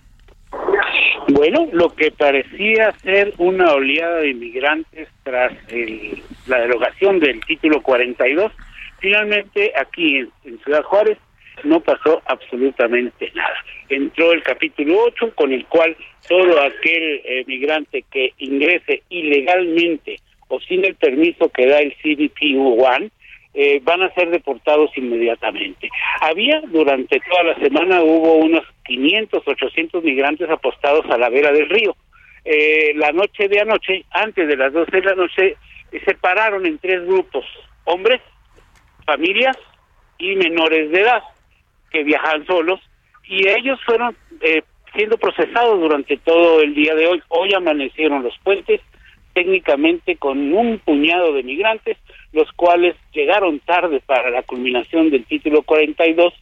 Bueno, 1.29 1.69
lo 1.73 1.95
que 1.95 2.11
parecía 2.11 2.93
ser 3.03 3.33
una 3.39 3.73
oleada 3.73 4.19
de 4.19 4.31
inmigrantes 4.31 5.09
tras 5.23 5.53
la 6.47 6.61
derogación 6.61 7.19
del 7.19 7.41
título 7.41 7.83
42, 7.83 8.53
finalmente 8.99 9.73
aquí 9.77 10.19
en, 10.45 10.59
Ciudad 10.65 10.83
Juárez 10.83 11.19
no 11.63 11.81
pasó 11.81 12.21
absolutamente 12.27 13.33
nada. 13.35 13.57
Entró 13.89 14.33
el 14.33 14.43
capítulo 14.43 15.05
8 15.05 15.35
con 15.35 15.53
el 15.53 15.65
cual 15.67 15.97
todo 16.29 16.61
aquel 16.61 17.23
eh, 17.25 17.45
migrante 17.47 18.05
que 18.11 18.35
ingrese 18.39 19.03
ilegalmente 19.09 20.17
o 20.49 20.61
sin 20.61 20.85
el 20.85 20.95
permiso 20.95 21.49
que 21.49 21.67
da 21.67 21.81
el 21.81 21.95
CBP 22.03 22.57
One 22.57 23.11
eh, 23.55 23.81
van 23.85 24.03
a 24.03 24.13
ser 24.15 24.31
deportados 24.31 24.91
inmediatamente. 24.97 25.89
Había 26.21 26.61
durante 26.67 27.21
toda 27.21 27.45
la 27.45 27.55
semana 27.57 28.03
hubo 28.03 28.35
unos 28.35 28.65
500, 28.85 29.47
800 29.47 30.03
migrantes 30.03 30.51
apostados 30.51 31.07
a 31.09 31.17
la 31.17 31.29
vera 31.29 31.53
del 31.53 31.69
río. 31.69 31.97
Eh, 32.45 32.93
la 32.97 33.13
noche 33.13 33.49
de 33.49 33.61
anoche, 33.61 34.05
antes 34.11 34.49
de 34.49 34.57
las 34.57 34.73
12 34.73 34.91
de 34.91 35.03
la 35.03 35.15
noche, 35.15 35.57
se 35.91 36.01
separaron 36.01 36.67
en 36.67 36.79
tres 36.79 37.07
grupos, 37.07 37.45
hombres, 37.85 38.21
familias 39.07 39.57
y 40.19 40.35
menores 40.35 40.91
de 40.91 41.01
edad, 41.01 41.23
que 41.91 42.03
viajan 42.03 42.45
solos, 42.47 42.81
y 43.29 43.49
ellos 43.49 43.79
fueron 43.87 44.17
eh, 44.41 44.63
siendo 44.95 45.17
procesados 45.17 45.81
durante 45.81 46.17
todo 46.19 46.61
el 46.61 46.75
día 46.75 46.95
de 46.95 47.07
hoy. 47.07 47.23
Hoy 47.29 47.55
amanecieron 47.55 48.23
los 48.23 48.37
puentes, 48.43 48.81
técnicamente 49.35 50.17
con 50.17 50.55
un 50.55 50.79
puñado 50.79 51.33
de 51.33 51.43
migrantes, 51.43 51.99
los 52.33 52.51
cuales 52.53 52.97
llegaron 53.13 53.59
tarde 53.61 54.01
para 54.07 54.31
la 54.31 54.43
culminación 54.43 55.11
del 55.11 55.25
título 55.25 55.63
42 55.63 56.33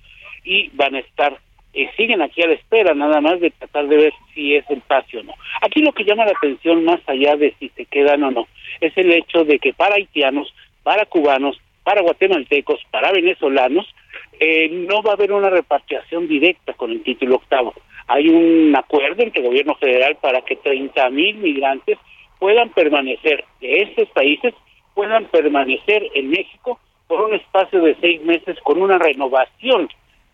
y 0.45 0.69
van 0.75 0.95
a 0.95 1.01
estar, 1.01 1.39
eh, 1.73 1.91
siguen 1.97 2.23
aquí 2.23 2.43
a 2.43 2.49
la 2.49 2.55
espera 2.55 2.95
nada 2.95 3.21
más 3.21 3.41
de 3.41 3.51
tratar 3.51 3.89
de 3.89 3.97
ver 3.97 4.13
si 4.35 4.55
es 4.55 4.65
el 4.71 4.83
pase 4.83 5.19
o 5.19 5.23
no. 5.23 5.35
Aquí 5.63 5.81
lo 5.81 5.93
que 5.93 6.05
llama 6.05 6.27
la 6.27 6.33
atención 6.33 6.85
más 6.85 7.01
allá 7.07 7.37
de 7.37 7.55
si 7.59 7.71
se 7.71 7.87
quedan 7.87 8.23
o 8.25 8.31
no, 8.31 8.49
es 8.81 8.97
el 8.97 9.11
hecho 9.13 9.45
de 9.45 9.59
que 9.59 9.73
para 9.73 9.97
haitianos, 9.97 10.55
para 10.83 11.07
cubanos, 11.07 11.59
para 11.83 12.03
guatemaltecos, 12.03 12.81
para 12.91 13.11
venezolanos, 13.11 13.93
eh, 14.39 14.69
no 14.69 15.03
va 15.03 15.13
a 15.13 15.15
haber 15.15 15.33
una 15.33 15.51
repatriación 15.51 16.29
directa 16.29 16.75
con 16.75 16.91
el 16.91 17.03
título 17.03 17.37
octavo. 17.37 17.75
Hay 18.09 18.29
un 18.29 18.75
acuerdo 18.77 19.23
entre 19.23 19.41
el 19.41 19.47
gobierno 19.47 19.75
federal 19.77 20.17
para 20.21 20.43
que 20.43 20.57
30 20.57 21.11
mil 21.11 21.37
migrantes 21.37 21.99
puedan 22.43 22.71
permanecer 22.71 23.45
de 23.61 23.83
estos 23.83 24.09
países 24.09 24.53
puedan 24.95 25.27
permanecer 25.27 26.03
en 26.13 26.29
México 26.29 26.81
por 27.07 27.21
un 27.21 27.35
espacio 27.35 27.81
de 27.83 27.97
seis 28.01 28.21
meses 28.25 28.59
con 28.65 28.83
una 28.83 28.99
renovación 28.99 29.89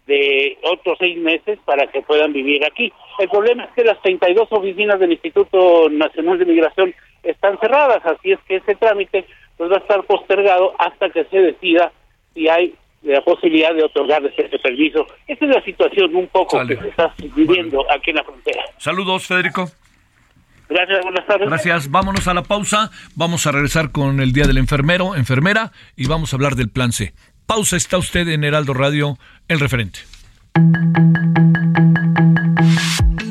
de 0.06 0.56
otros 0.62 0.96
seis 0.98 1.18
meses 1.18 1.58
para 1.66 1.86
que 1.88 2.00
puedan 2.00 2.32
vivir 2.32 2.64
aquí. 2.64 2.90
El 3.18 3.28
problema 3.28 3.64
es 3.64 3.70
que 3.72 3.84
las 3.84 4.00
32 4.00 4.48
oficinas 4.50 4.98
del 4.98 5.12
Instituto 5.12 5.90
Nacional 5.90 6.38
de 6.38 6.46
Migración 6.46 6.94
están 7.22 7.58
cerradas, 7.58 8.00
así 8.06 8.32
es 8.32 8.38
que 8.48 8.56
ese 8.56 8.74
trámite 8.76 9.26
pues 9.58 9.70
va 9.70 9.76
a 9.76 9.80
estar 9.80 10.02
postergado 10.04 10.74
hasta 10.78 11.10
que 11.10 11.24
se 11.24 11.38
decida 11.38 11.92
si 12.32 12.48
hay 12.48 12.74
la 13.02 13.20
posibilidad 13.20 13.74
de 13.74 13.84
otorgar 13.84 14.24
ese 14.24 14.58
permiso. 14.58 15.06
Esa 15.26 15.44
es 15.44 15.54
la 15.56 15.62
situación 15.62 16.16
un 16.16 16.28
poco 16.28 16.66
que 16.66 16.74
se 16.74 16.88
está 16.88 17.12
viviendo 17.34 17.84
aquí 17.92 18.12
en 18.12 18.16
la 18.16 18.24
frontera. 18.24 18.64
Saludos, 18.78 19.26
Federico. 19.26 19.66
Gracias, 20.68 21.00
buenas 21.02 21.26
tardes. 21.26 21.48
Gracias. 21.48 21.90
Vámonos 21.90 22.28
a 22.28 22.34
la 22.34 22.42
pausa. 22.42 22.90
Vamos 23.14 23.46
a 23.46 23.52
regresar 23.52 23.90
con 23.90 24.20
el 24.20 24.32
Día 24.32 24.46
del 24.46 24.58
Enfermero, 24.58 25.16
enfermera, 25.16 25.72
y 25.96 26.06
vamos 26.06 26.32
a 26.32 26.36
hablar 26.36 26.56
del 26.56 26.68
plan 26.68 26.92
C. 26.92 27.14
Pausa, 27.46 27.76
está 27.76 27.96
usted 27.96 28.28
en 28.28 28.44
Heraldo 28.44 28.74
Radio, 28.74 29.18
el 29.48 29.60
referente. 29.60 30.00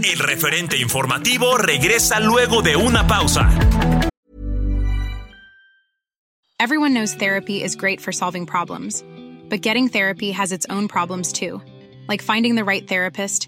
El 0.03 0.19
referente 0.19 0.77
informativo 0.77 1.57
regresa 1.57 2.19
luego 2.19 2.63
de 2.63 2.75
una 2.75 3.05
pausa. 3.05 3.47
Everyone 6.59 6.95
knows 6.95 7.13
therapy 7.13 7.63
is 7.63 7.75
great 7.75 8.01
for 8.01 8.11
solving 8.11 8.47
problems, 8.47 9.03
but 9.47 9.61
getting 9.61 9.87
therapy 9.87 10.31
has 10.31 10.51
its 10.51 10.65
own 10.71 10.87
problems 10.87 11.31
too, 11.31 11.61
like 12.07 12.23
finding 12.23 12.55
the 12.55 12.63
right 12.63 12.87
therapist, 12.87 13.47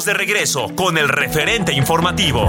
Estamos 0.00 0.18
de 0.18 0.24
regreso 0.24 0.74
con 0.74 0.96
el 0.96 1.10
referente 1.10 1.74
informativo. 1.74 2.46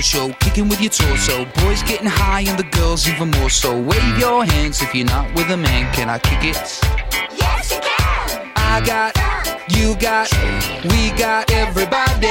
Show, 0.00 0.34
kicking 0.38 0.68
with 0.68 0.82
your 0.82 0.90
torso. 0.90 1.46
Boys 1.64 1.82
getting 1.82 2.06
high 2.06 2.42
and 2.46 2.58
the 2.58 2.78
girls 2.78 3.08
even 3.08 3.30
more 3.30 3.48
so. 3.48 3.80
Wave 3.80 4.18
your 4.18 4.44
hands 4.44 4.82
if 4.82 4.94
you're 4.94 5.06
not 5.06 5.34
with 5.34 5.50
a 5.50 5.56
man. 5.56 5.90
Can 5.94 6.10
I 6.10 6.18
kick 6.18 6.44
it? 6.44 7.03
I 8.74 8.80
got, 8.80 9.16
you 9.70 9.94
got, 10.00 10.28
we 10.90 11.10
got 11.16 11.48
everybody. 11.52 12.26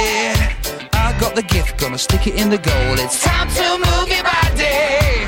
I 0.92 1.16
got 1.18 1.34
the 1.34 1.42
gift, 1.42 1.78
gonna 1.80 1.96
stick 1.96 2.26
it 2.26 2.34
in 2.34 2.50
the 2.50 2.58
goal. 2.58 2.98
It's 2.98 3.24
time 3.24 3.48
to 3.48 3.78
move 3.78 4.08
your 4.12 4.22
body. 4.22 5.24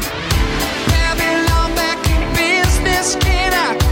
Babylon 0.93 1.75
back 1.75 2.05
in 2.05 2.21
business. 2.37 3.17
Can 3.17 3.55
I 3.55 3.86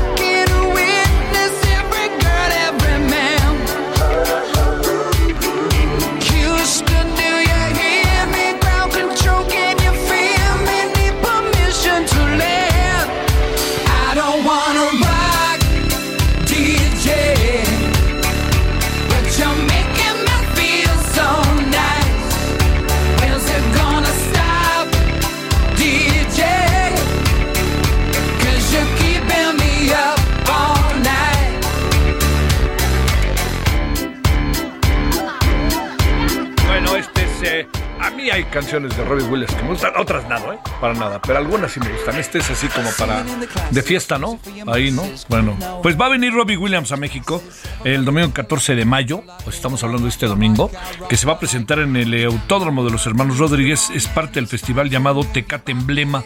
canciones 38.54 38.96
de 38.96 39.04
Robbie 39.04 39.24
Williams 39.24 39.52
que 39.52 39.62
me 39.64 39.70
gustan, 39.70 39.92
otras 39.98 40.28
nada, 40.28 40.54
¿eh? 40.54 40.58
Para 40.80 40.94
nada, 40.94 41.20
pero 41.20 41.38
algunas 41.38 41.72
sí 41.72 41.80
me 41.80 41.88
gustan. 41.88 42.16
Este 42.16 42.38
es 42.38 42.48
así 42.48 42.68
como 42.68 42.88
para. 42.96 43.24
de 43.70 43.82
fiesta, 43.82 44.16
¿no? 44.16 44.38
Ahí, 44.68 44.92
¿no? 44.92 45.02
Bueno, 45.28 45.58
pues 45.82 46.00
va 46.00 46.06
a 46.06 46.08
venir 46.10 46.32
Robbie 46.32 46.56
Williams 46.56 46.92
a 46.92 46.96
México 46.96 47.42
el 47.82 48.04
domingo 48.04 48.32
14 48.32 48.76
de 48.76 48.84
mayo, 48.84 49.24
pues 49.42 49.56
estamos 49.56 49.82
hablando 49.82 50.04
de 50.04 50.10
este 50.10 50.26
domingo, 50.26 50.70
que 51.08 51.16
se 51.16 51.26
va 51.26 51.32
a 51.32 51.38
presentar 51.40 51.80
en 51.80 51.96
el 51.96 52.24
Autódromo 52.26 52.84
de 52.84 52.92
los 52.92 53.04
Hermanos 53.06 53.38
Rodríguez. 53.38 53.90
Es 53.92 54.06
parte 54.06 54.34
del 54.34 54.46
festival 54.46 54.88
llamado 54.88 55.24
Tecate 55.24 55.72
Emblema. 55.72 56.22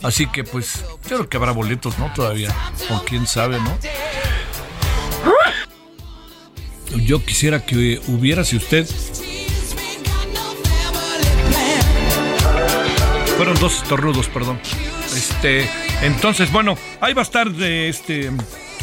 Así 0.00 0.28
que, 0.28 0.44
pues, 0.44 0.84
yo 1.10 1.16
creo 1.16 1.28
que 1.28 1.36
habrá 1.36 1.50
boletos, 1.50 1.98
¿no? 1.98 2.12
Todavía. 2.14 2.54
O 2.90 3.02
quién 3.04 3.26
sabe, 3.26 3.58
¿no? 3.58 3.76
Yo 7.04 7.24
quisiera 7.24 7.66
que 7.66 8.00
hubiera, 8.06 8.44
si 8.44 8.56
usted 8.56 8.86
Fueron 13.36 13.58
dos 13.58 13.82
estornudos, 13.82 14.28
perdón. 14.28 14.60
Este, 15.16 15.68
entonces, 16.02 16.52
bueno, 16.52 16.76
ahí 17.00 17.14
va 17.14 17.22
a 17.22 17.24
estar 17.24 17.50
de 17.50 17.88
este 17.88 18.30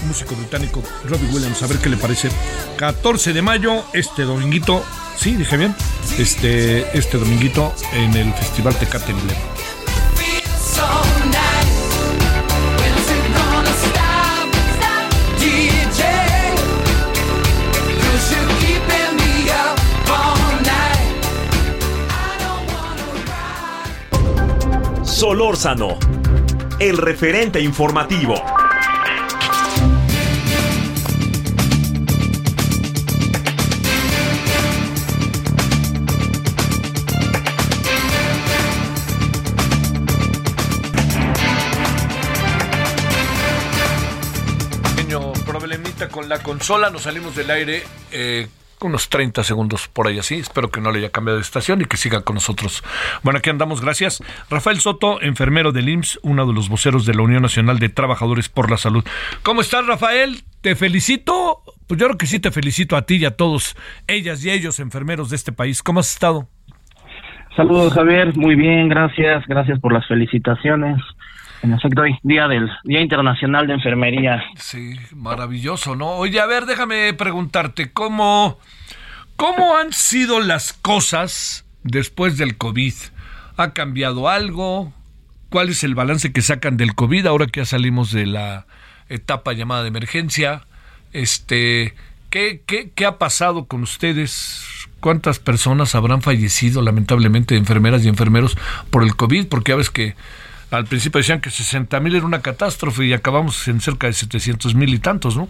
músico 0.07 0.35
británico 0.35 0.83
Robbie 1.05 1.27
Williams, 1.33 1.61
a 1.63 1.67
ver 1.67 1.77
qué 1.77 1.89
le 1.89 1.97
parece. 1.97 2.29
14 2.77 3.33
de 3.33 3.41
mayo, 3.41 3.83
este 3.93 4.23
dominguito, 4.23 4.83
sí, 5.17 5.35
dije 5.35 5.57
bien, 5.57 5.75
este, 6.17 6.97
este 6.97 7.17
dominguito 7.17 7.73
en 7.93 8.15
el 8.15 8.33
Festival 8.33 8.75
Tecate 8.75 9.11
Emblema. 9.11 9.39
Solórzano, 25.21 25.99
el 26.79 26.97
referente 26.97 27.61
informativo. 27.61 28.33
Problemita 45.45 46.09
con 46.09 46.27
la 46.27 46.41
consola, 46.41 46.89
nos 46.89 47.03
salimos 47.03 47.35
del 47.35 47.51
aire 47.51 47.83
eh, 48.11 48.47
unos 48.87 49.09
30 49.09 49.43
segundos 49.43 49.87
por 49.87 50.07
ahí 50.07 50.19
así. 50.19 50.35
Espero 50.35 50.69
que 50.69 50.81
no 50.81 50.91
le 50.91 50.99
haya 50.99 51.09
cambiado 51.09 51.37
de 51.37 51.43
estación 51.43 51.81
y 51.81 51.85
que 51.85 51.97
siga 51.97 52.21
con 52.21 52.35
nosotros. 52.35 52.83
Bueno, 53.23 53.39
aquí 53.39 53.49
andamos, 53.49 53.81
gracias. 53.81 54.23
Rafael 54.49 54.79
Soto, 54.79 55.21
enfermero 55.21 55.71
del 55.71 55.89
IMSS, 55.89 56.19
uno 56.23 56.45
de 56.45 56.53
los 56.53 56.69
voceros 56.69 57.05
de 57.05 57.13
la 57.13 57.21
Unión 57.23 57.41
Nacional 57.41 57.79
de 57.79 57.89
Trabajadores 57.89 58.49
por 58.49 58.69
la 58.69 58.77
Salud. 58.77 59.03
¿Cómo 59.43 59.61
estás, 59.61 59.85
Rafael? 59.85 60.43
Te 60.61 60.75
felicito. 60.75 61.63
Pues 61.87 61.99
yo 61.99 62.07
creo 62.07 62.17
que 62.17 62.25
sí 62.25 62.39
te 62.39 62.51
felicito 62.51 62.95
a 62.95 63.01
ti 63.01 63.17
y 63.17 63.25
a 63.25 63.35
todos, 63.35 63.75
ellas 64.07 64.45
y 64.45 64.49
ellos, 64.49 64.79
enfermeros 64.79 65.29
de 65.29 65.35
este 65.35 65.51
país. 65.51 65.83
¿Cómo 65.83 65.99
has 65.99 66.11
estado? 66.11 66.47
Saludos 67.55 67.93
Javier, 67.93 68.35
muy 68.37 68.55
bien, 68.55 68.87
gracias, 68.87 69.45
gracias 69.45 69.77
por 69.79 69.91
las 69.91 70.07
felicitaciones. 70.07 71.01
En 71.63 71.73
efecto, 71.73 72.01
hoy, 72.01 72.17
día 72.23 72.47
del 72.47 72.69
Día 72.83 73.01
Internacional 73.01 73.67
de 73.67 73.73
Enfermería. 73.73 74.43
Sí, 74.55 74.95
maravilloso, 75.15 75.95
¿no? 75.95 76.13
Oye, 76.13 76.39
a 76.39 76.47
ver, 76.47 76.65
déjame 76.65 77.13
preguntarte, 77.13 77.91
¿cómo, 77.91 78.57
cómo 79.35 79.77
han 79.77 79.93
sido 79.93 80.39
las 80.39 80.73
cosas 80.73 81.65
después 81.83 82.37
del 82.37 82.57
COVID? 82.57 82.93
¿Ha 83.57 83.73
cambiado 83.73 84.27
algo? 84.27 84.91
¿Cuál 85.49 85.69
es 85.69 85.83
el 85.83 85.93
balance 85.93 86.33
que 86.33 86.41
sacan 86.41 86.77
del 86.77 86.95
COVID 86.95 87.27
ahora 87.27 87.45
que 87.45 87.59
ya 87.59 87.65
salimos 87.65 88.11
de 88.11 88.25
la 88.25 88.65
etapa 89.07 89.53
llamada 89.53 89.83
de 89.83 89.89
emergencia? 89.89 90.63
Este, 91.13 91.93
¿qué, 92.31 92.63
qué, 92.65 92.89
qué 92.95 93.05
ha 93.05 93.19
pasado 93.19 93.65
con 93.65 93.83
ustedes? 93.83 94.65
¿Cuántas 94.99 95.37
personas 95.37 95.93
habrán 95.93 96.23
fallecido, 96.23 96.81
lamentablemente, 96.81 97.55
enfermeras 97.55 98.03
y 98.03 98.07
enfermeros, 98.07 98.57
por 98.89 99.03
el 99.03 99.15
COVID? 99.15 99.47
Porque 99.47 99.73
ya 99.73 99.75
ves 99.75 99.91
que 99.91 100.15
al 100.71 100.85
principio 100.85 101.19
decían 101.19 101.41
que 101.41 101.49
60 101.49 101.99
mil 101.99 102.15
era 102.15 102.25
una 102.25 102.41
catástrofe 102.41 103.05
y 103.05 103.13
acabamos 103.13 103.67
en 103.67 103.79
cerca 103.81 104.07
de 104.07 104.13
700 104.13 104.73
mil 104.75 104.93
y 104.93 104.99
tantos, 104.99 105.37
¿no? 105.37 105.47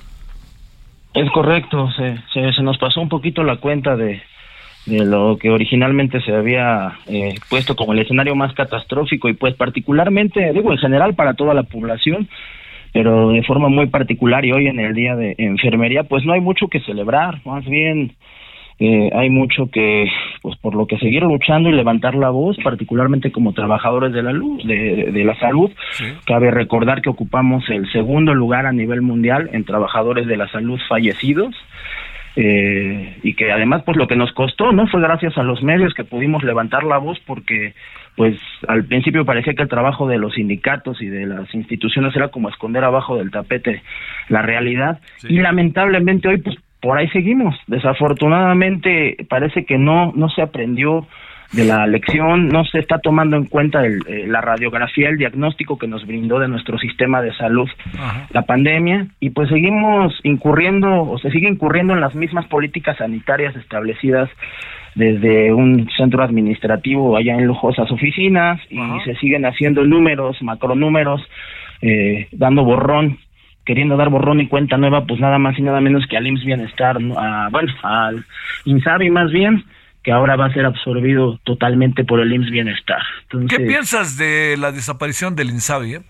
Es 1.14 1.30
correcto, 1.32 1.90
se, 1.92 2.18
se, 2.34 2.54
se 2.54 2.62
nos 2.64 2.78
pasó 2.78 3.02
un 3.02 3.10
poquito 3.10 3.44
la 3.44 3.58
cuenta 3.58 3.96
de, 3.96 4.22
de 4.86 5.06
lo 5.06 5.38
que 5.38 5.50
originalmente 5.50 6.22
se 6.22 6.34
había 6.34 6.94
eh, 7.08 7.36
puesto 7.50 7.76
como 7.76 7.94
el 7.94 8.00
escenario 8.00 8.36
más 8.36 8.54
catastrófico 8.54 9.30
y 9.30 9.34
pues 9.34 9.56
particularmente, 9.56 10.52
digo 10.54 10.72
en 10.72 10.80
general 10.80 11.14
para 11.14 11.34
toda 11.34 11.54
la 11.54 11.64
población, 11.64 12.28
pero 12.94 13.30
de 13.30 13.44
forma 13.44 13.70
muy 13.70 13.88
particular 13.88 14.44
y 14.44 14.52
hoy 14.52 14.68
en 14.68 14.80
el 14.80 14.94
día 14.94 15.16
de 15.16 15.36
enfermería 15.38 16.04
pues 16.04 16.26
no 16.26 16.34
hay 16.34 16.42
mucho 16.42 16.68
que 16.68 16.80
celebrar, 16.82 17.42
más 17.46 17.64
bien 17.66 18.16
eh, 18.84 19.12
hay 19.14 19.30
mucho 19.30 19.70
que, 19.72 20.08
pues 20.42 20.58
por 20.58 20.74
lo 20.74 20.88
que 20.88 20.98
seguir 20.98 21.22
luchando 21.22 21.70
y 21.70 21.72
levantar 21.72 22.16
la 22.16 22.32
voz, 22.32 22.58
particularmente 22.64 23.32
como 23.32 23.54
trabajadores 23.54 24.12
de 24.12 24.24
la 24.24 24.34
luz, 24.34 24.66
de, 24.66 25.12
de 25.12 25.24
la 25.24 25.38
salud. 25.38 25.70
Cabe 26.26 26.50
recordar 26.50 27.04
que 27.04 27.12
ocupamos 27.12 27.64
el 27.70 27.92
segundo 27.92 28.34
lugar 28.34 28.66
a 28.66 28.72
nivel 28.72 29.04
mundial 29.04 29.52
en 29.54 29.66
trabajadores 29.66 30.26
de 30.26 30.36
la 30.36 30.48
salud 30.48 30.80
fallecidos. 30.90 31.54
Eh, 32.36 33.18
y 33.22 33.34
que 33.36 33.52
además 33.52 33.84
pues 33.86 33.98
lo 33.98 34.08
que 34.08 34.16
nos 34.16 34.32
costó 34.32 34.72
no 34.72 34.88
fue 34.88 35.02
gracias 35.02 35.38
a 35.38 35.44
los 35.44 35.62
medios 35.62 35.94
que 35.94 36.06
pudimos 36.06 36.44
levantar 36.44 36.86
la 36.86 36.98
voz 36.98 37.20
porque 37.28 37.74
pues 38.16 38.40
al 38.70 38.86
principio 38.86 39.26
parecía 39.26 39.54
que 39.54 39.64
el 39.64 39.68
trabajo 39.68 40.08
de 40.08 40.18
los 40.18 40.36
sindicatos 40.36 41.02
y 41.02 41.08
de 41.08 41.26
las 41.26 41.54
instituciones 41.54 42.16
era 42.16 42.30
como 42.30 42.48
esconder 42.48 42.86
abajo 42.86 43.18
del 43.18 43.32
tapete 43.32 43.84
la 44.30 44.42
realidad 44.44 45.02
y 45.28 45.40
lamentablemente 45.40 46.30
hoy 46.30 46.38
pues 46.38 46.56
por 46.82 46.98
ahí 46.98 47.08
seguimos. 47.10 47.56
Desafortunadamente 47.68 49.18
parece 49.30 49.66
que 49.66 49.78
no 49.78 50.12
no 50.16 50.30
se 50.30 50.42
aprendió 50.42 51.08
de 51.54 51.66
la 51.66 51.86
lección, 51.86 52.48
no 52.48 52.64
se 52.64 52.80
está 52.80 53.00
tomando 53.00 53.36
en 53.36 53.46
cuenta 53.46 53.86
el, 53.86 54.00
eh, 54.08 54.26
la 54.26 54.40
radiografía, 54.40 55.10
el 55.10 55.18
diagnóstico 55.18 55.78
que 55.78 55.88
nos 55.88 56.06
brindó 56.08 56.40
de 56.40 56.48
nuestro 56.48 56.78
sistema 56.78 57.22
de 57.22 57.34
salud 57.36 57.70
la 58.30 58.44
pandemia 58.44 59.08
y 59.20 59.32
pues 59.32 59.50
seguimos 59.50 60.18
incurriendo 60.24 61.04
o 61.04 61.18
se 61.20 61.30
sigue 61.30 61.50
incurriendo 61.50 61.94
en 61.94 62.00
las 62.00 62.16
mismas 62.16 62.46
políticas 62.48 62.98
sanitarias 62.98 63.56
establecidas 63.58 64.30
desde 64.96 65.54
un 65.54 65.90
centro 65.98 66.24
administrativo 66.24 67.18
allá 67.18 67.36
en 67.36 67.46
lujosas 67.46 67.92
oficinas 67.92 68.60
y 68.70 68.80
se 69.04 69.16
siguen 69.16 69.46
haciendo 69.46 69.84
números, 69.84 70.42
macronúmeros, 70.42 71.22
eh, 71.82 72.28
dando 72.32 72.64
borrón 72.64 73.18
queriendo 73.66 73.98
dar 73.98 74.10
borrón 74.10 74.42
y 74.42 74.48
cuenta 74.48 74.78
nueva, 74.78 75.06
pues 75.06 75.20
nada 75.20 75.38
más 75.38 75.58
y 75.58 75.62
nada 75.62 75.82
menos 75.82 76.06
que 76.08 76.18
al 76.18 76.28
IMSS 76.28 76.46
Bienestar, 76.46 76.98
a, 77.18 77.50
bueno, 77.52 77.74
al 77.84 78.26
INSABI 78.66 79.10
más 79.10 79.32
bien, 79.32 79.64
que 80.04 80.12
ahora 80.12 80.36
va 80.36 80.48
a 80.48 80.54
ser 80.54 80.66
absorbido 80.66 81.40
totalmente 81.44 82.04
por 82.04 82.20
el 82.20 82.34
IMSS 82.34 82.52
Bienestar. 82.52 83.02
Entonces, 83.24 83.58
¿Qué 83.58 83.66
piensas 83.66 84.18
de 84.18 84.56
la 84.58 84.72
desaparición 84.72 85.36
del 85.36 85.50
INSABI? 85.50 85.96
eh? 85.96 86.02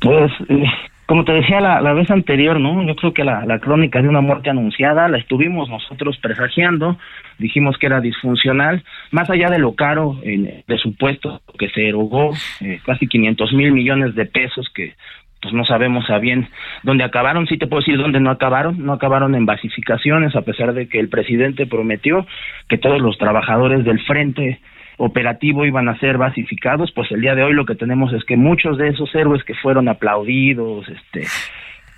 Pues, 0.00 0.32
eh, 0.48 0.64
como 1.06 1.24
te 1.24 1.32
decía 1.32 1.60
la, 1.60 1.80
la 1.80 1.92
vez 1.92 2.10
anterior, 2.10 2.58
¿no? 2.58 2.82
Yo 2.86 2.96
creo 2.96 3.12
que 3.12 3.22
la, 3.24 3.44
la 3.44 3.58
crónica 3.58 4.00
de 4.00 4.08
una 4.08 4.22
muerte 4.22 4.48
anunciada 4.48 5.08
la 5.08 5.18
estuvimos 5.18 5.68
nosotros 5.68 6.16
presagiando, 6.22 6.96
dijimos 7.38 7.76
que 7.76 7.86
era 7.86 8.00
disfuncional, 8.00 8.82
más 9.10 9.28
allá 9.28 9.50
de 9.50 9.58
lo 9.58 9.74
caro 9.74 10.18
en 10.22 10.62
presupuesto 10.64 11.42
que 11.58 11.68
se 11.68 11.86
erogó, 11.88 12.32
eh, 12.60 12.80
casi 12.86 13.06
500 13.06 13.52
mil 13.52 13.72
millones 13.72 14.14
de 14.14 14.24
pesos 14.24 14.70
que 14.74 14.94
pues 15.42 15.52
no 15.52 15.64
sabemos 15.64 16.08
a 16.08 16.18
bien 16.18 16.48
dónde 16.84 17.02
acabaron, 17.02 17.46
sí 17.48 17.58
te 17.58 17.66
puedo 17.66 17.80
decir 17.80 17.98
dónde 17.98 18.20
no 18.20 18.30
acabaron, 18.30 18.84
no 18.86 18.92
acabaron 18.92 19.34
en 19.34 19.44
basificaciones, 19.44 20.36
a 20.36 20.42
pesar 20.42 20.72
de 20.72 20.88
que 20.88 21.00
el 21.00 21.08
presidente 21.08 21.66
prometió 21.66 22.26
que 22.68 22.78
todos 22.78 23.00
los 23.00 23.18
trabajadores 23.18 23.84
del 23.84 24.00
frente 24.06 24.60
operativo 24.98 25.66
iban 25.66 25.88
a 25.88 25.98
ser 25.98 26.16
basificados, 26.16 26.92
pues 26.92 27.10
el 27.10 27.20
día 27.20 27.34
de 27.34 27.42
hoy 27.42 27.54
lo 27.54 27.66
que 27.66 27.74
tenemos 27.74 28.12
es 28.12 28.24
que 28.24 28.36
muchos 28.36 28.78
de 28.78 28.88
esos 28.88 29.12
héroes 29.14 29.42
que 29.42 29.54
fueron 29.54 29.88
aplaudidos, 29.88 30.88
este 30.88 31.26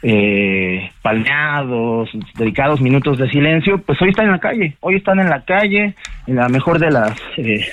eh, 0.03 0.91
palmeados, 1.03 2.11
dedicados 2.37 2.81
minutos 2.81 3.19
de 3.19 3.29
silencio, 3.29 3.79
pues 3.79 4.01
hoy 4.01 4.11
están 4.11 4.27
en 4.27 4.33
la 4.33 4.39
calle, 4.39 4.77
hoy 4.81 4.97
están 4.97 5.21
en 5.21 5.29
la 5.29 5.45
calle, 5.45 5.95
en 6.27 6.37
la 6.37 6.49
mejor 6.49 6.79
de 6.79 6.91
las 6.91 7.15
eh, 7.37 7.67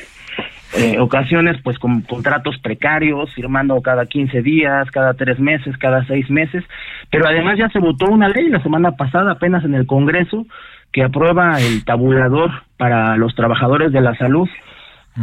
eh, 0.78 1.00
ocasiones 1.00 1.58
pues 1.64 1.78
con 1.80 2.02
contratos 2.02 2.58
precarios, 2.60 3.34
firmando 3.34 3.82
cada 3.82 4.06
15 4.06 4.42
días, 4.42 4.90
cada 4.92 5.14
tres 5.16 5.40
meses, 5.40 5.78
cada 5.78 6.06
seis 6.06 6.30
meses, 6.30 6.64
pero 7.10 7.28
además 7.28 7.58
ya 7.58 7.70
se 7.70 7.80
votó 7.80 8.06
una 8.06 8.30
ley 8.30 8.48
la 8.50 8.62
semana 8.64 8.92
pasada 8.94 9.32
apenas 9.34 9.64
en 9.66 9.76
el 9.76 9.86
Congreso 9.86 10.46
que 10.94 11.04
aprueba 11.04 11.60
el 11.60 11.84
tabulador 11.86 12.52
para 12.78 13.16
los 13.18 13.34
trabajadores 13.36 13.92
de 13.92 14.02
la 14.02 14.16
salud 14.16 14.48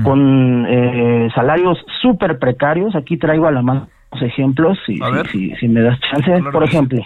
con 0.02 0.66
eh, 0.68 1.28
salarios 1.34 1.78
súper 2.02 2.38
precarios. 2.38 2.94
Aquí 2.94 3.16
traigo 3.16 3.46
a 3.46 3.52
la 3.52 3.62
mano 3.62 3.88
los 4.12 4.22
ejemplos, 4.22 4.78
si, 4.86 4.98
si, 5.32 5.38
si- 5.50 5.54
si 5.56 5.68
me 5.68 5.80
das 5.82 5.98
chance. 6.00 6.30
Por 6.52 6.64
ejemplo, 6.64 7.02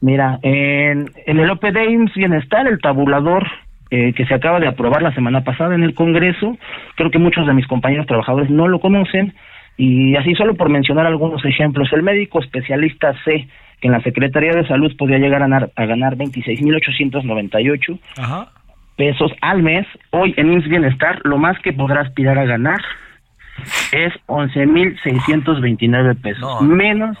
mira, 0.00 0.38
en, 0.42 1.10
en 1.26 1.38
el 1.38 1.50
OPD 1.50 1.90
IMSS 1.90 2.14
Bienestar, 2.14 2.66
el 2.66 2.78
tabulador 2.80 3.46
eh, 3.90 4.12
que 4.12 4.26
se 4.26 4.34
acaba 4.34 4.60
de 4.60 4.68
aprobar 4.68 5.02
la 5.02 5.14
semana 5.14 5.42
pasada 5.42 5.74
en 5.74 5.82
el 5.82 5.94
Congreso, 5.94 6.56
creo 6.94 7.10
que 7.10 7.18
muchos 7.18 7.46
de 7.46 7.54
mis 7.54 7.66
compañeros 7.66 8.06
trabajadores 8.06 8.50
no 8.50 8.68
lo 8.68 8.80
conocen, 8.80 9.34
y 9.76 10.16
así 10.16 10.34
solo 10.34 10.54
por 10.54 10.68
mencionar 10.68 11.06
algunos 11.06 11.44
ejemplos, 11.44 11.92
el 11.92 12.02
médico 12.02 12.40
especialista 12.40 13.14
C, 13.24 13.48
que 13.80 13.88
en 13.88 13.92
la 13.92 14.02
Secretaría 14.02 14.52
de 14.52 14.66
Salud 14.66 14.94
podía 14.96 15.18
llegar 15.18 15.42
a 15.42 15.46
ganar, 15.46 15.70
a 15.76 15.86
ganar 15.86 16.16
26.898 16.16 17.98
Ajá. 18.18 18.48
pesos 18.96 19.32
al 19.40 19.62
mes, 19.62 19.86
hoy 20.10 20.34
en 20.36 20.52
IMSS 20.52 20.68
Bienestar 20.68 21.20
lo 21.24 21.38
más 21.38 21.58
que 21.60 21.72
podrá 21.72 22.00
aspirar 22.00 22.38
a 22.38 22.44
ganar 22.44 22.80
es 23.92 24.12
11.629 24.26 26.20
pesos, 26.20 26.60
menos 26.62 27.16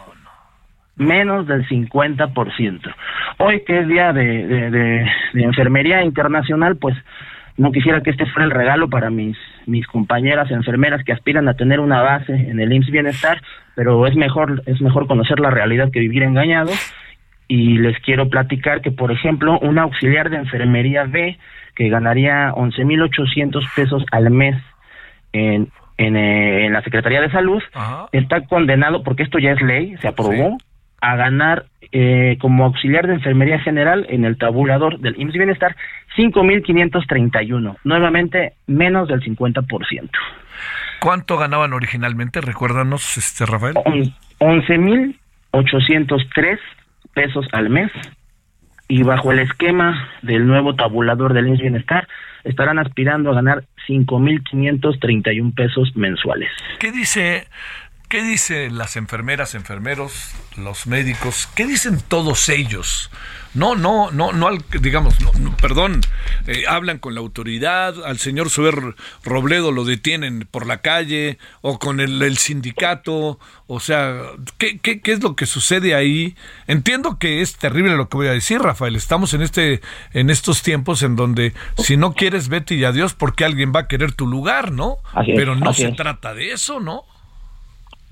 menos 0.98 1.46
del 1.46 1.66
50%. 1.68 2.94
Hoy 3.38 3.62
que 3.64 3.78
es 3.80 3.88
día 3.88 4.12
de, 4.12 4.46
de, 4.46 4.70
de- 4.70 5.06
de 5.34 5.42
enfermería 5.42 6.02
internacional, 6.02 6.76
pues 6.76 6.96
no 7.56 7.72
quisiera 7.72 8.02
que 8.02 8.10
este 8.10 8.26
fuera 8.26 8.44
el 8.44 8.50
regalo 8.52 8.88
para 8.88 9.10
mis 9.10 9.36
mis 9.66 9.86
compañeras 9.86 10.50
enfermeras 10.50 11.04
que 11.04 11.12
aspiran 11.12 11.48
a 11.48 11.54
tener 11.54 11.80
una 11.80 12.00
base 12.02 12.32
en 12.32 12.58
el 12.60 12.72
IMSS 12.72 12.90
Bienestar, 12.90 13.42
pero 13.74 14.06
es 14.06 14.14
mejor 14.16 14.62
es 14.66 14.80
mejor 14.80 15.06
conocer 15.06 15.40
la 15.40 15.50
realidad 15.50 15.90
que 15.92 16.00
vivir 16.00 16.22
engañado. 16.22 16.70
Y 17.48 17.78
les 17.78 17.98
quiero 18.00 18.28
platicar 18.28 18.80
que 18.82 18.90
por 18.92 19.10
ejemplo 19.10 19.58
un 19.60 19.78
auxiliar 19.78 20.30
de 20.30 20.36
enfermería 20.36 21.04
B 21.04 21.38
que 21.74 21.88
ganaría 21.88 22.50
11.800 22.52 23.74
pesos 23.74 24.04
al 24.12 24.30
mes 24.30 24.56
en 25.32 25.68
en, 26.00 26.16
eh, 26.16 26.66
en 26.66 26.72
la 26.72 26.82
Secretaría 26.82 27.20
de 27.20 27.30
Salud 27.30 27.60
está 28.12 28.40
condenado 28.42 29.02
porque 29.02 29.24
esto 29.24 29.40
ya 29.40 29.50
es 29.50 29.60
ley, 29.62 29.96
se 30.00 30.06
aprobó 30.06 30.56
a 31.00 31.16
ganar 31.16 31.66
eh, 31.92 32.36
como 32.40 32.64
auxiliar 32.64 33.06
de 33.06 33.14
enfermería 33.14 33.58
general 33.60 34.06
en 34.08 34.24
el 34.24 34.36
tabulador 34.36 34.98
del 35.00 35.14
IMSS 35.20 35.34
Bienestar 35.34 35.76
5.531, 36.16 37.76
nuevamente 37.84 38.54
menos 38.66 39.08
del 39.08 39.20
50%. 39.22 40.10
¿Cuánto 41.00 41.36
ganaban 41.38 41.72
originalmente? 41.72 42.40
Recuérdanos, 42.40 43.16
este 43.16 43.46
Rafael. 43.46 43.74
On- 43.84 44.12
11.803 45.52 46.58
pesos 47.14 47.46
al 47.52 47.70
mes 47.70 47.90
y 48.88 49.02
bajo 49.02 49.32
el 49.32 49.38
esquema 49.40 50.08
del 50.22 50.46
nuevo 50.46 50.74
tabulador 50.74 51.32
del 51.34 51.48
IMSS 51.48 51.60
Bienestar 51.60 52.08
estarán 52.44 52.78
aspirando 52.78 53.30
a 53.30 53.34
ganar 53.34 53.64
5.531 53.88 55.54
pesos 55.54 55.94
mensuales. 55.96 56.50
¿Qué 56.78 56.90
dice, 56.92 57.46
qué 58.08 58.22
dicen 58.22 58.78
las 58.78 58.96
enfermeras, 58.96 59.54
enfermeros, 59.54 60.12
los 60.56 60.86
médicos? 60.86 61.48
¿Qué 61.54 61.66
dicen 61.66 62.00
todos 62.06 62.48
ellos? 62.48 63.10
No, 63.54 63.74
no, 63.76 64.10
no, 64.10 64.32
no, 64.32 64.48
al- 64.48 64.64
digamos, 64.80 65.20
no, 65.20 65.32
no, 65.38 65.56
perdón, 65.56 66.02
eh, 66.46 66.64
hablan 66.68 66.98
con 66.98 67.14
la 67.14 67.20
autoridad, 67.20 67.94
al 68.04 68.18
señor 68.18 68.50
Suber 68.50 68.94
Robledo 69.24 69.72
lo 69.72 69.84
detienen 69.84 70.46
por 70.50 70.66
la 70.66 70.78
calle 70.82 71.38
o 71.62 71.78
con 71.78 71.98
el, 72.00 72.22
el 72.22 72.36
sindicato, 72.38 73.38
o 73.66 73.80
sea, 73.80 74.20
¿qué, 74.58 74.78
qué, 74.78 75.00
qué 75.00 75.12
es 75.12 75.22
lo 75.22 75.34
que 75.34 75.46
sucede 75.46 75.94
ahí? 75.94 76.36
Entiendo 76.66 77.18
que 77.18 77.40
es 77.40 77.56
terrible 77.56 77.96
lo 77.96 78.08
que 78.08 78.18
voy 78.18 78.26
a 78.28 78.32
decir, 78.32 78.60
Rafael, 78.60 78.96
estamos 78.96 79.32
en 79.34 79.42
este, 79.42 79.80
en 80.12 80.28
estos 80.30 80.62
tiempos 80.62 81.02
en 81.02 81.16
donde 81.16 81.54
si 81.78 81.96
no 81.96 82.12
quieres 82.14 82.48
vete 82.48 82.74
y 82.74 82.84
adiós 82.84 83.14
porque 83.14 83.44
alguien 83.46 83.72
va 83.74 83.80
a 83.80 83.88
querer 83.88 84.12
tu 84.12 84.26
lugar, 84.26 84.72
¿no? 84.72 84.98
Es, 85.26 85.34
Pero 85.34 85.56
no 85.56 85.72
se 85.72 85.88
es. 85.88 85.96
trata 85.96 86.34
de 86.34 86.52
eso, 86.52 86.80
¿no? 86.80 87.02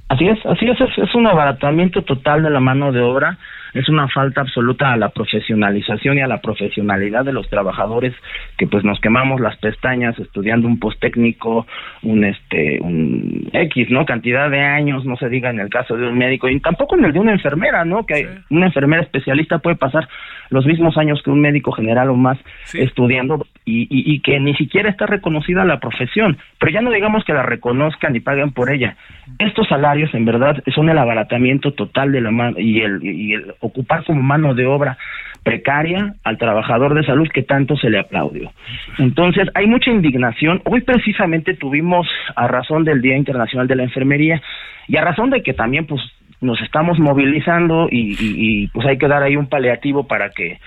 Así 0.08 0.28
es, 0.28 0.38
así 0.46 0.66
es, 0.68 0.78
es, 0.80 1.14
un 1.14 1.26
abaratamiento 1.26 2.02
total 2.02 2.44
de 2.44 2.50
la 2.50 2.60
mano 2.60 2.92
de 2.92 3.02
obra, 3.02 3.38
es 3.76 3.88
una 3.88 4.08
falta 4.08 4.40
absoluta 4.40 4.92
a 4.92 4.96
la 4.96 5.10
profesionalización 5.10 6.18
y 6.18 6.20
a 6.22 6.26
la 6.26 6.40
profesionalidad 6.40 7.24
de 7.24 7.32
los 7.32 7.48
trabajadores 7.48 8.14
que 8.56 8.66
pues 8.66 8.84
nos 8.84 8.98
quemamos 9.00 9.40
las 9.40 9.56
pestañas 9.58 10.18
estudiando 10.18 10.66
un 10.66 10.78
post 10.78 11.00
técnico, 11.00 11.66
un 12.02 12.24
este, 12.24 12.78
un 12.80 13.48
X, 13.52 13.90
¿no? 13.90 14.06
Cantidad 14.06 14.50
de 14.50 14.60
años, 14.60 15.04
no 15.04 15.16
se 15.16 15.28
diga 15.28 15.50
en 15.50 15.60
el 15.60 15.68
caso 15.68 15.96
de 15.96 16.08
un 16.08 16.16
médico 16.16 16.48
y 16.48 16.58
tampoco 16.60 16.96
en 16.96 17.04
el 17.04 17.12
de 17.12 17.20
una 17.20 17.32
enfermera, 17.32 17.84
¿no? 17.84 18.06
Que 18.06 18.28
una 18.50 18.66
enfermera 18.66 19.02
especialista 19.02 19.58
puede 19.58 19.76
pasar 19.76 20.08
los 20.50 20.64
mismos 20.64 20.96
años 20.96 21.20
que 21.22 21.30
un 21.30 21.40
médico 21.40 21.72
general 21.72 22.10
o 22.10 22.14
más 22.14 22.38
estudiando 22.72 23.46
y, 23.64 23.82
y, 23.82 24.14
y 24.14 24.20
que 24.20 24.38
ni 24.40 24.54
siquiera 24.54 24.88
está 24.88 25.06
reconocida 25.06 25.64
la 25.64 25.80
profesión, 25.80 26.38
pero 26.58 26.72
ya 26.72 26.80
no 26.80 26.90
digamos 26.90 27.24
que 27.24 27.32
la 27.32 27.42
reconozcan 27.42 28.14
y 28.14 28.20
paguen 28.20 28.52
por 28.52 28.70
ella. 28.70 28.96
Estos 29.38 29.68
salarios 29.68 30.14
en 30.14 30.24
verdad 30.24 30.62
son 30.74 30.88
el 30.88 30.98
abaratamiento 30.98 31.72
total 31.72 32.12
de 32.12 32.20
la 32.20 32.30
mano 32.30 32.58
y 32.58 32.80
el, 32.80 33.04
y 33.04 33.34
el 33.34 33.54
ocupar 33.66 34.04
como 34.04 34.22
mano 34.22 34.54
de 34.54 34.66
obra 34.66 34.98
precaria 35.46 36.14
al 36.24 36.38
trabajador 36.38 36.94
de 36.94 37.04
salud 37.04 37.28
que 37.32 37.44
tanto 37.44 37.76
se 37.76 37.88
le 37.88 38.00
aplaudió. 38.00 38.50
Entonces, 38.98 39.48
hay 39.54 39.68
mucha 39.68 39.92
indignación. 39.92 40.60
Hoy 40.64 40.80
precisamente 40.80 41.54
tuvimos, 41.54 42.08
a 42.34 42.48
razón 42.48 42.82
del 42.82 43.00
Día 43.00 43.16
Internacional 43.16 43.68
de 43.68 43.76
la 43.76 43.84
Enfermería, 43.84 44.42
y 44.88 44.96
a 44.96 45.02
razón 45.02 45.30
de 45.30 45.44
que 45.44 45.54
también 45.54 45.86
pues 45.86 46.02
nos 46.40 46.60
estamos 46.62 46.98
movilizando 46.98 47.88
y, 47.90 48.66
pues 48.68 48.86
hay 48.86 48.98
que 48.98 49.08
dar 49.08 49.22
ahí 49.22 49.36
un 49.36 49.48
paliativo 49.48 50.06
para 50.06 50.30
que 50.30 50.58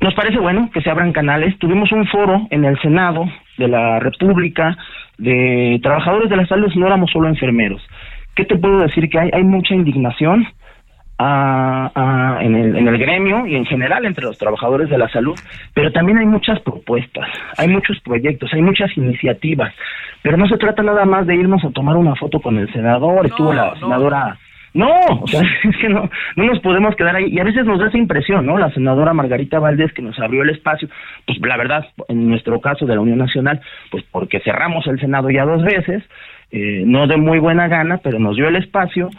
nos 0.00 0.14
parece 0.14 0.38
bueno 0.38 0.70
que 0.72 0.80
se 0.80 0.90
abran 0.90 1.12
canales. 1.12 1.58
Tuvimos 1.58 1.92
un 1.92 2.06
foro 2.06 2.46
en 2.50 2.64
el 2.64 2.80
Senado 2.80 3.26
de 3.58 3.68
la 3.68 4.00
República 4.00 4.76
de 5.18 5.78
trabajadores 5.82 6.30
de 6.30 6.36
la 6.36 6.46
salud, 6.46 6.72
no 6.74 6.86
éramos 6.86 7.10
solo 7.10 7.28
enfermeros. 7.28 7.82
¿Qué 8.34 8.44
te 8.44 8.56
puedo 8.56 8.80
decir? 8.80 9.08
Que 9.08 9.20
hay, 9.20 9.30
hay 9.32 9.44
mucha 9.44 9.74
indignación 9.74 10.46
ah, 11.18 12.38
en, 12.40 12.54
el, 12.54 12.76
en 12.76 12.88
el 12.88 12.98
gremio 12.98 13.46
y 13.46 13.56
en 13.56 13.66
general 13.66 14.04
entre 14.04 14.24
los 14.24 14.38
trabajadores 14.38 14.88
de 14.90 14.98
la 14.98 15.08
salud, 15.08 15.38
pero 15.72 15.92
también 15.92 16.18
hay 16.18 16.26
muchas 16.26 16.60
propuestas, 16.60 17.28
hay 17.56 17.68
muchos 17.68 18.00
proyectos, 18.00 18.52
hay 18.52 18.62
muchas 18.62 18.96
iniciativas, 18.96 19.72
pero 20.22 20.36
no 20.36 20.46
se 20.48 20.58
trata 20.58 20.82
nada 20.82 21.04
más 21.04 21.26
de 21.26 21.36
irnos 21.36 21.64
a 21.64 21.70
tomar 21.70 21.96
una 21.96 22.14
foto 22.16 22.40
con 22.40 22.58
el 22.58 22.72
senador, 22.72 23.26
estuvo 23.26 23.52
la 23.52 23.74
senadora... 23.78 24.38
No, 24.74 24.90
o 25.20 25.26
sea, 25.28 25.40
es 25.62 25.76
que 25.76 25.88
no, 25.88 26.10
no 26.34 26.44
nos 26.44 26.58
podemos 26.58 26.96
quedar 26.96 27.14
ahí. 27.14 27.26
Y 27.28 27.38
a 27.38 27.44
veces 27.44 27.64
nos 27.64 27.78
da 27.78 27.86
esa 27.86 27.96
impresión, 27.96 28.44
¿no? 28.44 28.58
La 28.58 28.72
senadora 28.72 29.14
Margarita 29.14 29.60
Valdés 29.60 29.92
que 29.92 30.02
nos 30.02 30.18
abrió 30.18 30.42
el 30.42 30.50
espacio, 30.50 30.88
pues 31.26 31.38
la 31.40 31.56
verdad, 31.56 31.86
en 32.08 32.28
nuestro 32.28 32.60
caso 32.60 32.84
de 32.84 32.96
la 32.96 33.00
Unión 33.00 33.18
Nacional, 33.18 33.60
pues 33.92 34.02
porque 34.10 34.40
cerramos 34.40 34.84
el 34.88 34.98
Senado 34.98 35.30
ya 35.30 35.44
dos 35.44 35.62
veces, 35.62 36.02
eh, 36.50 36.82
no 36.84 37.06
de 37.06 37.16
muy 37.16 37.38
buena 37.38 37.68
gana, 37.68 37.98
pero 37.98 38.18
nos 38.18 38.34
dio 38.34 38.48
el 38.48 38.56
espacio. 38.56 39.10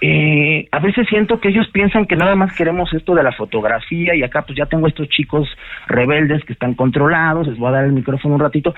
Eh, 0.00 0.68
a 0.70 0.80
veces 0.80 1.06
siento 1.08 1.40
que 1.40 1.48
ellos 1.48 1.68
piensan 1.72 2.04
que 2.06 2.16
nada 2.16 2.34
más 2.34 2.54
queremos 2.54 2.92
esto 2.92 3.14
de 3.14 3.22
la 3.22 3.32
fotografía 3.32 4.14
y 4.14 4.22
acá 4.22 4.42
pues 4.42 4.58
ya 4.58 4.66
tengo 4.66 4.86
estos 4.86 5.08
chicos 5.08 5.48
rebeldes 5.86 6.44
que 6.44 6.52
están 6.52 6.74
controlados, 6.74 7.46
les 7.46 7.56
voy 7.56 7.68
a 7.68 7.72
dar 7.76 7.84
el 7.84 7.92
micrófono 7.92 8.34
un 8.34 8.40
ratito. 8.40 8.74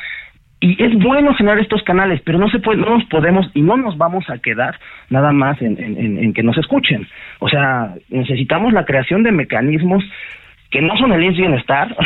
Y 0.60 0.82
es 0.82 0.94
bueno 1.02 1.34
generar 1.34 1.58
estos 1.58 1.82
canales, 1.82 2.20
pero 2.24 2.38
no 2.38 2.48
se 2.48 2.60
puede, 2.60 2.80
no 2.80 2.90
nos 2.96 3.04
podemos 3.06 3.50
y 3.54 3.60
no 3.60 3.76
nos 3.76 3.98
vamos 3.98 4.28
a 4.30 4.38
quedar 4.38 4.78
nada 5.10 5.30
más 5.32 5.60
en, 5.60 5.76
en- 5.82 5.98
en- 5.98 6.18
en 6.18 6.32
que 6.32 6.42
nos 6.42 6.56
escuchen. 6.58 7.06
O 7.40 7.48
sea, 7.48 7.94
necesitamos 8.08 8.72
la 8.72 8.84
creación 8.86 9.22
de 9.22 9.32
mecanismos 9.32 10.02
que 10.70 10.82
no 10.82 10.96
son 10.96 11.12
el 11.12 11.22
IMSS 11.24 11.36
Bienestar, 11.36 11.96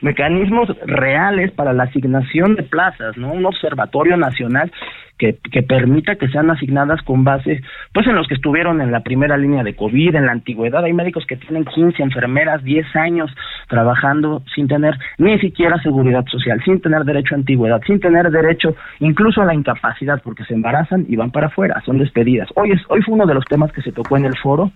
mecanismos 0.00 0.68
reales 0.86 1.52
para 1.52 1.72
la 1.72 1.84
asignación 1.84 2.56
de 2.56 2.62
plazas, 2.64 3.16
¿no? 3.16 3.32
Un 3.32 3.46
observatorio 3.46 4.16
nacional 4.16 4.72
que, 5.20 5.38
que 5.52 5.62
permita 5.62 6.16
que 6.16 6.28
sean 6.28 6.50
asignadas 6.50 7.02
con 7.02 7.24
base, 7.24 7.60
pues 7.92 8.06
en 8.06 8.16
los 8.16 8.26
que 8.26 8.34
estuvieron 8.34 8.80
en 8.80 8.90
la 8.90 9.00
primera 9.00 9.36
línea 9.36 9.62
de 9.62 9.76
COVID, 9.76 10.14
en 10.14 10.26
la 10.26 10.32
antigüedad, 10.32 10.82
hay 10.82 10.94
médicos 10.94 11.26
que 11.26 11.36
tienen 11.36 11.66
15 11.66 12.02
enfermeras, 12.02 12.64
10 12.64 12.96
años 12.96 13.30
trabajando 13.68 14.42
sin 14.54 14.66
tener 14.66 14.98
ni 15.18 15.38
siquiera 15.38 15.80
seguridad 15.82 16.24
social, 16.26 16.62
sin 16.64 16.80
tener 16.80 17.04
derecho 17.04 17.34
a 17.34 17.38
antigüedad, 17.38 17.82
sin 17.86 18.00
tener 18.00 18.30
derecho 18.30 18.74
incluso 18.98 19.42
a 19.42 19.44
la 19.44 19.54
incapacidad, 19.54 20.22
porque 20.24 20.44
se 20.44 20.54
embarazan 20.54 21.04
y 21.06 21.16
van 21.16 21.30
para 21.30 21.48
afuera, 21.48 21.82
son 21.84 21.98
despedidas. 21.98 22.48
Hoy, 22.54 22.72
es, 22.72 22.80
hoy 22.88 23.02
fue 23.02 23.14
uno 23.14 23.26
de 23.26 23.34
los 23.34 23.44
temas 23.44 23.70
que 23.72 23.82
se 23.82 23.92
tocó 23.92 24.16
en 24.16 24.24
el 24.24 24.36
foro, 24.38 24.72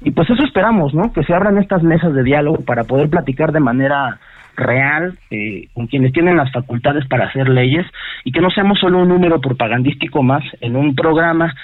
y 0.00 0.10
pues 0.12 0.30
eso 0.30 0.44
esperamos, 0.44 0.94
¿no? 0.94 1.12
Que 1.12 1.24
se 1.24 1.34
abran 1.34 1.58
estas 1.58 1.82
mesas 1.82 2.14
de 2.14 2.22
diálogo 2.22 2.64
para 2.64 2.84
poder 2.84 3.08
platicar 3.08 3.52
de 3.52 3.60
manera 3.60 4.18
real 4.56 5.18
eh, 5.30 5.68
con 5.72 5.86
quienes 5.86 6.12
tienen 6.12 6.36
las 6.36 6.52
facultades 6.52 7.06
para 7.06 7.26
hacer 7.26 7.48
leyes 7.48 7.86
y 8.24 8.32
que 8.32 8.40
no 8.40 8.50
seamos 8.50 8.78
solo 8.78 8.98
un 8.98 9.08
número 9.08 9.40
propagandístico 9.40 10.22
más 10.22 10.42
en 10.60 10.76
un 10.76 10.94
programa 10.94 11.54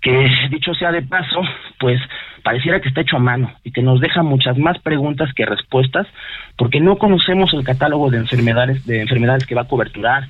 que, 0.00 0.28
dicho 0.50 0.74
sea 0.74 0.92
de 0.92 1.02
paso, 1.02 1.40
pues 1.80 1.98
pareciera 2.42 2.80
que 2.80 2.88
está 2.88 3.00
hecho 3.00 3.16
a 3.16 3.20
mano 3.20 3.50
y 3.64 3.72
que 3.72 3.82
nos 3.82 4.00
deja 4.00 4.22
muchas 4.22 4.58
más 4.58 4.78
preguntas 4.80 5.32
que 5.34 5.46
respuestas 5.46 6.06
porque 6.56 6.80
no 6.80 6.98
conocemos 6.98 7.54
el 7.54 7.64
catálogo 7.64 8.10
de 8.10 8.18
enfermedades 8.18 8.84
de 8.84 9.00
enfermedades 9.00 9.46
que 9.46 9.54
va 9.54 9.62
a 9.62 9.68
coberturar 9.68 10.24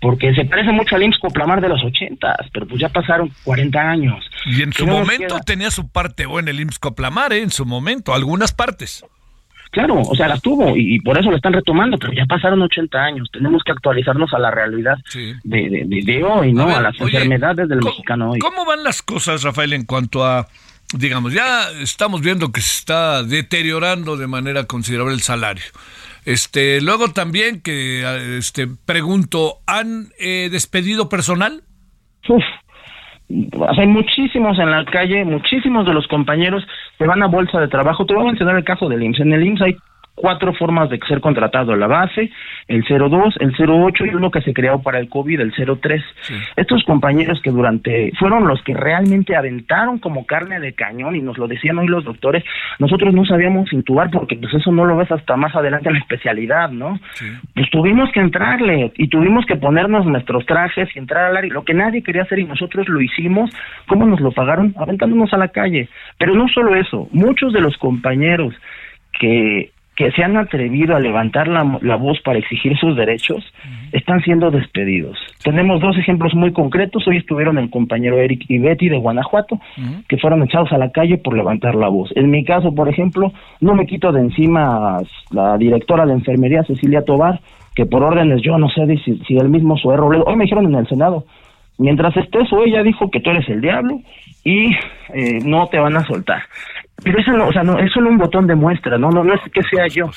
porque 0.00 0.34
se 0.34 0.44
parece 0.44 0.70
mucho 0.72 0.94
al 0.96 1.02
IMSS 1.02 1.18
Coplamar 1.18 1.60
de 1.60 1.68
los 1.68 1.82
ochentas, 1.82 2.36
pero 2.52 2.66
pues 2.66 2.80
ya 2.80 2.88
pasaron 2.88 3.32
40 3.44 3.80
años. 3.80 4.24
Y 4.46 4.62
en 4.62 4.72
su 4.72 4.86
no 4.86 4.92
momento 4.92 5.34
queda- 5.36 5.40
tenía 5.44 5.70
su 5.70 5.88
parte 5.90 6.26
O 6.26 6.38
en 6.38 6.48
el 6.48 6.60
IMSS 6.60 6.78
Coplamar, 6.78 7.32
¿eh? 7.32 7.42
en 7.42 7.50
su 7.50 7.64
momento, 7.66 8.14
algunas 8.14 8.52
partes. 8.52 9.04
Claro, 9.70 10.00
o 10.00 10.14
sea, 10.16 10.28
las 10.28 10.40
tuvo 10.40 10.76
y, 10.78 10.94
y 10.94 11.00
por 11.00 11.18
eso 11.18 11.30
lo 11.30 11.36
están 11.36 11.52
retomando, 11.52 11.98
pero 11.98 12.12
ya 12.14 12.24
pasaron 12.24 12.62
80 12.62 12.98
años. 12.98 13.28
Tenemos 13.30 13.62
que 13.62 13.72
actualizarnos 13.72 14.32
a 14.32 14.38
la 14.38 14.50
realidad 14.50 14.96
de, 15.12 15.34
de, 15.44 15.84
de- 15.86 16.02
de 16.04 16.24
hoy, 16.24 16.54
¿no? 16.54 16.62
A, 16.62 16.66
ver, 16.66 16.82
las 16.82 17.00
oye, 17.02 17.16
enfermedades 17.16 17.68
del 17.68 17.80
mexicano 17.82 18.30
hoy. 18.30 18.38
¿Cómo 18.38 18.64
van 18.64 18.82
las 18.82 19.02
cosas, 19.02 19.42
Rafael, 19.42 19.74
en 19.74 19.84
cuanto 19.84 20.24
a, 20.24 20.48
digamos, 20.94 21.34
ya 21.34 21.68
estamos 21.82 22.22
viendo 22.22 22.50
que 22.50 22.62
se 22.62 22.78
está 22.78 23.22
deteriorando 23.22 24.16
de 24.16 24.26
manera 24.26 24.64
considerable 24.64 25.12
el 25.12 25.20
salario? 25.20 25.64
Este, 26.28 26.82
luego 26.82 27.08
también 27.08 27.62
que, 27.62 28.04
este, 28.36 28.66
pregunto, 28.84 29.60
¿han 29.66 30.08
eh, 30.20 30.50
despedido 30.52 31.08
personal? 31.08 31.62
Uf, 32.28 32.44
hay 33.78 33.86
muchísimos 33.86 34.58
en 34.58 34.70
la 34.70 34.84
calle, 34.84 35.24
muchísimos 35.24 35.86
de 35.86 35.94
los 35.94 36.06
compañeros 36.06 36.62
que 36.98 37.06
van 37.06 37.22
a 37.22 37.28
bolsa 37.28 37.58
de 37.60 37.68
trabajo. 37.68 38.04
Te 38.04 38.12
voy 38.12 38.24
a 38.24 38.26
mencionar 38.26 38.56
el 38.56 38.64
caso 38.64 38.90
del 38.90 39.04
IMSS. 39.04 39.20
En 39.20 39.32
el 39.32 39.46
IMSS 39.46 39.62
hay 39.62 39.76
cuatro 40.20 40.52
formas 40.52 40.90
de 40.90 40.98
ser 41.08 41.20
contratado, 41.20 41.74
la 41.76 41.86
base, 41.86 42.30
el 42.66 42.82
02, 42.82 43.36
el 43.40 43.54
08 43.58 44.06
y 44.06 44.14
uno 44.14 44.30
que 44.30 44.42
se 44.42 44.52
creó 44.52 44.82
para 44.82 44.98
el 44.98 45.08
COVID, 45.08 45.40
el 45.40 45.52
03. 45.52 46.02
Estos 46.56 46.84
compañeros 46.84 47.40
que 47.42 47.50
durante, 47.50 48.12
fueron 48.18 48.46
los 48.46 48.62
que 48.62 48.74
realmente 48.74 49.36
aventaron 49.36 49.98
como 49.98 50.26
carne 50.26 50.60
de 50.60 50.72
cañón 50.72 51.16
y 51.16 51.22
nos 51.22 51.38
lo 51.38 51.48
decían 51.48 51.78
hoy 51.78 51.86
los 51.86 52.04
doctores, 52.04 52.44
nosotros 52.78 53.14
no 53.14 53.24
sabíamos 53.24 53.72
intubar 53.72 54.10
porque 54.10 54.36
pues 54.36 54.52
eso 54.54 54.70
no 54.72 54.84
lo 54.84 54.96
ves 54.96 55.10
hasta 55.10 55.36
más 55.36 55.54
adelante 55.54 55.88
en 55.88 55.94
la 55.94 56.00
especialidad, 56.00 56.70
¿no? 56.70 56.98
Pues 57.54 57.70
tuvimos 57.70 58.10
que 58.12 58.20
entrarle 58.20 58.92
y 58.96 59.08
tuvimos 59.08 59.46
que 59.46 59.56
ponernos 59.56 60.06
nuestros 60.06 60.44
trajes 60.46 60.88
y 60.94 60.98
entrar 60.98 61.26
al 61.26 61.36
área, 61.36 61.52
lo 61.52 61.64
que 61.64 61.74
nadie 61.74 62.02
quería 62.02 62.22
hacer 62.22 62.38
y 62.40 62.44
nosotros 62.44 62.88
lo 62.88 63.00
hicimos, 63.00 63.50
¿cómo 63.86 64.06
nos 64.06 64.20
lo 64.20 64.32
pagaron? 64.32 64.74
Aventándonos 64.78 65.32
a 65.32 65.38
la 65.38 65.48
calle. 65.48 65.88
Pero 66.18 66.34
no 66.34 66.48
solo 66.48 66.74
eso, 66.74 67.08
muchos 67.12 67.52
de 67.52 67.60
los 67.60 67.76
compañeros 67.78 68.54
que 69.18 69.70
que 69.98 70.12
se 70.12 70.22
han 70.22 70.36
atrevido 70.36 70.94
a 70.94 71.00
levantar 71.00 71.48
la, 71.48 71.76
la 71.82 71.96
voz 71.96 72.20
para 72.20 72.38
exigir 72.38 72.78
sus 72.78 72.94
derechos, 72.94 73.44
están 73.90 74.20
siendo 74.20 74.48
despedidos. 74.48 75.18
Tenemos 75.42 75.80
dos 75.80 75.98
ejemplos 75.98 76.36
muy 76.36 76.52
concretos. 76.52 77.04
Hoy 77.08 77.16
estuvieron 77.16 77.58
el 77.58 77.68
compañero 77.68 78.16
Eric 78.16 78.44
y 78.48 78.58
Betty 78.58 78.90
de 78.90 78.96
Guanajuato, 78.96 79.58
que 80.08 80.16
fueron 80.18 80.44
echados 80.44 80.70
a 80.70 80.78
la 80.78 80.92
calle 80.92 81.18
por 81.18 81.36
levantar 81.36 81.74
la 81.74 81.88
voz. 81.88 82.12
En 82.14 82.30
mi 82.30 82.44
caso, 82.44 82.72
por 82.72 82.88
ejemplo, 82.88 83.32
no 83.60 83.74
me 83.74 83.86
quito 83.86 84.12
de 84.12 84.20
encima 84.20 84.98
la 85.32 85.58
directora 85.58 86.06
de 86.06 86.12
enfermería, 86.12 86.62
Cecilia 86.62 87.02
Tobar, 87.02 87.40
que 87.74 87.84
por 87.84 88.04
órdenes, 88.04 88.40
yo 88.40 88.56
no 88.56 88.68
sé 88.68 88.86
si, 89.04 89.18
si 89.26 89.36
el 89.36 89.48
mismo 89.48 89.76
Zoé 89.78 89.96
Robledo, 89.96 90.22
hoy 90.28 90.36
me 90.36 90.44
dijeron 90.44 90.66
en 90.66 90.76
el 90.76 90.86
Senado, 90.86 91.24
mientras 91.76 92.16
estés 92.16 92.52
o 92.52 92.62
ella 92.62 92.84
dijo 92.84 93.10
que 93.10 93.18
tú 93.18 93.30
eres 93.30 93.48
el 93.48 93.60
diablo 93.60 93.98
y 94.44 94.70
eh, 95.12 95.40
no 95.44 95.66
te 95.66 95.80
van 95.80 95.96
a 95.96 96.04
soltar. 96.04 96.42
Pero 97.02 97.18
eso 97.20 97.32
no, 97.32 97.48
o 97.48 97.52
sea, 97.52 97.62
no, 97.62 97.78
es 97.78 97.92
solo 97.92 98.10
un 98.10 98.18
botón 98.18 98.46
de 98.46 98.54
muestra, 98.54 98.98
no, 98.98 99.10
no, 99.10 99.22
no 99.22 99.34
es 99.34 99.40
que 99.52 99.62
sea 99.62 99.86
yo. 99.86 100.10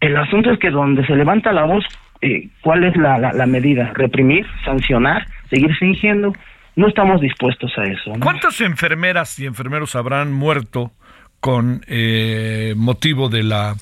El 0.00 0.16
asunto 0.16 0.50
es 0.50 0.58
que 0.58 0.70
donde 0.70 1.04
se 1.06 1.16
levanta 1.16 1.52
la 1.52 1.64
voz, 1.64 1.84
eh, 2.20 2.48
¿cuál 2.60 2.84
es 2.84 2.96
la, 2.96 3.18
la, 3.18 3.32
la 3.32 3.46
medida? 3.46 3.92
¿Reprimir? 3.94 4.46
¿Sancionar? 4.64 5.26
¿Seguir 5.50 5.74
fingiendo? 5.76 6.32
No 6.76 6.88
estamos 6.88 7.20
dispuestos 7.20 7.72
a 7.78 7.84
eso. 7.84 8.10
¿no? 8.10 8.20
¿Cuántas 8.20 8.60
enfermeras 8.60 9.38
y 9.38 9.46
enfermeros 9.46 9.96
habrán 9.96 10.32
muerto 10.32 10.92
con 11.40 11.82
eh, 11.88 12.74
motivo 12.76 13.28
de 13.28 13.42
la 13.42 13.74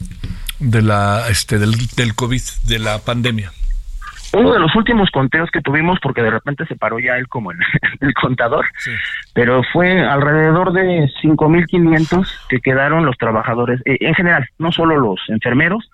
de 0.60 0.82
la 0.82 1.28
este 1.28 1.58
del, 1.58 1.72
del 1.96 2.14
COVID, 2.14 2.42
de 2.68 2.78
la 2.78 2.98
pandemia? 2.98 3.50
Uno 4.36 4.52
de 4.52 4.58
los 4.58 4.74
últimos 4.74 5.10
conteos 5.10 5.50
que 5.50 5.60
tuvimos, 5.60 5.98
porque 6.00 6.22
de 6.22 6.30
repente 6.30 6.66
se 6.66 6.76
paró 6.76 6.98
ya 6.98 7.16
él 7.16 7.28
como 7.28 7.52
el, 7.52 7.58
el 8.00 8.14
contador, 8.14 8.66
pero 9.32 9.62
fue 9.72 10.00
alrededor 10.00 10.72
de 10.72 11.10
5.500 11.22 12.28
que 12.48 12.60
quedaron 12.60 13.06
los 13.06 13.16
trabajadores, 13.16 13.80
eh, 13.84 13.98
en 14.00 14.14
general, 14.14 14.48
no 14.58 14.72
solo 14.72 14.96
los 14.98 15.20
enfermeros, 15.28 15.90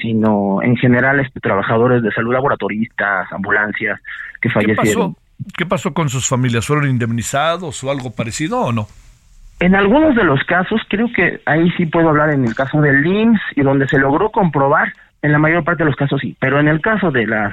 sino 0.00 0.62
en 0.62 0.76
general 0.76 1.20
este, 1.20 1.40
trabajadores 1.40 2.02
de 2.02 2.10
salud, 2.12 2.32
laboratoristas, 2.32 3.30
ambulancias, 3.32 4.00
que 4.40 4.48
¿Qué 4.48 4.50
fallecieron. 4.50 5.14
pasó? 5.14 5.22
¿Qué 5.56 5.66
pasó 5.66 5.94
con 5.94 6.08
sus 6.08 6.28
familias? 6.28 6.66
¿Fueron 6.66 6.88
indemnizados 6.88 7.82
o 7.82 7.90
algo 7.90 8.14
parecido 8.14 8.60
o 8.60 8.72
no? 8.72 8.86
En 9.60 9.74
algunos 9.74 10.14
de 10.14 10.24
los 10.24 10.42
casos, 10.44 10.80
creo 10.88 11.08
que 11.14 11.40
ahí 11.44 11.70
sí 11.76 11.86
puedo 11.86 12.08
hablar 12.08 12.30
en 12.30 12.46
el 12.46 12.54
caso 12.54 12.80
del 12.80 13.06
IMSS 13.06 13.40
y 13.56 13.60
donde 13.60 13.86
se 13.88 13.98
logró 13.98 14.30
comprobar, 14.30 14.92
en 15.22 15.32
la 15.32 15.38
mayor 15.38 15.64
parte 15.64 15.82
de 15.82 15.90
los 15.90 15.96
casos 15.96 16.20
sí, 16.20 16.36
pero 16.40 16.60
en 16.60 16.68
el 16.68 16.80
caso 16.80 17.10
de 17.10 17.26
la 17.26 17.52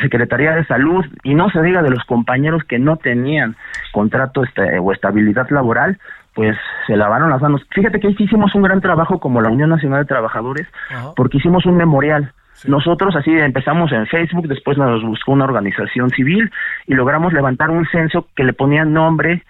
Secretaría 0.00 0.52
de 0.52 0.64
Salud 0.64 1.04
y 1.22 1.34
no 1.34 1.48
se 1.50 1.62
diga 1.62 1.82
de 1.82 1.90
los 1.90 2.04
compañeros 2.04 2.62
que 2.64 2.78
no 2.78 2.96
tenían 2.96 3.56
contrato 3.92 4.42
este, 4.42 4.78
o 4.78 4.92
estabilidad 4.92 5.48
laboral, 5.50 5.98
pues 6.34 6.56
se 6.86 6.96
lavaron 6.96 7.30
las 7.30 7.40
manos. 7.40 7.62
Fíjate 7.70 8.00
que 8.00 8.08
ahí 8.08 8.14
sí 8.16 8.24
hicimos 8.24 8.54
un 8.54 8.62
gran 8.62 8.80
trabajo 8.80 9.20
como 9.20 9.40
la 9.40 9.50
Unión 9.50 9.70
Nacional 9.70 10.00
de 10.00 10.08
Trabajadores, 10.08 10.66
porque 11.14 11.38
hicimos 11.38 11.64
un 11.66 11.76
memorial. 11.76 12.32
Nosotros 12.66 13.14
así 13.16 13.30
empezamos 13.30 13.92
en 13.92 14.06
Facebook, 14.06 14.48
después 14.48 14.78
nos 14.78 15.02
buscó 15.02 15.32
una 15.32 15.44
organización 15.44 16.10
civil 16.10 16.50
y 16.86 16.94
logramos 16.94 17.32
levantar 17.32 17.70
un 17.70 17.86
censo 17.86 18.26
que 18.34 18.44
le 18.44 18.52
ponía 18.52 18.84
nombre, 18.84 19.42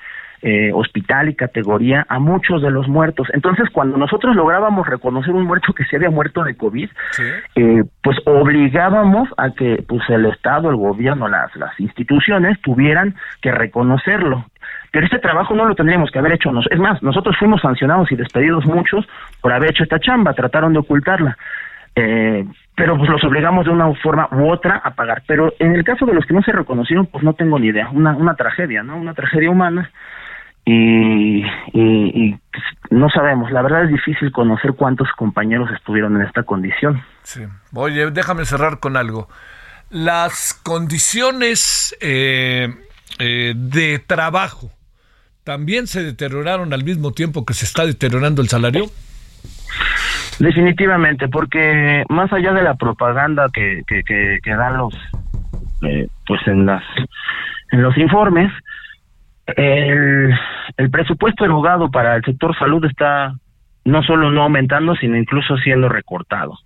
eh, 0.47 0.73
hospital 0.75 1.31
y 1.31 1.35
categoría 1.35 2.05
a 2.07 2.19
muchos 2.19 2.61
de 2.61 2.71
los 2.71 2.87
muertos. 2.87 3.29
Entonces, 3.33 3.71
cuando 3.73 3.97
nosotros 3.97 4.37
lográbamos 4.37 4.87
reconocer 4.87 5.33
un 5.33 5.47
muerto 5.47 5.73
que 5.73 5.87
se 5.87 5.97
había 5.97 6.11
muerto 6.11 6.45
de 6.45 6.55
COVID, 6.55 6.91
eh, 7.57 7.83
pues 8.03 8.19
obligábamos 8.27 9.31
a 9.39 9.53
que 9.53 9.83
pues 9.89 10.03
el 10.11 10.27
Estado, 10.27 10.69
el 10.69 10.77
gobierno, 10.77 11.29
las, 11.29 11.57
las 11.57 11.81
instituciones 11.81 12.61
tuvieran 12.61 13.15
que 13.41 13.53
reconocerlo. 13.53 14.45
Pero 14.93 15.07
este 15.07 15.19
trabajo 15.19 15.55
no 15.55 15.65
lo 15.65 15.75
tendríamos 15.75 16.11
que 16.11 16.19
haber 16.19 16.33
hecho. 16.33 16.53
Nos, 16.53 16.67
es 16.71 16.79
más, 16.79 17.03
nosotros 17.03 17.35
fuimos 17.39 17.63
sancionados 17.63 18.13
y 18.13 18.17
despedidos 18.17 18.67
muchos 18.67 19.09
por 19.41 19.51
haber 19.51 19.71
hecho 19.71 19.85
esta 19.85 19.99
chamba, 19.99 20.35
trataron 20.35 20.75
de 20.75 20.81
ocultarla. 20.81 21.39
Eh, 21.97 22.45
pero 22.77 22.99
pues 22.99 23.09
los 23.09 23.25
obligamos 23.25 23.65
de 23.65 23.71
una 23.71 23.91
forma 23.95 24.29
u 24.31 24.51
otra 24.51 24.77
a 24.85 24.91
pagar. 24.91 25.23
Pero 25.27 25.55
en 25.59 25.75
el 25.75 25.85
caso 25.85 26.05
de 26.05 26.13
los 26.13 26.27
que 26.27 26.35
no 26.35 26.43
se 26.43 26.53
reconocieron, 26.53 27.07
pues 27.07 27.25
no 27.25 27.33
tengo 27.33 27.59
ni 27.59 27.69
idea. 27.69 27.89
Una, 27.91 28.15
una 28.15 28.35
tragedia, 28.35 28.83
¿no? 28.83 28.99
Una 28.99 29.15
tragedia 29.15 29.51
humana 29.51 29.91
y, 30.65 31.43
y, 31.43 31.45
y, 31.73 32.37
no 32.91 33.09
sabemos. 33.11 33.51
La 33.51 33.63
verdad 33.63 33.85
es 33.85 33.91
difícil 33.91 34.33
conocer 34.33 34.73
cuántos 34.75 35.09
compañeros 35.17 35.71
estuvieron 35.75 36.17
en 36.17 36.23
esta 36.23 36.43
condición. 36.43 37.03
Sí. 37.23 37.43
Oye, 37.75 38.11
déjame 38.11 38.45
cerrar 38.45 38.81
con 38.81 38.97
algo. 38.97 39.29
Las 39.91 40.55
condiciones 40.65 41.97
eh, 42.01 42.69
eh, 43.19 43.53
de 43.55 43.99
trabajo 43.99 44.71
también 45.45 45.87
se 45.87 46.03
deterioraron 46.03 46.73
al 46.73 46.85
mismo 46.85 47.13
tiempo 47.13 47.45
que 47.45 47.53
se 47.53 47.67
está 47.67 47.85
deteriorando 47.85 48.41
el 48.41 48.49
salario. 48.49 48.87
Definitivamente, 50.39 51.29
porque 51.29 52.05
más 52.09 52.33
allá 52.33 52.53
de 52.53 52.63
la 52.63 52.75
propaganda 52.75 53.47
que, 53.53 53.83
que, 53.87 54.03
que, 54.03 54.39
que 54.43 54.51
dan 54.51 54.79
los, 54.79 54.95
eh, 55.83 56.09
pues 56.27 56.41
en 56.47 56.67
las, 56.67 56.83
en 57.71 57.83
los 57.83 57.97
informes, 57.99 58.51
el, 59.47 60.35
el 60.77 60.91
presupuesto 60.91 61.45
erogado 61.45 61.91
para 61.91 62.17
el 62.17 62.25
sector 62.25 62.57
salud 62.59 62.85
está 62.85 63.35
no 63.85 64.03
solo 64.03 64.31
no 64.31 64.43
aumentando, 64.43 64.95
sino 64.97 65.17
incluso 65.17 65.57
siendo 65.59 65.89
recortado. 65.89 66.59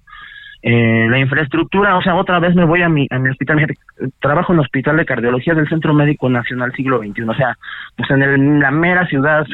Eh, 0.61 1.07
la 1.09 1.19
infraestructura, 1.19 1.97
o 1.97 2.03
sea, 2.03 2.17
otra 2.17 2.41
vez 2.41 2.55
me 2.55 2.65
voy 2.65 2.83
a 2.83 2.89
mi, 2.89 3.07
a 3.11 3.19
mi 3.19 3.29
hospital, 3.29 3.65
trabajo 4.21 4.53
en 4.53 4.59
el 4.59 4.65
Hospital 4.65 4.97
de 4.97 5.07
Cardiología 5.07 5.55
del 5.55 5.69
Centro 5.69 5.95
Médico 5.95 6.29
Nacional 6.29 6.73
Siglo 6.73 6.99
XXI, 6.99 7.23
o 7.23 7.35
sea, 7.35 7.57
pues 7.97 8.11
en, 8.11 8.23
el, 8.23 8.35
en 8.35 8.61
la 8.61 8.73
mera 8.73 9.07
ciudad 9.07 9.47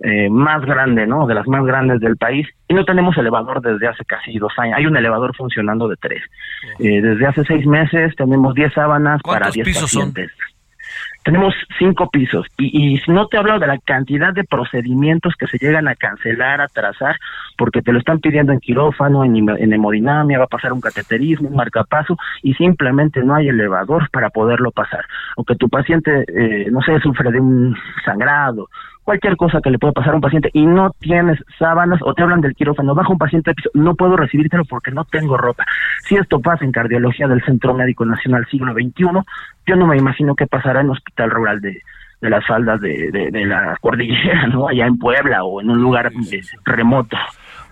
eh, 0.00 0.28
más 0.28 0.64
grande, 0.64 1.06
¿no? 1.06 1.26
De 1.26 1.34
las 1.34 1.46
más 1.46 1.64
grandes 1.64 2.00
del 2.00 2.16
país. 2.16 2.48
Y 2.66 2.74
no 2.74 2.84
tenemos 2.84 3.16
elevador 3.16 3.62
desde 3.62 3.86
hace 3.86 4.04
casi 4.04 4.36
dos 4.36 4.52
años. 4.56 4.76
Hay 4.78 4.86
un 4.86 4.96
elevador 4.96 5.34
funcionando 5.36 5.86
de 5.86 5.96
tres. 5.96 6.22
Eh, 6.80 7.00
desde 7.00 7.24
hace 7.24 7.44
seis 7.44 7.64
meses 7.66 8.12
tenemos 8.16 8.52
diez 8.54 8.72
sábanas 8.72 9.22
para 9.22 9.50
diez 9.50 9.78
pacientes. 9.80 10.32
Son? 10.32 10.51
Tenemos 11.24 11.54
cinco 11.78 12.10
pisos 12.10 12.46
y, 12.58 12.94
y 12.94 13.00
no 13.08 13.28
te 13.28 13.38
hablo 13.38 13.58
de 13.58 13.66
la 13.66 13.78
cantidad 13.78 14.32
de 14.32 14.44
procedimientos 14.44 15.34
que 15.38 15.46
se 15.46 15.58
llegan 15.58 15.86
a 15.86 15.94
cancelar, 15.94 16.60
a 16.60 16.68
trazar, 16.68 17.16
porque 17.56 17.82
te 17.82 17.92
lo 17.92 17.98
están 17.98 18.18
pidiendo 18.18 18.52
en 18.52 18.60
quirófano, 18.60 19.24
en, 19.24 19.36
en 19.36 19.72
hemodinamia, 19.72 20.38
va 20.38 20.44
a 20.44 20.48
pasar 20.48 20.72
un 20.72 20.80
cateterismo, 20.80 21.48
un 21.48 21.56
marcapaso 21.56 22.16
y 22.42 22.54
simplemente 22.54 23.22
no 23.22 23.34
hay 23.34 23.48
elevador 23.48 24.10
para 24.10 24.30
poderlo 24.30 24.70
pasar. 24.72 25.04
O 25.36 25.44
que 25.44 25.54
tu 25.54 25.68
paciente, 25.68 26.24
eh, 26.28 26.68
no 26.70 26.80
sé, 26.82 26.98
sufre 27.00 27.30
de 27.30 27.40
un 27.40 27.76
sangrado, 28.04 28.68
cualquier 29.04 29.36
cosa 29.36 29.60
que 29.60 29.70
le 29.70 29.78
pueda 29.78 29.92
pasar 29.92 30.12
a 30.12 30.16
un 30.16 30.20
paciente 30.20 30.50
y 30.52 30.64
no 30.66 30.90
tienes 31.00 31.38
sábanas 31.58 32.00
o 32.02 32.14
te 32.14 32.22
hablan 32.22 32.40
del 32.40 32.54
quirófano, 32.54 32.94
bajo 32.94 33.12
un 33.12 33.18
paciente 33.18 33.50
de 33.50 33.54
piso, 33.54 33.70
no 33.74 33.94
puedo 33.94 34.16
recibírtelo 34.16 34.64
porque 34.64 34.90
no 34.90 35.04
tengo 35.04 35.36
ropa. 35.36 35.64
Si 36.02 36.16
esto 36.16 36.40
pasa 36.40 36.64
en 36.64 36.72
cardiología 36.72 37.28
del 37.28 37.44
Centro 37.44 37.74
Médico 37.74 38.04
Nacional 38.04 38.46
siglo 38.50 38.72
XXI, 38.72 39.04
yo 39.66 39.76
no 39.76 39.86
me 39.86 39.96
imagino 39.96 40.34
qué 40.34 40.46
pasará 40.46 40.80
en 40.80 40.86
un 40.86 40.92
hospital 40.92 41.30
rural 41.30 41.60
de, 41.60 41.82
de 42.20 42.30
las 42.30 42.46
faldas 42.46 42.80
de, 42.80 43.10
de, 43.10 43.30
de, 43.30 43.44
la 43.44 43.76
cordillera, 43.80 44.46
¿no? 44.52 44.68
Allá 44.68 44.86
en 44.86 44.98
Puebla 44.98 45.44
o 45.44 45.60
en 45.60 45.70
un 45.70 45.82
lugar 45.82 46.10
remoto. 46.64 47.16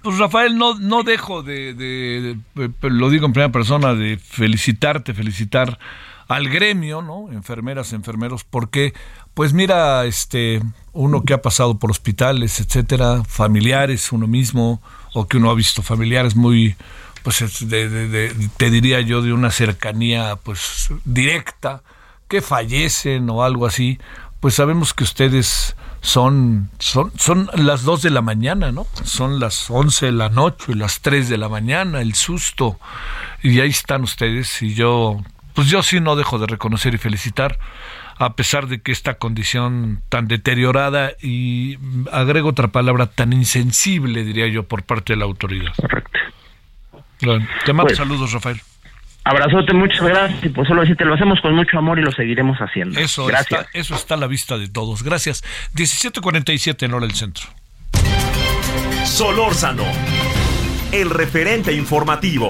Pues 0.02 0.18
Rafael, 0.18 0.56
no, 0.56 0.78
no 0.78 1.02
dejo 1.02 1.42
de, 1.42 1.74
de, 1.74 2.36
de, 2.54 2.90
lo 2.90 3.10
digo 3.10 3.26
en 3.26 3.32
primera 3.32 3.52
persona, 3.52 3.94
de 3.94 4.16
felicitarte, 4.16 5.12
felicitar 5.12 5.78
al 6.30 6.48
gremio, 6.48 7.02
¿no? 7.02 7.30
Enfermeras, 7.32 7.92
enfermeros, 7.92 8.44
porque, 8.44 8.94
pues 9.34 9.52
mira, 9.52 10.04
este, 10.04 10.62
uno 10.92 11.24
que 11.24 11.34
ha 11.34 11.42
pasado 11.42 11.78
por 11.78 11.90
hospitales, 11.90 12.60
etcétera, 12.60 13.24
familiares, 13.24 14.12
uno 14.12 14.28
mismo, 14.28 14.80
o 15.12 15.26
que 15.26 15.38
uno 15.38 15.50
ha 15.50 15.54
visto 15.54 15.82
familiares 15.82 16.36
muy, 16.36 16.76
pues 17.24 17.44
de, 17.68 17.88
de, 17.88 18.08
de, 18.08 18.48
te 18.56 18.70
diría 18.70 19.00
yo, 19.00 19.22
de 19.22 19.32
una 19.32 19.50
cercanía, 19.50 20.36
pues 20.36 20.90
directa, 21.04 21.82
que 22.28 22.42
fallecen 22.42 23.28
o 23.28 23.42
algo 23.42 23.66
así, 23.66 23.98
pues 24.38 24.54
sabemos 24.54 24.94
que 24.94 25.02
ustedes 25.02 25.74
son, 26.00 26.70
son, 26.78 27.10
son 27.18 27.50
las 27.54 27.82
2 27.82 28.02
de 28.02 28.10
la 28.10 28.22
mañana, 28.22 28.70
¿no? 28.70 28.86
Son 29.02 29.40
las 29.40 29.68
11 29.68 30.06
de 30.06 30.12
la 30.12 30.28
noche 30.28 30.76
las 30.76 31.00
3 31.00 31.28
de 31.28 31.38
la 31.38 31.48
mañana, 31.48 32.00
el 32.00 32.14
susto. 32.14 32.78
Y 33.42 33.58
ahí 33.58 33.70
están 33.70 34.04
ustedes 34.04 34.62
y 34.62 34.74
yo 34.74 35.20
pues 35.60 35.68
yo 35.68 35.82
sí 35.82 36.00
no 36.00 36.16
dejo 36.16 36.38
de 36.38 36.46
reconocer 36.46 36.94
y 36.94 36.96
felicitar, 36.96 37.58
a 38.16 38.32
pesar 38.32 38.66
de 38.66 38.80
que 38.80 38.92
esta 38.92 39.18
condición 39.18 40.00
tan 40.08 40.26
deteriorada 40.26 41.12
y 41.20 41.76
agrego 42.10 42.48
otra 42.48 42.68
palabra, 42.68 43.08
tan 43.08 43.34
insensible, 43.34 44.24
diría 44.24 44.46
yo, 44.46 44.62
por 44.62 44.84
parte 44.84 45.12
de 45.12 45.18
la 45.18 45.26
autoridad. 45.26 45.74
Correcto. 45.76 46.18
Bueno, 47.20 47.46
te 47.66 47.74
mando 47.74 47.88
pues, 47.88 47.98
saludos, 47.98 48.32
Rafael. 48.32 48.58
Abrazote, 49.24 49.74
muchas 49.74 50.00
gracias. 50.00 50.44
Y 50.44 50.48
pues 50.48 50.66
solo 50.66 50.80
decirte, 50.80 51.04
lo 51.04 51.12
hacemos 51.12 51.38
con 51.42 51.54
mucho 51.54 51.76
amor 51.76 51.98
y 51.98 52.02
lo 52.04 52.12
seguiremos 52.12 52.56
haciendo. 52.56 52.98
Eso, 52.98 53.26
gracias. 53.26 53.66
Está, 53.66 53.78
eso 53.78 53.94
está 53.94 54.14
a 54.14 54.16
la 54.16 54.28
vista 54.28 54.56
de 54.56 54.70
todos. 54.70 55.02
Gracias. 55.02 55.44
1747 55.74 56.86
en 56.86 56.94
hora 56.94 57.06
del 57.06 57.14
centro. 57.14 57.44
Solórzano, 59.04 59.84
el 60.90 61.10
referente 61.10 61.74
informativo. 61.74 62.48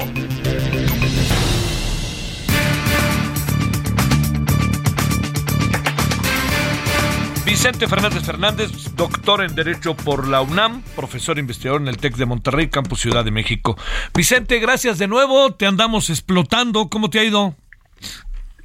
Vicente 7.51 7.89
Fernández 7.89 8.23
Fernández, 8.25 8.95
doctor 8.95 9.43
en 9.43 9.57
Derecho 9.57 9.97
por 9.97 10.29
la 10.29 10.41
UNAM, 10.41 10.83
profesor 10.95 11.37
investigador 11.37 11.81
en 11.81 11.89
el 11.89 11.97
TEC 11.97 12.15
de 12.15 12.25
Monterrey, 12.25 12.69
Campus 12.69 13.01
Ciudad 13.01 13.25
de 13.25 13.33
México. 13.33 13.77
Vicente, 14.15 14.61
gracias 14.61 14.99
de 14.99 15.09
nuevo, 15.09 15.53
te 15.53 15.67
andamos 15.67 16.11
explotando, 16.11 16.89
¿cómo 16.89 17.11
te 17.11 17.19
ha 17.19 17.25
ido? 17.25 17.57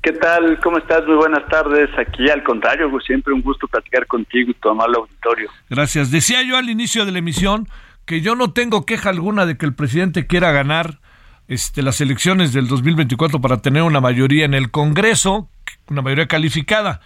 ¿Qué 0.04 0.12
tal? 0.12 0.60
¿Cómo 0.64 0.78
estás? 0.78 1.04
Muy 1.08 1.16
buenas 1.16 1.50
tardes. 1.50 1.90
Aquí 1.98 2.30
al 2.30 2.44
contrario, 2.44 2.88
siempre 3.00 3.34
un 3.34 3.42
gusto 3.42 3.68
platicar 3.68 4.06
contigo 4.06 4.52
y 4.52 4.54
tu 4.54 4.70
amable 4.70 4.98
auditorio. 4.98 5.50
Gracias. 5.68 6.12
Decía 6.12 6.44
yo 6.44 6.56
al 6.56 6.70
inicio 6.70 7.08
de 7.08 7.12
la 7.12 7.18
emisión 7.18 7.68
que 8.06 8.22
yo 8.22 8.36
no 8.36 8.54
tengo 8.54 8.86
queja 8.86 9.10
alguna 9.10 9.48
de 9.48 9.58
que 9.58 9.66
el 9.66 9.74
presidente 9.74 10.28
quiera 10.28 10.52
ganar 10.52 11.00
este, 11.48 11.82
las 11.82 12.02
elecciones 12.02 12.54
del 12.54 12.68
2024 12.68 13.42
para 13.42 13.64
tener 13.64 13.82
una 13.82 14.00
mayoría 14.00 14.46
en 14.46 14.54
el 14.54 14.70
Congreso, 14.70 15.50
una 15.90 16.04
mayoría 16.04 16.28
calificada 16.28 17.02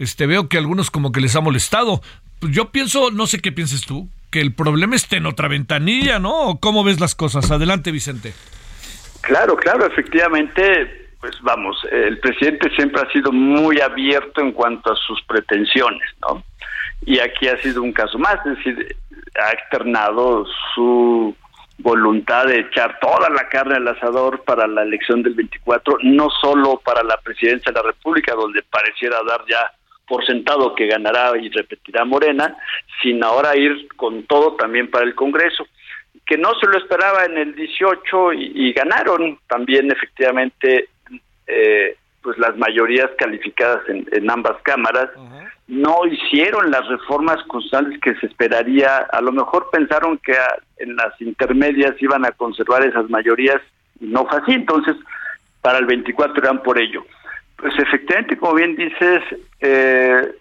este 0.00 0.26
veo 0.26 0.48
que 0.48 0.56
a 0.56 0.60
algunos 0.60 0.90
como 0.90 1.12
que 1.12 1.20
les 1.20 1.36
ha 1.36 1.40
molestado. 1.40 2.00
Pues 2.40 2.52
yo 2.52 2.70
pienso, 2.70 3.10
no 3.10 3.26
sé 3.26 3.40
qué 3.40 3.52
pienses 3.52 3.82
tú, 3.86 4.08
que 4.30 4.40
el 4.40 4.54
problema 4.54 4.96
esté 4.96 5.16
en 5.16 5.26
otra 5.26 5.46
ventanilla, 5.46 6.18
¿no? 6.18 6.58
¿Cómo 6.58 6.82
ves 6.82 7.00
las 7.00 7.14
cosas? 7.14 7.50
Adelante, 7.50 7.92
Vicente. 7.92 8.32
Claro, 9.20 9.56
claro, 9.56 9.86
efectivamente, 9.86 11.10
pues 11.20 11.34
vamos, 11.42 11.76
el 11.92 12.18
presidente 12.18 12.70
siempre 12.74 13.02
ha 13.02 13.12
sido 13.12 13.30
muy 13.30 13.80
abierto 13.80 14.40
en 14.40 14.52
cuanto 14.52 14.90
a 14.90 14.96
sus 14.96 15.22
pretensiones, 15.24 16.08
¿no? 16.22 16.42
Y 17.04 17.18
aquí 17.18 17.48
ha 17.48 17.60
sido 17.60 17.82
un 17.82 17.92
caso 17.92 18.18
más, 18.18 18.36
es 18.46 18.56
decir, 18.56 18.96
ha 19.38 19.50
externado 19.50 20.46
su 20.74 21.36
voluntad 21.78 22.46
de 22.46 22.60
echar 22.60 22.98
toda 23.00 23.28
la 23.28 23.48
carne 23.48 23.76
al 23.76 23.88
asador 23.88 24.42
para 24.44 24.66
la 24.66 24.82
elección 24.82 25.22
del 25.22 25.34
24, 25.34 25.98
no 26.04 26.28
solo 26.40 26.80
para 26.82 27.02
la 27.02 27.18
presidencia 27.18 27.70
de 27.70 27.78
la 27.78 27.86
República, 27.86 28.34
donde 28.34 28.62
pareciera 28.62 29.18
dar 29.26 29.44
ya 29.48 29.70
por 30.10 30.26
sentado 30.26 30.74
que 30.74 30.88
ganará 30.88 31.38
y 31.38 31.48
repetirá 31.50 32.04
Morena, 32.04 32.56
sin 33.00 33.22
ahora 33.22 33.56
ir 33.56 33.86
con 33.94 34.24
todo 34.24 34.56
también 34.56 34.90
para 34.90 35.04
el 35.04 35.14
Congreso, 35.14 35.64
que 36.26 36.36
no 36.36 36.50
se 36.58 36.66
lo 36.66 36.78
esperaba 36.78 37.26
en 37.26 37.38
el 37.38 37.54
18 37.54 38.32
y, 38.32 38.52
y 38.56 38.72
ganaron 38.72 39.38
también 39.48 39.88
efectivamente 39.92 40.88
eh, 41.46 41.96
pues 42.22 42.36
las 42.38 42.56
mayorías 42.56 43.08
calificadas 43.16 43.88
en, 43.88 44.04
en 44.10 44.28
ambas 44.28 44.60
cámaras, 44.62 45.10
uh 45.16 45.20
-huh. 45.20 45.50
no 45.68 46.06
hicieron 46.06 46.72
las 46.72 46.86
reformas 46.88 47.40
constantes 47.44 48.00
que 48.00 48.16
se 48.16 48.26
esperaría, 48.26 48.96
a 49.12 49.20
lo 49.20 49.30
mejor 49.30 49.70
pensaron 49.70 50.18
que 50.18 50.32
a, 50.32 50.56
en 50.78 50.96
las 50.96 51.18
intermedias 51.20 51.94
iban 52.02 52.26
a 52.26 52.32
conservar 52.32 52.84
esas 52.84 53.08
mayorías 53.08 53.62
y 54.00 54.06
no 54.06 54.26
fue 54.26 54.40
así, 54.40 54.52
entonces 54.54 54.96
para 55.62 55.78
el 55.78 55.86
24 55.86 56.42
eran 56.42 56.62
por 56.64 56.80
ello. 56.80 57.04
Pues 57.60 57.74
efectivamente, 57.78 58.36
como 58.38 58.54
bien 58.54 58.74
dices, 58.74 59.22
eh, 59.60 60.34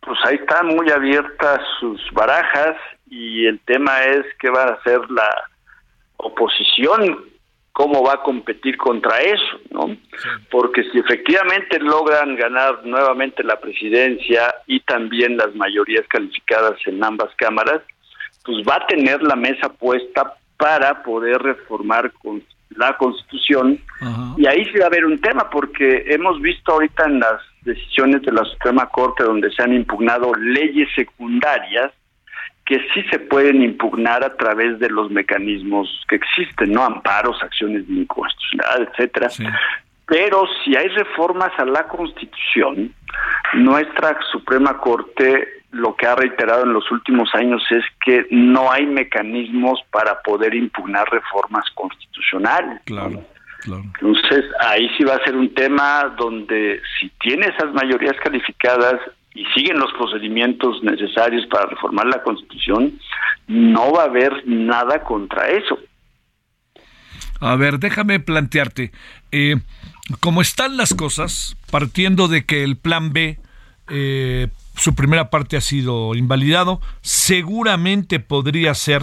pues 0.00 0.18
ahí 0.24 0.36
están 0.36 0.68
muy 0.68 0.90
abiertas 0.90 1.60
sus 1.78 2.00
barajas 2.12 2.76
y 3.10 3.46
el 3.46 3.60
tema 3.60 4.02
es 4.04 4.24
qué 4.40 4.50
va 4.50 4.64
a 4.64 4.72
hacer 4.74 5.00
la 5.10 5.28
oposición 6.16 7.26
cómo 7.76 8.02
va 8.02 8.14
a 8.14 8.22
competir 8.22 8.78
contra 8.78 9.18
eso, 9.20 9.60
¿no? 9.68 9.94
Porque 10.50 10.82
si 10.84 10.98
efectivamente 10.98 11.78
logran 11.78 12.34
ganar 12.34 12.86
nuevamente 12.86 13.44
la 13.44 13.60
presidencia 13.60 14.54
y 14.66 14.80
también 14.80 15.36
las 15.36 15.54
mayorías 15.54 16.06
calificadas 16.08 16.78
en 16.86 17.04
ambas 17.04 17.28
cámaras, 17.36 17.82
pues 18.46 18.66
va 18.66 18.76
a 18.76 18.86
tener 18.86 19.22
la 19.22 19.36
mesa 19.36 19.68
puesta 19.68 20.32
para 20.56 21.02
poder 21.02 21.36
reformar 21.42 22.10
con 22.12 22.42
la 22.70 22.96
Constitución 22.96 23.78
y 24.36 24.46
ahí 24.46 24.64
sí 24.66 24.78
va 24.78 24.84
a 24.84 24.88
haber 24.88 25.04
un 25.04 25.18
tema 25.18 25.48
porque 25.50 26.04
hemos 26.08 26.40
visto 26.40 26.72
ahorita 26.72 27.06
en 27.06 27.20
las 27.20 27.40
decisiones 27.62 28.22
de 28.22 28.32
la 28.32 28.44
Suprema 28.44 28.86
Corte 28.86 29.24
donde 29.24 29.50
se 29.50 29.62
han 29.62 29.72
impugnado 29.72 30.34
leyes 30.34 30.88
secundarias 30.94 31.92
que 32.66 32.80
sí 32.92 33.02
se 33.10 33.20
pueden 33.20 33.62
impugnar 33.62 34.24
a 34.24 34.36
través 34.36 34.78
de 34.80 34.90
los 34.90 35.10
mecanismos 35.10 35.88
que 36.08 36.16
existen, 36.16 36.72
no 36.72 36.82
amparos, 36.82 37.40
acciones 37.42 37.86
de 37.86 37.94
inconstitucionalidad, 37.94 38.88
etcétera. 38.90 39.28
Pero 40.06 40.44
si 40.64 40.76
hay 40.76 40.88
reformas 40.88 41.52
a 41.58 41.64
la 41.64 41.86
Constitución, 41.86 42.92
nuestra 43.54 44.18
Suprema 44.32 44.78
Corte 44.78 45.55
lo 45.70 45.96
que 45.96 46.06
ha 46.06 46.14
reiterado 46.14 46.64
en 46.64 46.72
los 46.72 46.90
últimos 46.90 47.28
años 47.34 47.62
es 47.70 47.84
que 48.04 48.26
no 48.30 48.70
hay 48.70 48.86
mecanismos 48.86 49.80
para 49.90 50.20
poder 50.22 50.54
impugnar 50.54 51.08
reformas 51.10 51.64
constitucionales. 51.74 52.80
Claro, 52.84 53.24
claro. 53.60 53.82
Entonces, 54.00 54.44
ahí 54.60 54.88
sí 54.96 55.04
va 55.04 55.16
a 55.16 55.24
ser 55.24 55.36
un 55.36 55.52
tema 55.54 56.14
donde 56.18 56.80
si 56.98 57.10
tiene 57.20 57.46
esas 57.46 57.72
mayorías 57.74 58.16
calificadas 58.22 59.00
y 59.34 59.44
siguen 59.54 59.78
los 59.78 59.92
procedimientos 59.92 60.82
necesarios 60.82 61.46
para 61.46 61.66
reformar 61.66 62.06
la 62.06 62.22
Constitución, 62.22 62.98
no 63.46 63.92
va 63.92 64.02
a 64.02 64.06
haber 64.06 64.46
nada 64.46 65.02
contra 65.02 65.48
eso. 65.48 65.78
A 67.40 67.54
ver, 67.56 67.78
déjame 67.78 68.18
plantearte, 68.18 68.92
eh, 69.30 69.56
como 70.20 70.40
están 70.40 70.78
las 70.78 70.94
cosas, 70.94 71.56
partiendo 71.70 72.28
de 72.28 72.46
que 72.46 72.64
el 72.64 72.76
plan 72.76 73.12
B, 73.12 73.38
eh, 73.90 74.48
su 74.76 74.94
primera 74.94 75.30
parte 75.30 75.56
ha 75.56 75.60
sido 75.60 76.14
invalidado, 76.14 76.80
seguramente 77.02 78.20
podría 78.20 78.74
ser 78.74 79.02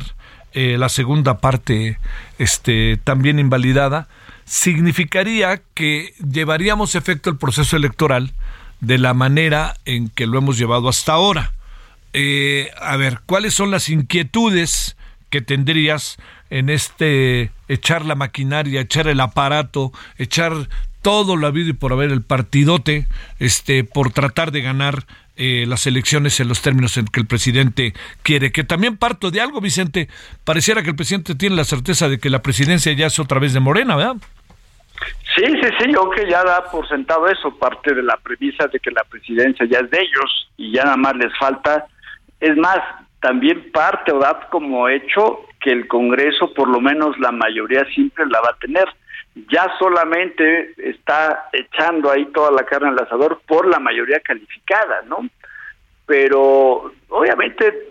eh, 0.54 0.78
la 0.78 0.90
segunda 0.90 1.40
parte 1.40 1.98
este, 2.38 2.98
también 3.04 3.40
invalidada, 3.40 4.08
significaría 4.46 5.62
que 5.74 6.14
llevaríamos 6.20 6.96
efecto 6.96 7.30
el 7.30 7.38
proceso 7.38 7.76
electoral 7.76 8.34
de 8.80 8.98
la 8.98 9.14
manera 9.14 9.76
en 9.86 10.10
que 10.10 10.28
lo 10.28 10.38
hemos 10.38 10.58
llevado 10.58 10.90
hasta 10.90 11.14
ahora. 11.14 11.54
Eh, 12.14 12.70
a 12.80 12.96
ver, 12.98 13.22
¿cuáles 13.26 13.56
son 13.56 13.72
las 13.72 13.90
inquietudes 13.90 14.96
que 15.32 15.42
tendrías 15.42 16.18
en 16.52 16.70
este 16.70 17.50
echar 17.68 18.06
la 18.06 18.14
maquinaria, 18.14 18.82
echar 18.82 19.08
el 19.08 19.20
aparato, 19.20 19.92
echar 20.20 20.70
todo 21.02 21.36
lo 21.36 21.48
habido 21.48 21.70
y 21.70 21.74
por 21.74 21.92
haber 21.92 22.12
el 22.12 22.22
partidote, 22.22 23.08
este, 23.40 23.84
por 23.84 24.12
tratar 24.12 24.52
de 24.52 24.62
ganar 24.62 25.06
eh, 25.36 25.66
las 25.68 25.88
elecciones 25.88 26.40
en 26.40 26.48
los 26.48 26.62
términos 26.62 26.98
en 26.98 27.06
que 27.06 27.20
el 27.20 27.26
presidente 27.26 27.94
quiere. 28.22 28.52
Que 28.52 28.64
también 28.64 28.98
parto 28.98 29.32
de 29.32 29.42
algo, 29.42 29.62
Vicente. 29.62 30.08
Pareciera 30.44 30.84
que 30.84 30.90
el 30.90 30.96
presidente 30.96 31.36
tiene 31.36 31.56
la 31.56 31.64
certeza 31.64 32.10
de 32.10 32.20
que 32.20 32.30
la 32.30 32.42
presidencia 32.42 32.94
ya 32.94 33.08
es 33.08 33.20
otra 33.20 33.40
vez 33.40 33.54
de 33.54 33.60
Morena, 33.60 33.96
¿verdad? 33.96 34.16
Sí, 35.36 35.44
sí, 35.46 35.70
sí, 35.80 35.92
yo 35.92 36.10
que 36.12 36.30
ya 36.30 36.44
da 36.44 36.64
por 36.72 36.88
sentado 36.88 37.28
eso, 37.28 37.58
parte 37.58 37.94
de 37.94 38.04
la 38.04 38.18
premisa 38.18 38.68
de 38.68 38.80
que 38.80 38.92
la 38.92 39.04
presidencia 39.04 39.66
ya 39.66 39.80
es 39.80 39.90
de 39.90 40.00
ellos 40.00 40.52
y 40.58 40.72
ya 40.72 40.84
nada 40.84 40.98
más 40.98 41.16
les 41.16 41.36
falta. 41.38 41.86
Es 42.40 42.56
más, 42.56 42.78
también 43.20 43.72
parte 43.72 44.12
o 44.12 44.20
da 44.20 44.48
como 44.52 44.88
hecho 44.90 45.40
que 45.60 45.72
el 45.72 45.88
Congreso, 45.88 46.54
por 46.54 46.68
lo 46.68 46.80
menos 46.80 47.18
la 47.20 47.32
mayoría 47.32 47.86
simple, 47.96 48.26
la 48.28 48.42
va 48.42 48.50
a 48.50 48.60
tener. 48.60 48.86
Ya 49.50 49.72
solamente 49.80 50.74
está 50.78 51.50
echando 51.54 52.12
ahí 52.12 52.26
toda 52.28 52.52
la 52.52 52.64
carne 52.66 52.90
al 52.90 53.00
asador 53.00 53.42
por 53.48 53.68
la 53.68 53.80
mayoría 53.80 54.20
calificada, 54.20 55.02
¿no? 55.08 55.28
Pero 56.06 56.92
obviamente 57.10 57.90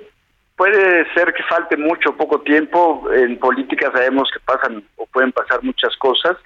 puede 0.56 1.12
ser 1.14 1.32
que 1.32 1.42
falte 1.44 1.76
mucho 1.76 2.10
o 2.10 2.16
poco 2.16 2.40
tiempo. 2.42 3.08
En 3.12 3.38
política 3.38 3.90
sabemos 3.92 4.30
que 4.32 4.40
pasan 4.40 4.84
o 4.96 5.06
pueden 5.06 5.32
pasar 5.32 5.62
muchas 5.62 5.96
cosas, 5.96 6.36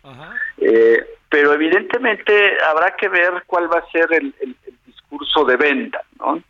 eh, 0.58 1.04
pero 1.28 1.52
evidentemente 1.52 2.56
habrá 2.64 2.92
que 2.96 3.08
ver 3.08 3.42
cuál 3.46 3.70
va 3.72 3.78
a 3.78 3.90
ser 3.90 4.06
el, 4.12 4.34
el- 4.40 4.56
el 4.66 4.74
discurso 4.86 5.44
de 5.44 5.56
venta, 5.56 6.00
¿no? 6.18 6.40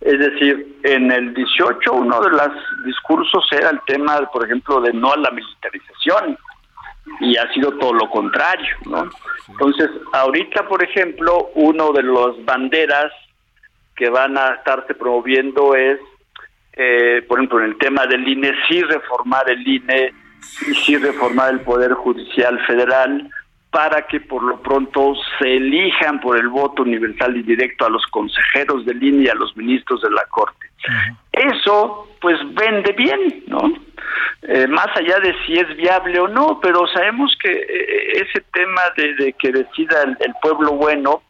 Es 0.00 0.18
decir, 0.18 0.78
en 0.84 1.10
el 1.10 1.32
18 1.34 1.92
uno 1.92 2.20
de 2.20 2.30
los 2.30 2.84
discursos 2.84 3.48
era 3.50 3.70
el 3.70 3.80
tema, 3.86 4.20
por 4.30 4.44
ejemplo, 4.44 4.80
de 4.80 4.92
no 4.92 5.12
a 5.12 5.16
la 5.16 5.30
militarización 5.30 6.38
y 7.20 7.36
ha 7.36 7.52
sido 7.52 7.72
todo 7.78 7.94
lo 7.94 8.10
contrario, 8.10 8.74
¿no? 8.84 9.08
Entonces, 9.48 9.90
ahorita, 10.12 10.66
por 10.68 10.82
ejemplo, 10.82 11.50
uno 11.54 11.92
de 11.92 12.02
los 12.02 12.44
banderas 12.44 13.12
que 13.94 14.10
van 14.10 14.36
a 14.36 14.54
estarse 14.54 14.94
promoviendo 14.94 15.74
es, 15.74 15.98
eh, 16.74 17.24
por 17.26 17.38
ejemplo, 17.38 17.60
en 17.60 17.66
el 17.66 17.78
tema 17.78 18.06
del 18.06 18.26
INE, 18.26 18.52
sí 18.68 18.82
reformar 18.82 19.48
el 19.48 19.66
INE 19.66 20.12
y 20.68 20.74
sí 20.74 20.96
reformar 20.96 21.52
el 21.52 21.60
Poder 21.60 21.94
Judicial 21.94 22.58
Federal 22.66 23.30
para 23.76 24.06
que 24.06 24.20
por 24.20 24.42
lo 24.42 24.56
pronto 24.62 25.12
se 25.38 25.58
elijan 25.58 26.18
por 26.20 26.38
el 26.38 26.48
voto 26.48 26.82
universal 26.82 27.36
y 27.36 27.42
directo 27.42 27.84
a 27.84 27.90
los 27.90 28.02
consejeros 28.06 28.86
del 28.86 29.02
INE 29.02 29.24
y 29.24 29.28
a 29.28 29.34
los 29.34 29.54
ministros 29.54 30.00
de 30.00 30.10
la 30.12 30.24
Corte. 30.30 30.66
Eso, 31.30 32.08
pues, 32.22 32.38
vende 32.54 32.92
bien, 32.92 33.44
¿no? 33.48 33.60
Eh, 34.48 34.66
más 34.66 34.88
allá 34.96 35.18
de 35.20 35.34
si 35.44 35.58
es 35.58 35.76
viable 35.76 36.18
o 36.20 36.26
no, 36.26 36.58
pero 36.62 36.86
sabemos 36.86 37.36
que 37.38 37.52
eh, 37.52 38.22
ese 38.26 38.40
tema 38.50 38.80
de, 38.96 39.14
de 39.16 39.32
que 39.34 39.52
decida 39.52 40.04
el, 40.04 40.16
el 40.20 40.32
pueblo 40.40 40.72
bueno, 40.72 41.20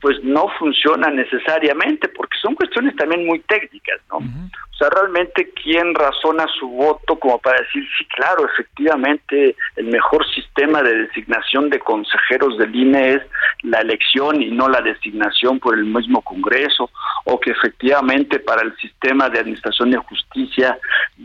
pues 0.00 0.22
no 0.22 0.48
funciona 0.58 1.10
necesariamente, 1.10 2.08
porque 2.08 2.38
son 2.40 2.54
cuestiones 2.54 2.94
también 2.96 3.26
muy 3.26 3.40
técnicas, 3.40 4.00
¿no? 4.10 4.18
O 4.18 4.76
sea, 4.78 4.90
realmente 4.90 5.50
quién 5.60 5.92
razona 5.92 6.46
su 6.58 6.68
voto 6.68 7.18
como 7.18 7.38
para 7.40 7.60
decir, 7.60 7.84
sí, 7.98 8.04
claro, 8.14 8.46
efectivamente, 8.46 9.56
el 9.74 9.86
mejor 9.86 10.24
sistema 10.32 10.82
de 10.84 11.06
designación 11.06 11.68
de 11.68 11.80
consejeros 11.80 12.56
del 12.58 12.76
INE 12.76 13.14
es 13.14 13.22
la 13.62 13.80
elección 13.80 14.40
y 14.40 14.52
no 14.52 14.68
la 14.68 14.80
designación 14.80 15.58
por 15.58 15.76
el 15.76 15.84
mismo 15.84 16.22
Congreso, 16.22 16.90
o 17.24 17.40
que 17.40 17.50
efectivamente 17.50 18.38
para 18.38 18.62
el 18.62 18.76
sistema 18.76 19.28
de 19.28 19.40
administración 19.40 19.90
de 19.90 19.98
justicia 19.98 20.78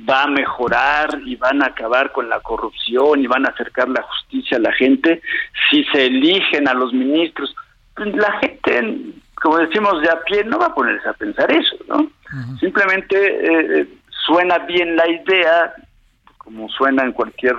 va 0.10 0.24
a 0.24 0.28
mejorar 0.28 1.20
y 1.24 1.36
van 1.36 1.62
a 1.62 1.68
acabar 1.68 2.12
con 2.12 2.30
la 2.30 2.40
corrupción 2.40 3.22
y 3.22 3.28
van 3.28 3.46
a 3.46 3.50
acercar 3.50 3.88
la 3.88 4.02
justicia 4.02 4.58
a 4.58 4.62
la 4.62 4.72
gente 4.72 5.22
si 5.70 5.84
se 5.86 6.08
eligen 6.08 6.68
a 6.68 6.74
los 6.74 6.92
ministros 6.92 7.56
pues 7.96 8.16
la 8.16 8.32
gente, 8.40 8.53
como 9.42 9.58
decimos 9.58 10.02
de 10.02 10.10
a 10.10 10.22
pie, 10.22 10.44
no 10.46 10.58
va 10.58 10.68
a 10.68 10.76
ponerse 10.76 11.08
a 11.08 11.14
pensar 11.14 11.52
eso, 11.52 11.76
¿no? 11.88 12.10
Simplemente 12.60 13.16
eh, 13.82 13.88
suena 14.26 14.60
bien 14.60 14.96
la 14.96 15.08
idea, 15.08 15.74
como 16.38 16.70
suena 16.70 17.04
en 17.04 17.12
cualquier 17.12 17.56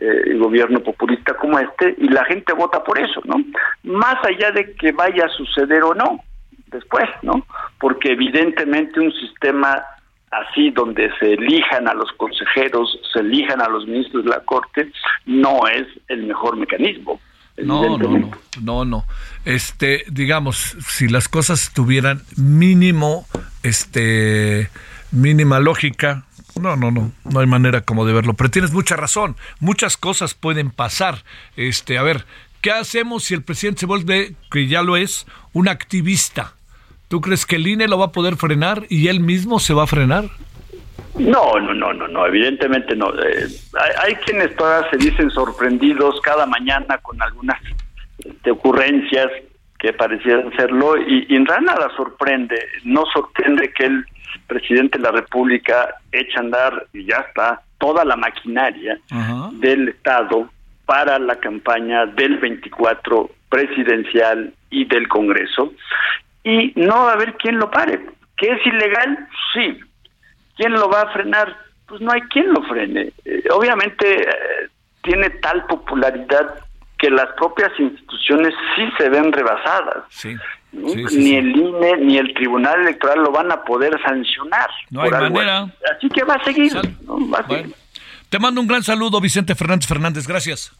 eh, 0.00 0.36
gobierno 0.36 0.80
populista 0.80 1.34
como 1.34 1.58
este, 1.58 1.94
y 1.98 2.08
la 2.08 2.24
gente 2.24 2.52
vota 2.52 2.82
por 2.82 2.98
eso, 2.98 3.20
¿no? 3.24 3.36
Más 3.84 4.16
allá 4.24 4.50
de 4.50 4.74
que 4.74 4.92
vaya 4.92 5.26
a 5.26 5.28
suceder 5.28 5.82
o 5.84 5.94
no, 5.94 6.20
después, 6.66 7.08
¿no? 7.22 7.46
Porque 7.78 8.12
evidentemente 8.12 9.00
un 9.00 9.12
sistema 9.12 9.82
así 10.30 10.70
donde 10.70 11.10
se 11.18 11.34
elijan 11.34 11.88
a 11.88 11.94
los 11.94 12.10
consejeros, 12.12 12.98
se 13.12 13.20
elijan 13.20 13.60
a 13.60 13.68
los 13.68 13.86
ministros 13.86 14.24
de 14.24 14.30
la 14.30 14.40
Corte, 14.40 14.90
no 15.26 15.60
es 15.68 15.86
el 16.08 16.24
mejor 16.24 16.56
mecanismo. 16.56 17.20
No, 17.58 17.98
no, 17.98 18.18
no, 18.18 18.30
no, 18.60 18.84
no. 18.84 19.04
Este, 19.44 20.04
digamos, 20.10 20.76
si 20.88 21.08
las 21.08 21.28
cosas 21.28 21.70
tuvieran 21.74 22.22
mínimo, 22.36 23.26
este, 23.62 24.70
mínima 25.10 25.60
lógica, 25.60 26.24
no, 26.60 26.76
no, 26.76 26.90
no, 26.90 27.12
no 27.24 27.40
hay 27.40 27.46
manera 27.46 27.82
como 27.82 28.04
de 28.04 28.12
verlo. 28.12 28.34
Pero 28.34 28.50
tienes 28.50 28.72
mucha 28.72 28.96
razón, 28.96 29.36
muchas 29.60 29.96
cosas 29.96 30.34
pueden 30.34 30.70
pasar. 30.70 31.24
Este, 31.56 31.98
a 31.98 32.02
ver, 32.02 32.26
¿qué 32.60 32.72
hacemos 32.72 33.24
si 33.24 33.34
el 33.34 33.42
presidente 33.42 33.80
se 33.80 33.86
vuelve, 33.86 34.34
que 34.50 34.66
ya 34.66 34.82
lo 34.82 34.96
es, 34.96 35.26
un 35.52 35.68
activista? 35.68 36.54
¿Tú 37.08 37.20
crees 37.20 37.44
que 37.44 37.56
el 37.56 37.66
INE 37.66 37.88
lo 37.88 37.98
va 37.98 38.06
a 38.06 38.12
poder 38.12 38.36
frenar 38.36 38.86
y 38.88 39.08
él 39.08 39.20
mismo 39.20 39.60
se 39.60 39.74
va 39.74 39.84
a 39.84 39.86
frenar? 39.86 40.30
No, 41.18 41.58
no, 41.60 41.74
no, 41.74 41.92
no, 41.92 42.08
no, 42.08 42.26
evidentemente 42.26 42.96
no. 42.96 43.10
Eh, 43.14 43.46
hay, 43.78 43.90
hay 44.04 44.14
quienes 44.16 44.54
todavía 44.56 44.88
se 44.90 44.96
dicen 44.96 45.30
sorprendidos 45.30 46.20
cada 46.22 46.46
mañana 46.46 46.98
con 46.98 47.20
algunas 47.20 47.60
este, 48.18 48.50
ocurrencias 48.50 49.28
que 49.78 49.92
parecieran 49.92 50.50
serlo 50.56 50.96
y, 50.96 51.26
y 51.28 51.36
en 51.36 51.44
realidad 51.44 51.74
nada 51.74 51.96
sorprende. 51.96 52.58
No 52.84 53.04
sorprende 53.12 53.72
que 53.72 53.84
el 53.84 54.06
presidente 54.46 54.98
de 54.98 55.04
la 55.04 55.10
República 55.10 55.94
eche 56.12 56.36
a 56.36 56.40
andar 56.40 56.86
y 56.92 57.04
ya 57.04 57.16
está 57.28 57.62
toda 57.78 58.04
la 58.04 58.16
maquinaria 58.16 58.98
del 59.54 59.88
Estado 59.88 60.48
para 60.86 61.18
la 61.18 61.36
campaña 61.36 62.06
del 62.06 62.38
24 62.38 63.30
presidencial 63.48 64.54
y 64.70 64.84
del 64.84 65.08
Congreso 65.08 65.72
y 66.44 66.72
no 66.76 67.04
va 67.04 67.10
a 67.10 67.14
haber 67.14 67.34
quien 67.34 67.58
lo 67.58 67.70
pare. 67.70 68.00
¿Que 68.36 68.52
es 68.52 68.66
ilegal? 68.66 69.28
Sí. 69.54 69.80
¿Quién 70.62 70.74
lo 70.74 70.88
va 70.88 71.02
a 71.02 71.12
frenar? 71.12 71.56
Pues 71.86 72.00
no 72.00 72.12
hay 72.12 72.20
quien 72.22 72.52
lo 72.52 72.62
frene. 72.62 73.12
Eh, 73.24 73.42
obviamente, 73.50 74.22
eh, 74.22 74.68
tiene 75.02 75.28
tal 75.30 75.66
popularidad 75.66 76.54
que 76.98 77.10
las 77.10 77.26
propias 77.36 77.72
instituciones 77.80 78.54
sí 78.76 78.84
se 78.96 79.08
ven 79.08 79.32
rebasadas. 79.32 80.04
Sí. 80.08 80.36
¿no? 80.70 80.88
Sí, 80.90 81.04
sí, 81.08 81.18
ni 81.18 81.34
el 81.34 81.56
INE 81.56 81.96
ni 81.96 82.16
el 82.16 82.32
Tribunal 82.34 82.82
Electoral 82.82 83.24
lo 83.24 83.32
van 83.32 83.50
a 83.50 83.64
poder 83.64 84.00
sancionar. 84.06 84.70
No 84.90 85.02
hay 85.02 85.10
algo 85.10 85.34
manera. 85.34 85.66
así. 85.96 86.08
Que 86.08 86.22
va 86.22 86.34
a 86.34 86.44
seguir. 86.44 86.76
Va 86.76 87.38
a 87.38 87.48
seguir. 87.48 87.74
Te 88.28 88.38
mando 88.38 88.60
un 88.60 88.68
gran 88.68 88.84
saludo, 88.84 89.20
Vicente 89.20 89.56
Fernández 89.56 89.88
Fernández. 89.88 90.28
Gracias. 90.28 90.72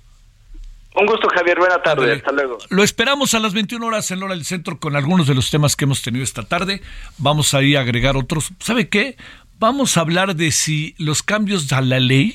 Un 0.95 1.07
gusto, 1.07 1.26
Javier. 1.35 1.59
Buena 1.59 1.83
tarde. 1.83 2.12
Hasta 2.12 2.33
luego. 2.33 2.59
Lo 2.68 2.83
esperamos 2.83 3.33
a 3.35 3.39
las 3.39 3.55
21 3.55 3.85
horas 3.85 4.11
en 4.11 4.22
Hora 4.22 4.35
del 4.35 4.45
Centro 4.45 4.78
con 4.78 4.95
algunos 4.95 5.26
de 5.26 5.35
los 5.35 5.51
temas 5.51 5.74
que 5.74 5.87
hemos 5.87 6.03
tenido 6.03 6.22
esta 6.22 6.43
tarde. 6.43 6.83
Vamos 7.18 7.55
ahí 7.55 7.76
a 7.76 7.80
agregar 7.80 8.16
otros. 8.16 8.53
¿Sabe 8.59 8.89
qué? 8.89 9.16
Vamos 9.63 9.97
a 9.97 10.01
hablar 10.01 10.35
de 10.35 10.51
si 10.51 10.97
los 10.99 11.23
cambios 11.23 11.73
a 11.73 11.81
la 11.83 12.01
ley 12.01 12.35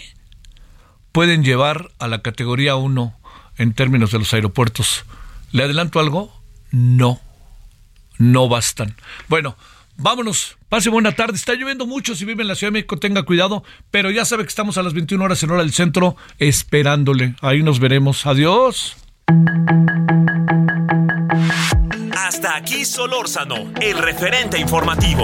pueden 1.12 1.44
llevar 1.44 1.92
a 2.00 2.08
la 2.08 2.22
categoría 2.22 2.78
1 2.78 3.20
en 3.58 3.74
términos 3.74 4.12
de 4.12 4.20
los 4.20 4.34
aeropuertos. 4.34 5.04
¿Le 5.52 5.64
adelanto 5.64 6.00
algo? 6.00 6.34
No. 6.72 7.20
No 8.18 8.48
bastan. 8.48 8.96
Bueno, 9.28 9.58
vámonos. 9.98 10.56
Pase 10.70 10.90
buena 10.90 11.12
tarde. 11.12 11.36
Está 11.36 11.54
lloviendo 11.56 11.86
mucho. 11.86 12.16
Si 12.16 12.24
vive 12.24 12.44
en 12.44 12.48
la 12.48 12.56
Ciudad 12.56 12.70
de 12.70 12.80
México, 12.80 12.96
tenga 12.96 13.24
cuidado. 13.24 13.62
Pero 13.92 14.10
ya 14.10 14.24
sabe 14.24 14.44
que 14.44 14.50
estamos 14.50 14.78
a 14.78 14.84
las 14.84 14.94
21 14.94 15.22
horas 15.26 15.44
en 15.44 15.52
Hora 15.52 15.64
del 15.64 15.74
Centro 15.74 16.16
esperándole. 16.40 17.36
Ahí 17.42 17.62
nos 17.62 17.82
veremos. 17.82 18.26
Adiós. 18.26 18.96
Hasta 22.16 22.56
aquí 22.56 22.86
Solórzano, 22.86 23.70
el 23.82 23.98
referente 23.98 24.58
informativo. 24.58 25.24